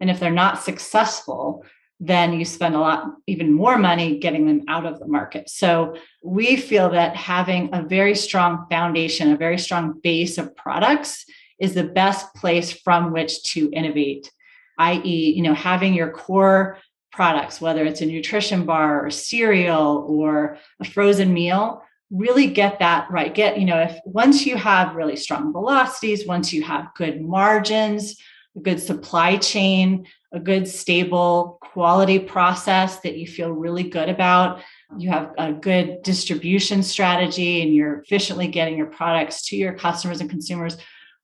And 0.01 0.11
if 0.11 0.19
they're 0.19 0.33
not 0.33 0.65
successful, 0.65 1.65
then 1.99 2.35
you 2.35 2.45
spend 2.45 2.75
a 2.75 2.79
lot, 2.79 3.15
even 3.27 3.53
more 3.53 3.79
money 3.79 4.19
getting 4.19 4.47
them 4.47 4.63
out 4.69 4.85
of 4.85 4.99
the 4.99 5.07
market. 5.07 5.49
So 5.49 5.97
we 6.23 6.57
feel 6.57 6.91
that 6.91 7.17
having 7.17 7.71
a 7.73 7.83
very 7.83 8.15
strong 8.15 8.67
foundation, 8.71 9.33
a 9.33 9.37
very 9.37 9.59
strong 9.59 9.99
base 10.03 10.37
of 10.37 10.55
products 10.57 11.25
is 11.59 11.73
the 11.73 11.85
best 11.85 12.35
place 12.35 12.71
from 12.73 13.13
which 13.13 13.43
to 13.45 13.71
innovate, 13.73 14.31
i.e., 14.79 15.33
you 15.35 15.43
know, 15.43 15.55
having 15.55 15.95
your 15.95 16.11
core 16.11 16.79
products, 17.13 17.63
whether 17.63 17.85
it's 17.85 18.03
a 18.03 18.07
nutrition 18.07 18.67
bar 18.67 19.07
or 19.07 19.11
cereal 19.11 20.05
or 20.07 20.59
a 20.81 20.85
frozen 20.85 21.33
meal, 21.33 21.83
really 22.11 22.47
get 22.47 22.79
that 22.79 23.11
right. 23.11 23.35
Get, 23.35 23.59
you 23.59 23.65
know, 23.65 23.81
if 23.81 23.99
once 24.05 24.45
you 24.45 24.57
have 24.57 24.95
really 24.95 25.17
strong 25.17 25.51
velocities, 25.51 26.27
once 26.27 26.53
you 26.53 26.63
have 26.63 26.95
good 26.95 27.23
margins, 27.23 28.21
a 28.57 28.61
good 28.61 28.81
supply 28.81 29.37
chain, 29.37 30.07
a 30.33 30.41
good, 30.41 30.67
stable 30.67 31.59
quality 31.61 32.19
process 32.19 33.01
that 33.01 33.19
you 33.19 33.27
feel 33.27 33.51
really 33.51 33.83
good 33.83 34.09
about. 34.09 34.63
You 34.99 35.11
have 35.11 35.33
a 35.39 35.53
good 35.53 36.03
distribution 36.03 36.83
strategy 36.83 37.63
and 37.63 37.75
you're 37.75 38.01
efficiently 38.01 38.49
getting 38.49 38.77
your 38.77 38.87
products 38.87 39.47
to 39.49 39.57
your 39.57 39.75
customers 39.75 40.21
and 40.21 40.31
consumers. 40.31 40.77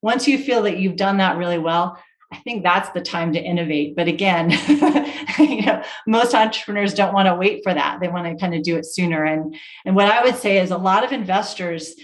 Once 0.02 0.28
you 0.28 0.38
feel 0.38 0.62
that 0.62 0.78
you've 0.78 0.96
done 0.96 1.18
that 1.18 1.38
really 1.38 1.58
well, 1.58 1.98
I 2.32 2.38
think 2.38 2.62
that's 2.62 2.88
the 2.90 3.00
time 3.00 3.32
to 3.34 3.40
innovate. 3.40 3.94
But 3.94 4.08
again, 4.08 4.50
you 5.38 5.62
know, 5.62 5.82
most 6.06 6.34
entrepreneurs 6.34 6.94
don't 6.94 7.12
want 7.12 7.28
to 7.28 7.34
wait 7.34 7.62
for 7.62 7.74
that. 7.74 8.00
They 8.00 8.08
want 8.08 8.26
to 8.26 8.40
kind 8.40 8.54
of 8.54 8.62
do 8.62 8.76
it 8.76 8.86
sooner. 8.86 9.24
And 9.24 9.54
and 9.84 9.94
what 9.94 10.10
I 10.10 10.24
would 10.24 10.36
say 10.36 10.58
is 10.58 10.70
a 10.70 10.78
lot 10.78 11.04
of 11.04 11.12
investors 11.12 11.94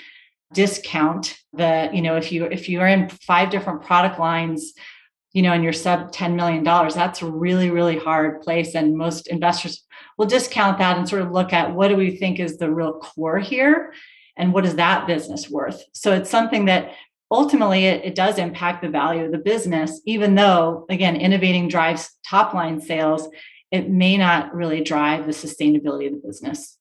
discount 0.53 1.37
the, 1.53 1.91
you 1.93 2.03
know, 2.03 2.17
if 2.17 2.31
you 2.31 2.45
if 2.45 2.69
you're 2.69 2.87
in 2.87 3.09
five 3.09 3.51
different 3.51 3.83
product 3.83 4.19
lines, 4.19 4.75
you 5.39 5.43
know, 5.43 5.53
and 5.53 5.63
you're 5.63 5.73
sub 5.73 6.11
$10 6.11 6.35
million, 6.35 6.65
that's 6.65 7.23
a 7.23 7.31
really, 7.31 7.71
really 7.71 7.97
hard 7.97 8.43
place. 8.43 8.75
And 8.75 8.97
most 8.97 9.29
investors 9.29 9.87
will 10.17 10.27
discount 10.27 10.79
that 10.79 10.99
and 10.99 11.09
sort 11.09 11.23
of 11.23 11.31
look 11.31 11.53
at 11.53 11.73
what 11.73 11.87
do 11.87 11.95
we 11.95 12.17
think 12.17 12.41
is 12.41 12.59
the 12.59 12.69
real 12.69 12.95
core 12.95 13.39
here 13.39 13.95
and 14.37 14.53
what 14.53 14.67
is 14.67 14.75
that 14.75 15.07
business 15.07 15.49
worth? 15.49 15.81
So 15.93 16.13
it's 16.13 16.29
something 16.29 16.65
that 16.65 16.91
ultimately 17.31 17.85
it, 17.85 18.05
it 18.05 18.15
does 18.17 18.37
impact 18.37 18.83
the 18.83 18.89
value 18.89 19.27
of 19.27 19.31
the 19.31 19.39
business, 19.39 20.01
even 20.07 20.35
though, 20.35 20.87
again, 20.91 21.15
innovating 21.15 21.69
drives 21.69 22.11
top 22.29 22.53
line 22.53 22.81
sales, 22.81 23.29
it 23.71 23.89
may 23.89 24.17
not 24.17 24.53
really 24.53 24.83
drive 24.83 25.25
the 25.25 25.31
sustainability 25.31 26.09
of 26.09 26.15
the 26.15 26.23
business. 26.27 26.79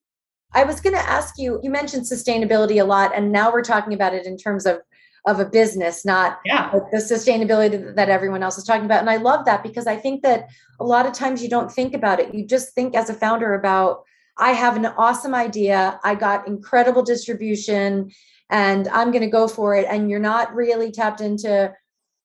I 0.56 0.64
was 0.64 0.82
going 0.82 0.96
to 0.96 1.08
ask 1.08 1.36
you, 1.38 1.60
you 1.62 1.70
mentioned 1.70 2.06
sustainability 2.06 2.82
a 2.82 2.86
lot, 2.86 3.12
and 3.16 3.32
now 3.32 3.52
we're 3.52 3.62
talking 3.62 3.94
about 3.94 4.16
it 4.16 4.26
in 4.26 4.36
terms 4.36 4.66
of 4.66 4.80
of 5.28 5.42
a 5.42 5.46
business, 5.46 6.06
not 6.06 6.40
yeah. 6.46 6.72
the 6.92 6.98
sustainability 6.98 7.96
that 7.96 8.10
everyone 8.10 8.42
else 8.42 8.58
is 8.58 8.64
talking 8.64 8.86
about. 8.86 9.02
And 9.02 9.10
I 9.10 9.18
love 9.18 9.46
that 9.46 9.62
because 9.62 9.86
I 9.86 9.98
think 9.98 10.24
that 10.24 10.48
a 10.80 10.86
lot 10.86 11.06
of 11.06 11.14
times 11.14 11.44
you 11.44 11.50
don't 11.50 11.72
think 11.72 11.94
about 11.94 12.20
it. 12.20 12.34
You 12.34 12.46
just 12.46 12.74
think 12.74 12.96
as 12.96 13.10
a 13.10 13.14
founder 13.14 13.54
about, 13.54 14.04
I 14.38 14.54
have 14.54 14.78
an 14.78 14.86
awesome 14.86 15.36
idea. 15.36 16.00
I 16.04 16.16
got 16.16 16.48
incredible 16.48 17.04
distribution 17.04 18.12
and 18.50 18.88
I'm 18.88 19.12
going 19.12 19.24
to 19.24 19.30
go 19.30 19.48
for 19.50 19.76
it. 19.76 19.86
And 19.90 20.10
you're 20.10 20.20
not 20.20 20.56
really 20.56 20.92
tapped 20.92 21.20
into, 21.20 21.74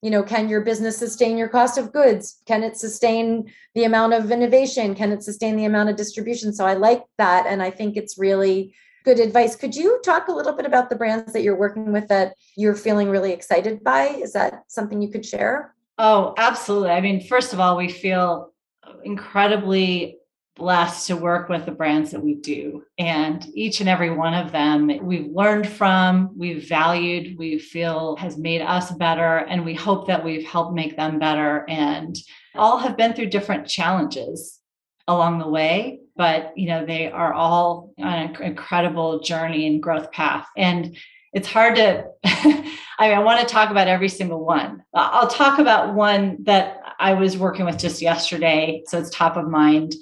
you 0.01 0.09
know, 0.09 0.23
can 0.23 0.47
your 0.47 0.61
business 0.61 0.97
sustain 0.97 1.37
your 1.37 1.49
cost 1.49 1.77
of 1.77 1.91
goods? 1.91 2.41
Can 2.45 2.63
it 2.63 2.77
sustain 2.77 3.51
the 3.75 3.83
amount 3.83 4.13
of 4.13 4.31
innovation? 4.31 4.95
Can 4.95 5.11
it 5.11 5.23
sustain 5.23 5.57
the 5.57 5.65
amount 5.65 5.89
of 5.89 5.97
distribution? 5.97 6.53
So 6.53 6.65
I 6.65 6.75
like 6.75 7.03
that. 7.17 7.47
And 7.47 7.61
I 7.61 7.69
think 7.69 7.97
it's 7.97 8.17
really 8.17 8.73
good 9.03 9.19
advice. 9.19 9.55
Could 9.55 9.75
you 9.75 9.99
talk 10.03 10.27
a 10.27 10.31
little 10.31 10.53
bit 10.53 10.65
about 10.65 10.89
the 10.89 10.95
brands 10.95 11.33
that 11.33 11.43
you're 11.43 11.57
working 11.57 11.91
with 11.91 12.07
that 12.07 12.35
you're 12.55 12.75
feeling 12.75 13.09
really 13.09 13.31
excited 13.31 13.83
by? 13.83 14.07
Is 14.07 14.33
that 14.33 14.63
something 14.67 15.01
you 15.01 15.09
could 15.09 15.25
share? 15.25 15.75
Oh, 15.97 16.33
absolutely. 16.37 16.89
I 16.89 17.01
mean, 17.01 17.25
first 17.27 17.53
of 17.53 17.59
all, 17.59 17.77
we 17.77 17.89
feel 17.89 18.51
incredibly 19.03 20.17
blessed 20.55 21.07
to 21.07 21.15
work 21.15 21.49
with 21.49 21.65
the 21.65 21.71
brands 21.71 22.11
that 22.11 22.23
we 22.23 22.35
do. 22.35 22.83
And 22.97 23.45
each 23.55 23.79
and 23.79 23.89
every 23.89 24.11
one 24.11 24.33
of 24.33 24.51
them 24.51 24.91
we've 25.01 25.31
learned 25.31 25.67
from, 25.67 26.31
we've 26.37 26.67
valued, 26.67 27.37
we 27.37 27.57
feel 27.57 28.15
has 28.17 28.37
made 28.37 28.61
us 28.61 28.91
better, 28.91 29.37
and 29.37 29.65
we 29.65 29.73
hope 29.73 30.07
that 30.07 30.23
we've 30.23 30.45
helped 30.45 30.75
make 30.75 30.95
them 30.95 31.17
better. 31.17 31.65
And 31.67 32.15
all 32.55 32.77
have 32.77 32.97
been 32.97 33.13
through 33.13 33.29
different 33.29 33.67
challenges 33.67 34.59
along 35.07 35.39
the 35.39 35.49
way 35.49 36.02
but 36.15 36.57
you 36.57 36.67
know 36.67 36.85
they 36.85 37.11
are 37.11 37.33
all 37.33 37.93
on 37.99 38.13
an 38.13 38.41
incredible 38.41 39.19
journey 39.19 39.67
and 39.67 39.81
growth 39.81 40.11
path. 40.11 40.47
And 40.57 40.97
it's 41.33 41.47
hard 41.47 41.75
to 41.75 42.05
i 42.23 43.09
mean 43.09 43.17
i 43.17 43.19
want 43.19 43.39
to 43.39 43.51
talk 43.51 43.71
about 43.71 43.87
every 43.87 44.09
single 44.09 44.45
one. 44.45 44.83
I'll 44.93 45.27
talk 45.27 45.59
about 45.59 45.93
one 45.93 46.37
that 46.43 46.81
i 46.99 47.13
was 47.13 47.37
working 47.37 47.65
with 47.65 47.77
just 47.77 48.01
yesterday 48.01 48.83
so 48.87 48.99
it's 48.99 49.09
top 49.09 49.35
of 49.35 49.49
mind 49.49 49.95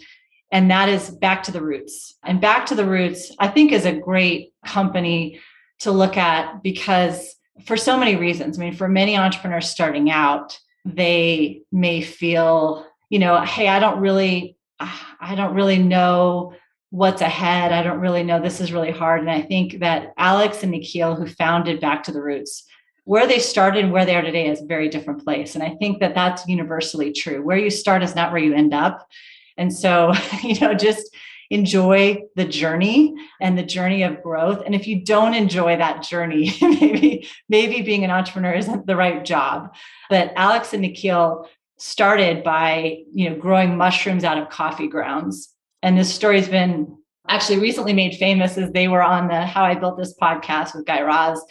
and 0.54 0.70
that 0.70 0.90
is 0.90 1.10
back 1.10 1.44
to 1.44 1.52
the 1.54 1.62
roots. 1.62 2.18
And 2.24 2.42
back 2.42 2.66
to 2.68 2.76
the 2.76 2.86
roots 2.86 3.32
i 3.40 3.48
think 3.48 3.72
is 3.72 3.86
a 3.86 3.94
great 3.94 4.54
company 4.66 5.40
to 5.80 5.92
look 5.92 6.18
at 6.18 6.62
because 6.62 7.36
for 7.66 7.78
so 7.78 7.98
many 7.98 8.16
reasons. 8.16 8.58
I 8.58 8.62
mean 8.62 8.76
for 8.76 8.88
many 8.88 9.18
entrepreneurs 9.18 9.70
starting 9.70 10.12
out 10.12 10.60
they 10.84 11.62
may 11.72 12.02
feel 12.02 12.86
you 13.10 13.20
know 13.20 13.40
hey 13.42 13.68
i 13.68 13.80
don't 13.80 14.02
really 14.02 14.58
Ah, 14.84 15.16
I 15.20 15.36
don't 15.36 15.54
really 15.54 15.78
know 15.78 16.56
what's 16.90 17.22
ahead. 17.22 17.72
I 17.72 17.84
don't 17.84 18.00
really 18.00 18.24
know. 18.24 18.42
This 18.42 18.60
is 18.60 18.74
really 18.74 18.90
hard. 18.90 19.22
And 19.22 19.30
I 19.30 19.44
think 19.44 19.80
that 19.80 20.14
Alex 20.18 20.64
and 20.64 20.72
Nikhil, 20.72 21.16
who 21.16 21.28
founded 21.28 21.80
Back 21.80 22.04
to 22.04 22.12
the 22.12 22.22
Roots, 22.22 22.64
where 23.04 23.28
they 23.28 23.38
started 23.38 23.84
and 23.84 23.94
where 23.94 24.06
they 24.06 24.16
are 24.16 24.24
today 24.24 24.48
is 24.48 24.62
a 24.62 24.66
very 24.66 24.90
different 24.90 25.24
place. 25.24 25.54
And 25.54 25.64
I 25.64 25.76
think 25.76 26.00
that 26.00 26.16
that's 26.16 26.48
universally 26.48 27.14
true. 27.14 27.44
Where 27.44 27.58
you 27.58 27.70
start 27.70 28.02
is 28.02 28.16
not 28.16 28.32
where 28.32 28.42
you 28.42 28.56
end 28.56 28.74
up. 28.74 29.08
And 29.56 29.72
so, 29.72 30.14
you 30.44 30.60
know, 30.60 30.74
just 30.74 31.16
enjoy 31.52 32.24
the 32.36 32.46
journey 32.46 33.14
and 33.40 33.56
the 33.56 33.64
journey 33.64 34.02
of 34.02 34.24
growth. 34.24 34.64
And 34.66 34.74
if 34.74 34.88
you 34.88 35.04
don't 35.04 35.36
enjoy 35.36 35.78
that 35.78 36.02
journey, 36.02 36.56
maybe, 36.62 37.28
maybe 37.48 37.82
being 37.84 38.04
an 38.04 38.10
entrepreneur 38.10 38.54
isn't 38.54 38.88
the 38.88 38.96
right 38.96 39.24
job. 39.24 39.76
But 40.10 40.34
Alex 40.36 40.74
and 40.74 40.82
Nikhil 40.82 41.48
started 41.82 42.44
by 42.44 43.00
you 43.12 43.28
know 43.28 43.36
growing 43.36 43.76
mushrooms 43.76 44.24
out 44.24 44.38
of 44.38 44.50
coffee 44.50 44.88
grounds 44.88 45.56
and 45.82 45.98
this 45.98 46.14
story's 46.14 46.48
been 46.48 46.96
actually 47.28 47.58
recently 47.58 47.92
made 47.92 48.16
famous 48.18 48.56
as 48.56 48.72
they 48.72 48.88
were 48.88 49.02
on 49.02 49.28
the 49.28 49.46
how 49.48 49.64
i 49.64 49.74
built 49.74 49.98
this 49.98 50.14
podcast 50.22 50.76
with 50.76 50.86
guy 50.86 51.02
raz 51.02 51.44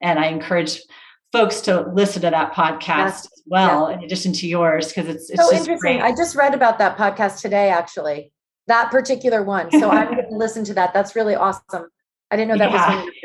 and 0.00 0.20
i 0.20 0.26
encourage 0.26 0.78
folks 1.32 1.60
to 1.60 1.80
listen 1.94 2.22
to 2.22 2.30
that 2.30 2.52
podcast 2.52 2.86
yes. 2.86 3.24
as 3.24 3.42
well 3.46 3.90
yeah. 3.90 3.96
in 3.96 4.04
addition 4.04 4.32
to 4.32 4.46
yours 4.46 4.86
because 4.86 5.08
it's, 5.08 5.28
it's 5.28 5.42
so 5.42 5.52
interesting 5.52 5.98
great. 5.98 6.00
i 6.00 6.14
just 6.14 6.36
read 6.36 6.54
about 6.54 6.78
that 6.78 6.96
podcast 6.96 7.40
today 7.40 7.68
actually 7.68 8.30
that 8.68 8.88
particular 8.88 9.42
one 9.42 9.68
so 9.72 9.90
i'm 9.90 10.14
going 10.14 10.28
to 10.30 10.36
listen 10.36 10.62
to 10.62 10.74
that 10.74 10.94
that's 10.94 11.16
really 11.16 11.34
awesome 11.34 11.88
i 12.30 12.36
didn't 12.36 12.56
know 12.56 12.58
that 12.58 12.70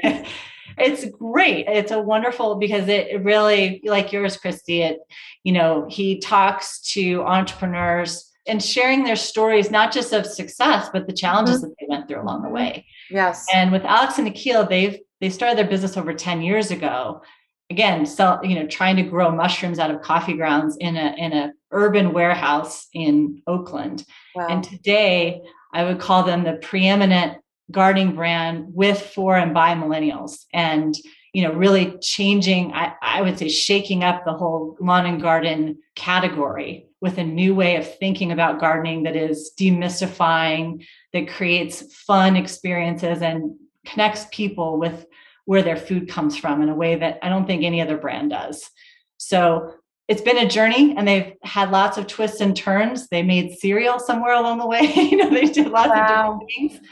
yeah. 0.03 0.19
was 0.21 0.27
it's 0.77 1.05
great. 1.05 1.65
It's 1.67 1.91
a 1.91 1.99
wonderful 1.99 2.55
because 2.55 2.87
it 2.87 3.23
really, 3.23 3.81
like 3.85 4.11
yours, 4.11 4.37
Kristi, 4.37 4.81
it, 4.81 4.99
you 5.43 5.51
know, 5.51 5.85
he 5.89 6.19
talks 6.19 6.81
to 6.93 7.23
entrepreneurs 7.23 8.31
and 8.47 8.63
sharing 8.63 9.03
their 9.03 9.15
stories, 9.15 9.69
not 9.69 9.91
just 9.91 10.13
of 10.13 10.25
success, 10.25 10.89
but 10.91 11.07
the 11.07 11.13
challenges 11.13 11.57
mm-hmm. 11.57 11.69
that 11.69 11.75
they 11.79 11.85
went 11.87 12.07
through 12.07 12.21
along 12.21 12.43
the 12.43 12.49
way. 12.49 12.85
Yes. 13.09 13.45
And 13.53 13.71
with 13.71 13.83
Alex 13.83 14.17
and 14.17 14.25
Nikhil, 14.25 14.65
they've 14.65 14.99
they 15.19 15.29
started 15.29 15.57
their 15.57 15.67
business 15.67 15.97
over 15.97 16.13
10 16.13 16.41
years 16.41 16.69
ago. 16.69 17.21
Again, 17.69 18.05
so 18.05 18.39
you 18.43 18.55
know, 18.55 18.67
trying 18.67 18.95
to 18.97 19.03
grow 19.03 19.31
mushrooms 19.31 19.79
out 19.79 19.91
of 19.91 20.01
coffee 20.01 20.33
grounds 20.33 20.77
in 20.77 20.95
a 20.95 21.15
in 21.17 21.33
a 21.33 21.51
urban 21.71 22.13
warehouse 22.13 22.87
in 22.93 23.41
Oakland. 23.45 24.05
Wow. 24.35 24.47
And 24.49 24.63
today 24.63 25.41
I 25.73 25.83
would 25.83 25.99
call 25.99 26.23
them 26.23 26.43
the 26.43 26.53
preeminent 26.53 27.37
gardening 27.71 28.15
brand 28.15 28.73
with 28.73 29.01
for 29.01 29.35
and 29.35 29.53
by 29.53 29.73
millennials 29.73 30.45
and 30.53 30.95
you 31.37 31.43
know, 31.43 31.53
really 31.53 31.95
changing, 31.99 32.73
I, 32.73 32.93
I 32.99 33.21
would 33.21 33.37
say, 33.37 33.47
shaking 33.47 34.03
up 34.03 34.25
the 34.25 34.33
whole 34.33 34.75
lawn 34.79 35.05
and 35.05 35.21
garden 35.21 35.77
category 35.93 36.87
with 36.99 37.19
a 37.19 37.23
new 37.23 37.53
way 37.53 37.75
of 37.75 37.97
thinking 37.99 38.31
about 38.31 38.59
gardening 38.59 39.03
that 39.03 39.15
is 39.15 39.51
demystifying, 39.55 40.83
that 41.13 41.27
creates 41.27 41.93
fun 41.93 42.35
experiences 42.35 43.21
and 43.21 43.55
connects 43.85 44.25
people 44.31 44.79
with 44.79 45.05
where 45.45 45.61
their 45.61 45.77
food 45.77 46.09
comes 46.09 46.35
from 46.35 46.63
in 46.63 46.69
a 46.69 46.75
way 46.75 46.95
that 46.95 47.19
I 47.21 47.29
don't 47.29 47.45
think 47.45 47.63
any 47.63 47.81
other 47.81 47.97
brand 47.97 48.31
does. 48.31 48.69
So 49.17 49.73
it's 50.07 50.21
been 50.21 50.39
a 50.39 50.49
journey 50.49 50.95
and 50.97 51.07
they've 51.07 51.33
had 51.43 51.69
lots 51.69 51.99
of 51.99 52.07
twists 52.07 52.41
and 52.41 52.55
turns. 52.55 53.09
They 53.09 53.21
made 53.21 53.59
cereal 53.59 53.99
somewhere 53.99 54.33
along 54.33 54.57
the 54.57 54.67
way. 54.67 54.81
you 54.95 55.17
know, 55.17 55.29
they 55.29 55.45
did 55.45 55.67
lots 55.67 55.89
wow. 55.89 56.33
of 56.33 56.39
different 56.39 56.51
things. 56.55 56.87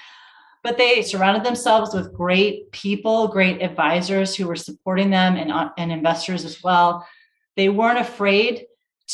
But 0.65 0.79
they 0.79 1.03
surrounded 1.03 1.43
themselves 1.43 1.93
with 1.93 2.11
great 2.11 2.71
people, 2.71 3.27
great 3.27 3.61
advisors 3.61 4.35
who 4.35 4.47
were 4.47 4.55
supporting 4.55 5.11
them 5.11 5.35
and, 5.35 5.51
uh, 5.51 5.69
and 5.77 5.91
investors 5.91 6.43
as 6.43 6.63
well. 6.63 7.07
They 7.55 7.69
weren't 7.69 7.99
afraid 7.99 8.65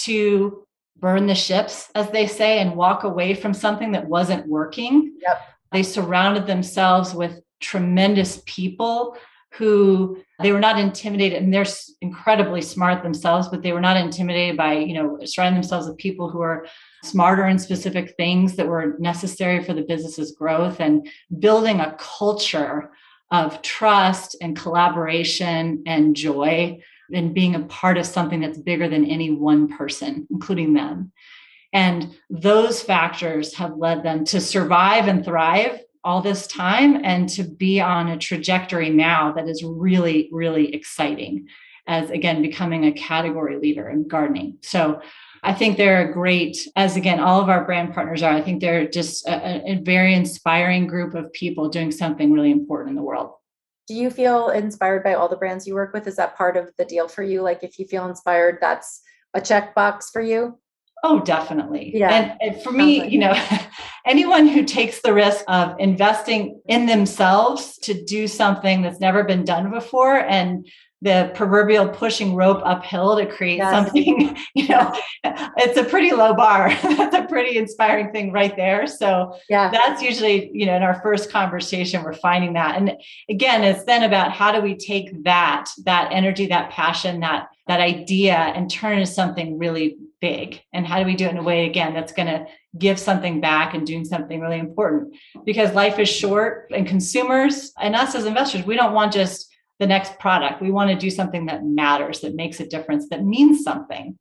to 0.06 0.66
burn 0.97 1.28
the 1.28 1.36
ships, 1.36 1.91
as 1.93 2.10
they 2.12 2.26
say, 2.26 2.60
and 2.60 2.78
walk 2.78 3.04
away 3.04 3.34
from 3.34 3.54
something 3.54 3.91
that 3.91 4.08
wasn't 4.08 4.47
working. 4.47 5.18
Yep. 5.22 5.41
They 5.74 5.84
surrounded 5.84 6.47
themselves 6.47 7.14
with 7.14 7.41
tremendous 7.60 8.41
people 8.45 9.18
who 9.56 10.24
they 10.41 10.54
were 10.54 10.60
not 10.62 10.80
intimidated 10.80 11.43
and 11.43 11.54
they're 11.54 11.66
incredibly 11.99 12.62
smart 12.62 13.04
themselves 13.04 13.49
but 13.49 13.62
they 13.62 13.74
were 13.74 13.82
not 13.82 13.97
intimidated 13.97 14.56
by 14.56 14.74
you 14.76 14.93
know 14.93 15.20
surrounding 15.26 15.62
themselves 15.62 15.88
with 15.88 15.97
people 15.97 16.30
who 16.30 16.39
are 16.39 16.66
smarter 17.04 17.45
in 17.47 17.58
specific 17.60 18.16
things 18.16 18.56
that 18.56 18.68
were 18.68 18.95
necessary 18.99 19.64
for 19.64 19.74
the 19.74 19.82
business's 19.82 20.32
growth 20.32 20.80
and 20.80 21.08
building 21.39 21.80
a 21.80 21.95
culture 21.99 22.91
of 23.32 23.62
trust 23.62 24.36
and 24.41 24.58
collaboration 24.58 25.84
and 25.86 26.16
joy 26.16 26.80
and 27.14 27.34
being 27.34 27.56
a 27.56 27.62
part 27.62 27.97
of 27.97 28.06
something 28.06 28.39
that's 28.41 28.58
bigger 28.58 28.88
than 28.88 29.06
any 29.06 29.32
one 29.32 29.68
person 29.68 30.28
including 30.30 30.74
them 30.74 31.12
and 31.74 32.16
those 32.30 32.82
factors 32.82 33.56
have 33.56 33.78
led 33.78 34.04
them 34.04 34.26
to 34.26 34.41
survive 34.41 35.08
and 35.08 35.24
thrive 35.24 35.80
all 36.04 36.22
this 36.22 36.47
time 36.47 36.99
and 37.04 37.30
to 37.30 37.43
be 37.43 37.80
on 37.80 38.10
a 38.10 38.18
trajectory 38.18 38.89
now 38.89 39.32
that 39.34 39.47
is 39.47 39.64
really, 39.64 40.30
really 40.32 40.74
exciting 40.74 41.47
as 41.88 42.10
again 42.10 42.41
becoming 42.41 42.86
a 42.86 42.91
category 42.91 43.58
leader 43.58 43.89
in 43.89 44.08
gardening. 44.08 44.58
So 44.62 45.02
I 45.44 45.54
think 45.54 45.78
they're 45.78 46.08
a 46.08 46.14
great, 46.14 46.68
as 46.76 46.96
again, 46.96 47.20
all 47.20 47.42
of 47.42 47.50
our 47.50 47.66
brand 47.66 47.94
partners 47.94 48.22
are. 48.22 48.32
I 48.32 48.42
think 48.42 48.62
they're 48.62 48.88
just 48.88 49.28
a, 49.28 49.72
a 49.72 49.80
very 49.80 50.14
inspiring 50.14 50.86
group 50.86 51.16
of 51.16 51.34
people 51.34 51.68
doing 51.70 51.92
something 51.92 52.32
really 52.32 52.52
important 52.52 52.92
in 52.92 52.96
the 52.96 53.02
world. 53.02 53.32
Do 53.88 53.96
you 53.96 54.12
feel 54.12 54.50
inspired 54.50 55.04
by 55.04 55.16
all 55.16 55.28
the 55.28 55.36
brands 55.36 55.66
you 55.66 55.74
work 55.74 55.94
with? 55.94 56.06
Is 56.06 56.16
that 56.18 56.38
part 56.38 56.58
of 56.58 56.72
the 56.78 56.86
deal 56.86 57.08
for 57.08 57.24
you? 57.24 57.42
Like 57.42 57.64
if 57.64 57.80
you 57.80 57.86
feel 57.86 58.08
inspired, 58.08 58.60
that's 58.62 59.02
a 59.34 59.42
checkbox 59.42 60.12
for 60.14 60.22
you? 60.22 60.60
Oh, 61.04 61.20
definitely. 61.20 61.92
Yeah. 61.96 62.12
And, 62.12 62.38
and 62.42 62.64
for 62.64 62.72
me, 62.72 63.02
like 63.02 63.12
you 63.12 63.18
know, 63.18 63.34
anyone 64.06 64.48
who 64.48 64.64
takes 64.64 65.02
the 65.02 65.14
risk 65.14 65.44
of 65.48 65.76
investing 65.80 66.62
in 66.68 66.86
themselves 66.86 67.80
to 67.80 68.04
do 68.04 68.28
something 68.28 68.84
that's 68.84 69.00
never 69.00 69.24
been 69.24 69.44
done 69.44 69.72
before 69.72 70.18
and 70.18 70.68
the 71.02 71.32
proverbial 71.34 71.89
pushing 71.89 72.36
rope 72.36 72.62
uphill 72.64 73.18
to 73.18 73.26
create 73.26 73.58
yes. 73.58 73.72
something, 73.72 74.38
you 74.56 74.68
know, 74.68 74.93
it's 75.24 75.78
a 75.78 75.84
pretty 75.84 76.12
low 76.12 76.34
bar. 76.34 76.70
that's 76.84 77.16
a 77.16 77.24
pretty 77.24 77.58
inspiring 77.58 78.12
thing 78.12 78.32
right 78.32 78.56
there. 78.56 78.86
So 78.86 79.36
yeah, 79.49 79.72
that's 79.72 80.02
usually, 80.02 80.52
you 80.54 80.66
know, 80.66 80.76
in 80.76 80.84
our 80.84 81.02
first 81.02 81.32
conversation, 81.32 82.04
we're 82.04 82.14
finding 82.14 82.54
that. 82.54 82.78
And 82.78 82.93
again, 83.30 83.64
it's 83.64 83.84
then 83.86 84.04
about 84.04 84.32
how 84.32 84.52
do 84.52 84.62
we 84.62 84.76
take 84.76 85.24
that, 85.24 85.70
that 85.86 86.10
energy, 86.12 86.45
that 86.47 86.70
passion, 86.70 87.22
that 87.22 87.47
that 87.68 87.80
idea 87.80 88.36
and 88.36 88.70
turn 88.70 88.93
it 88.93 89.02
into 89.02 89.06
something 89.06 89.58
really 89.58 89.97
big 90.20 90.62
and 90.74 90.86
how 90.86 90.99
do 90.99 91.06
we 91.06 91.16
do 91.16 91.26
it 91.26 91.32
in 91.32 91.38
a 91.38 91.43
way 91.43 91.66
again 91.68 91.93
that's 91.93 92.12
going 92.12 92.28
to 92.28 92.45
give 92.78 92.99
something 92.99 93.39
back 93.39 93.74
and 93.74 93.88
doing 93.88 94.04
something 94.04 94.39
really 94.39 94.60
important 94.60 95.16
because 95.45 95.74
life 95.74 95.97
is 95.97 96.10
short 96.10 96.70
and 96.76 96.86
consumers 96.88 97.72
and 97.80 97.95
us 97.95 98.14
as 98.14 98.26
investors 98.26 98.66
we 98.66 98.76
don't 98.76 98.93
want 98.93 99.14
just 99.14 99.51
the 99.82 99.88
next 99.88 100.20
product. 100.20 100.62
We 100.62 100.70
want 100.70 100.92
to 100.92 100.96
do 100.96 101.10
something 101.10 101.48
that 101.48 101.66
matters 101.66 102.22
that 102.22 102.36
makes 102.36 102.60
a 102.60 102.68
difference 102.68 103.10
that 103.10 103.26
means 103.26 103.64
something. 103.64 104.18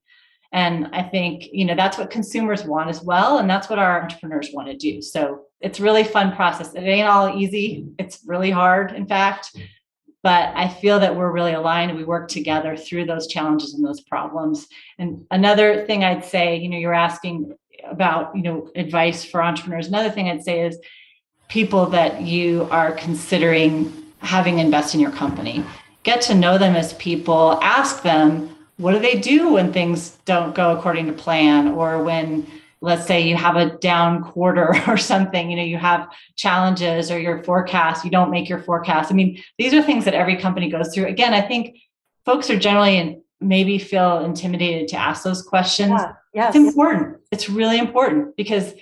And 0.52 0.88
i 0.92 1.02
think 1.02 1.44
you 1.52 1.64
know 1.64 1.76
that's 1.76 1.96
what 1.96 2.10
consumers 2.10 2.64
want 2.64 2.90
as 2.90 3.00
well 3.02 3.38
and 3.38 3.48
that's 3.48 3.68
what 3.70 3.78
our 3.78 4.02
entrepreneurs 4.02 4.48
want 4.52 4.68
to 4.68 4.76
do. 4.76 5.02
So 5.02 5.42
it's 5.60 5.78
really 5.78 6.02
fun 6.02 6.34
process. 6.34 6.74
It 6.74 6.80
ain't 6.80 7.06
all 7.06 7.38
easy. 7.38 7.86
It's 7.98 8.20
really 8.26 8.50
hard 8.50 8.92
in 8.92 9.06
fact. 9.06 9.54
But 10.22 10.52
I 10.56 10.66
feel 10.68 10.98
that 11.00 11.14
we're 11.14 11.30
really 11.30 11.52
aligned 11.52 11.96
we 11.96 12.04
work 12.04 12.28
together 12.28 12.74
through 12.76 13.04
those 13.04 13.26
challenges 13.26 13.74
and 13.74 13.84
those 13.84 14.00
problems. 14.00 14.66
And 14.98 15.26
another 15.30 15.86
thing 15.86 16.04
I'd 16.04 16.24
say, 16.24 16.56
you 16.56 16.68
know, 16.70 16.78
you're 16.78 17.02
asking 17.08 17.54
about, 17.84 18.34
you 18.34 18.42
know, 18.42 18.70
advice 18.74 19.24
for 19.24 19.42
entrepreneurs. 19.42 19.88
Another 19.88 20.10
thing 20.10 20.28
I'd 20.28 20.44
say 20.44 20.66
is 20.66 20.78
people 21.48 21.86
that 21.86 22.22
you 22.22 22.66
are 22.70 22.92
considering 22.92 24.09
having 24.20 24.58
invest 24.58 24.94
in 24.94 25.00
your 25.00 25.10
company. 25.10 25.64
Get 26.02 26.20
to 26.22 26.34
know 26.34 26.56
them 26.56 26.76
as 26.76 26.94
people, 26.94 27.58
ask 27.62 28.02
them, 28.02 28.56
what 28.76 28.92
do 28.92 28.98
they 28.98 29.18
do 29.18 29.52
when 29.52 29.72
things 29.72 30.16
don't 30.24 30.54
go 30.54 30.76
according 30.76 31.06
to 31.06 31.12
plan? 31.12 31.68
Or 31.68 32.02
when 32.02 32.46
let's 32.82 33.06
say 33.06 33.20
you 33.20 33.36
have 33.36 33.56
a 33.56 33.76
down 33.78 34.22
quarter 34.22 34.74
or 34.88 34.96
something 34.96 35.50
you 35.50 35.56
know 35.56 35.62
you 35.62 35.76
have 35.76 36.08
challenges 36.36 37.10
or 37.10 37.18
your 37.18 37.42
forecast 37.44 38.06
you 38.06 38.10
don't 38.10 38.30
make 38.30 38.48
your 38.48 38.60
forecast. 38.60 39.12
I 39.12 39.14
mean 39.14 39.42
these 39.58 39.74
are 39.74 39.82
things 39.82 40.06
that 40.06 40.14
every 40.14 40.36
company 40.36 40.70
goes 40.70 40.94
through. 40.94 41.06
Again 41.06 41.34
i 41.34 41.42
think 41.42 41.76
folks 42.24 42.48
are 42.50 42.58
generally 42.58 42.96
in, 42.96 43.22
maybe 43.40 43.78
feel 43.78 44.24
intimidated 44.24 44.88
to 44.88 44.96
ask 44.96 45.24
those 45.24 45.42
questions. 45.42 45.90
Yeah, 45.90 46.12
yes. 46.34 46.54
it's 46.54 46.64
important. 46.64 47.18
It's 47.30 47.48
really 47.48 47.78
important 47.78 48.36
because 48.36 48.74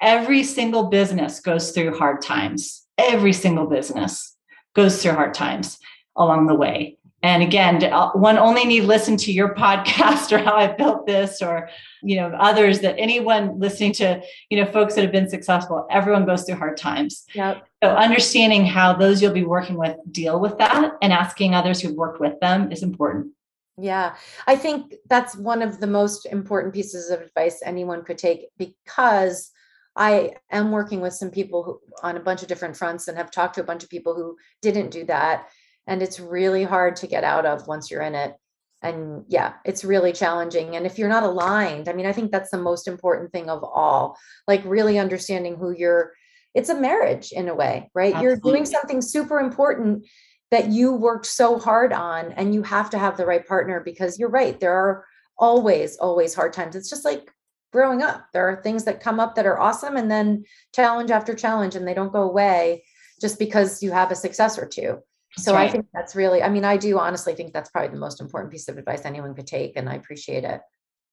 every 0.00 0.42
single 0.42 0.84
business 0.84 1.40
goes 1.40 1.72
through 1.72 1.96
hard 1.96 2.22
times. 2.22 2.86
Every 2.96 3.32
single 3.32 3.66
business 3.66 4.33
goes 4.74 5.02
through 5.02 5.12
hard 5.12 5.34
times 5.34 5.78
along 6.16 6.46
the 6.46 6.54
way. 6.54 6.98
And 7.22 7.42
again 7.42 7.82
uh, 7.82 8.10
one 8.12 8.36
only 8.36 8.66
need 8.66 8.82
listen 8.82 9.16
to 9.16 9.32
your 9.32 9.54
podcast 9.64 10.30
or 10.30 10.36
how 10.36 10.56
i 10.56 10.66
built 10.66 11.06
this 11.06 11.40
or 11.40 11.70
you 12.02 12.16
know 12.16 12.28
others 12.38 12.80
that 12.80 12.96
anyone 12.98 13.58
listening 13.58 13.94
to 13.94 14.22
you 14.50 14.60
know 14.62 14.70
folks 14.70 14.94
that 14.94 15.00
have 15.00 15.10
been 15.10 15.30
successful 15.30 15.86
everyone 15.90 16.26
goes 16.26 16.44
through 16.44 16.56
hard 16.56 16.76
times. 16.76 17.24
Yep. 17.34 17.66
so 17.82 17.88
understanding 17.88 18.66
how 18.66 18.92
those 18.92 19.22
you'll 19.22 19.32
be 19.32 19.44
working 19.44 19.78
with 19.78 19.96
deal 20.12 20.38
with 20.38 20.58
that 20.58 20.92
and 21.00 21.14
asking 21.14 21.54
others 21.54 21.80
who've 21.80 21.96
worked 21.96 22.20
with 22.20 22.38
them 22.40 22.70
is 22.70 22.82
important. 22.82 23.32
Yeah. 23.76 24.14
I 24.46 24.56
think 24.56 24.94
that's 25.08 25.36
one 25.36 25.62
of 25.62 25.80
the 25.80 25.86
most 25.86 26.26
important 26.26 26.74
pieces 26.74 27.10
of 27.10 27.20
advice 27.20 27.60
anyone 27.64 28.04
could 28.04 28.18
take 28.18 28.48
because 28.56 29.50
I 29.96 30.32
am 30.50 30.70
working 30.70 31.00
with 31.00 31.14
some 31.14 31.30
people 31.30 31.62
who, 31.62 31.80
on 32.02 32.16
a 32.16 32.20
bunch 32.20 32.42
of 32.42 32.48
different 32.48 32.76
fronts 32.76 33.08
and 33.08 33.16
have 33.16 33.30
talked 33.30 33.54
to 33.56 33.60
a 33.60 33.64
bunch 33.64 33.84
of 33.84 33.90
people 33.90 34.14
who 34.14 34.36
didn't 34.60 34.90
do 34.90 35.04
that. 35.06 35.48
And 35.86 36.02
it's 36.02 36.18
really 36.18 36.64
hard 36.64 36.96
to 36.96 37.06
get 37.06 37.24
out 37.24 37.46
of 37.46 37.66
once 37.66 37.90
you're 37.90 38.02
in 38.02 38.14
it. 38.14 38.34
And 38.82 39.24
yeah 39.28 39.54
it's 39.64 39.84
really 39.84 40.12
challenging. 40.12 40.76
And 40.76 40.84
if 40.84 40.98
you're 40.98 41.08
not 41.08 41.22
aligned 41.22 41.88
i 41.88 41.94
mean 41.94 42.04
i 42.04 42.12
think 42.12 42.30
that's 42.30 42.50
the 42.50 42.58
most 42.58 42.86
important 42.86 43.32
thing 43.32 43.48
of 43.48 43.64
all 43.64 44.18
like 44.46 44.62
really 44.66 44.98
understanding 44.98 45.56
who 45.56 45.70
you're 45.70 46.12
it's 46.52 46.68
a 46.68 46.78
marriage 46.78 47.32
in 47.32 47.48
a 47.48 47.54
way 47.54 47.90
right? 47.94 48.14
Absolutely. 48.14 48.22
you're 48.22 48.36
doing 48.36 48.66
something 48.66 49.00
super 49.00 49.40
important 49.40 50.06
that 50.50 50.68
you 50.68 50.92
worked 50.92 51.26
so 51.26 51.58
hard 51.58 51.94
on 51.94 52.32
and 52.32 52.52
you 52.52 52.62
have 52.62 52.90
to 52.90 52.98
have 52.98 53.16
the 53.16 53.24
right 53.24 53.46
partner 53.46 53.80
because 53.80 54.18
you're 54.18 54.28
right 54.28 54.60
there 54.60 54.74
are 54.74 55.06
always 55.38 55.96
always 55.96 56.34
hard 56.34 56.52
times. 56.52 56.76
It's 56.76 56.90
just 56.90 57.04
like 57.04 57.30
growing 57.74 58.02
up 58.02 58.24
there 58.32 58.48
are 58.48 58.62
things 58.62 58.84
that 58.84 59.02
come 59.02 59.20
up 59.20 59.34
that 59.34 59.46
are 59.46 59.60
awesome 59.60 59.96
and 59.96 60.10
then 60.10 60.44
challenge 60.74 61.10
after 61.10 61.34
challenge 61.34 61.74
and 61.74 61.86
they 61.86 61.92
don't 61.92 62.12
go 62.12 62.22
away 62.22 62.82
just 63.20 63.38
because 63.38 63.82
you 63.82 63.90
have 63.90 64.10
a 64.10 64.14
success 64.14 64.58
or 64.58 64.66
two 64.66 64.98
so 65.36 65.54
right. 65.54 65.68
I 65.68 65.72
think 65.72 65.86
that's 65.92 66.14
really, 66.14 66.42
I 66.42 66.48
mean, 66.48 66.64
I 66.64 66.76
do 66.76 66.98
honestly 66.98 67.34
think 67.34 67.52
that's 67.52 67.70
probably 67.70 67.90
the 67.90 67.98
most 67.98 68.20
important 68.20 68.52
piece 68.52 68.68
of 68.68 68.78
advice 68.78 69.04
anyone 69.04 69.34
could 69.34 69.46
take, 69.46 69.76
and 69.76 69.88
I 69.88 69.94
appreciate 69.94 70.44
it. 70.44 70.60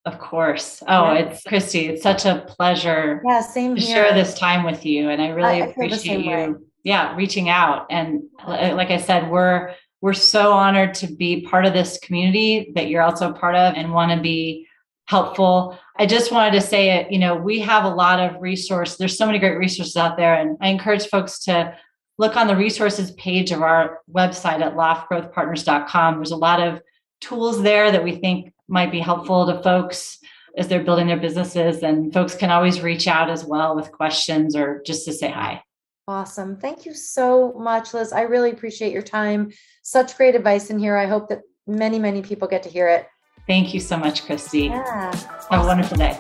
Of 0.06 0.20
course. 0.20 0.82
Oh, 0.88 1.14
yeah. 1.14 1.20
it's 1.20 1.44
Kristi. 1.44 1.90
It's 1.90 2.04
such 2.04 2.26
a 2.26 2.44
pleasure. 2.48 3.22
Yeah, 3.28 3.42
same 3.42 3.76
to 3.76 3.82
here. 3.82 3.96
share 3.96 4.14
this 4.14 4.38
time 4.38 4.64
with 4.64 4.86
you, 4.86 5.10
and 5.10 5.22
I 5.22 5.30
really 5.30 5.62
I, 5.62 5.66
I 5.66 5.68
appreciate 5.68 6.26
you. 6.26 6.32
Way. 6.32 6.54
Yeah, 6.84 7.16
reaching 7.16 7.50
out 7.50 7.86
and 7.92 8.24
like 8.48 8.90
I 8.90 8.98
said, 8.98 9.30
we're 9.30 9.76
we're 10.02 10.14
so 10.14 10.52
honored 10.52 10.96
to 10.96 11.08
be 11.08 11.42
part 11.42 11.66
of 11.66 11.74
this 11.74 12.00
community 12.00 12.72
that 12.74 12.90
you're 12.90 13.04
also 13.04 13.32
part 13.32 13.56
of 13.56 13.76
and 13.76 13.94
want 13.94 14.12
to 14.12 14.20
be 14.20 14.68
helpful. 15.06 15.78
I 16.02 16.08
just 16.08 16.32
wanted 16.32 16.54
to 16.54 16.62
say 16.62 16.98
it. 16.98 17.12
You 17.12 17.20
know, 17.20 17.36
we 17.36 17.60
have 17.60 17.86
a 17.86 17.90
lot 17.90 18.20
of 18.20 18.42
resource. 18.42 18.98
There's 18.98 19.16
so 19.16 19.28
many 19.28 19.38
great 19.38 19.60
resources 19.60 19.96
out 19.96 20.18
there, 20.18 20.34
and 20.34 20.58
I 20.60 20.70
encourage 20.70 21.06
folks 21.06 21.38
to 21.44 21.78
look 22.18 22.36
on 22.36 22.48
the 22.48 22.56
resources 22.56 23.12
page 23.12 23.52
of 23.52 23.62
our 23.62 24.00
website 24.12 24.62
at 24.62 24.76
loftgrowthpartners.com. 24.76 26.16
There's 26.16 26.32
a 26.32 26.36
lot 26.36 26.60
of 26.60 26.82
tools 27.20 27.62
there 27.62 27.92
that 27.92 28.04
we 28.04 28.16
think 28.16 28.52
might 28.68 28.92
be 28.92 29.00
helpful 29.00 29.46
to 29.46 29.62
folks 29.62 30.18
as 30.58 30.68
they're 30.68 30.84
building 30.84 31.06
their 31.06 31.18
businesses. 31.18 31.84
And 31.84 32.12
folks 32.12 32.34
can 32.34 32.50
always 32.50 32.82
reach 32.82 33.08
out 33.08 33.30
as 33.30 33.46
well 33.46 33.76
with 33.76 33.92
questions 33.92 34.56
or 34.56 34.82
just 34.84 35.06
to 35.06 35.14
say 35.14 35.30
hi. 35.30 35.62
Awesome. 36.08 36.58
Thank 36.58 36.88
you 36.88 36.96
so 36.96 37.54
much, 37.54 37.94
Liz. 37.94 38.12
I 38.12 38.22
really 38.22 38.50
appreciate 38.50 38.92
your 38.92 39.04
time. 39.04 39.52
Such 39.84 40.18
great 40.18 40.34
advice 40.34 40.72
in 40.72 40.80
here. 40.80 40.98
I 40.98 41.06
hope 41.06 41.30
that 41.30 41.42
many, 41.68 42.00
many 42.00 42.24
people 42.24 42.48
get 42.48 42.64
to 42.64 42.70
hear 42.70 42.88
it. 42.88 43.06
Thank 43.48 43.74
you 43.74 43.80
so 43.80 43.98
much, 43.98 44.26
Kristi. 44.26 44.70
Yeah. 44.70 45.16
Have 45.50 45.64
a 45.64 45.68
wonderful 45.68 45.98
day. 45.98 46.18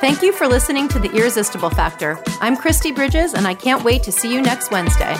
Thank 0.00 0.22
you 0.22 0.32
for 0.32 0.46
listening 0.46 0.88
to 0.88 0.98
The 0.98 1.10
Irresistible 1.10 1.70
Factor. 1.70 2.22
I'm 2.40 2.56
Kristi 2.56 2.94
Bridges, 2.94 3.34
and 3.34 3.46
I 3.46 3.54
can't 3.54 3.82
wait 3.82 4.02
to 4.04 4.12
see 4.12 4.32
you 4.32 4.42
next 4.42 4.70
Wednesday. 4.70 5.16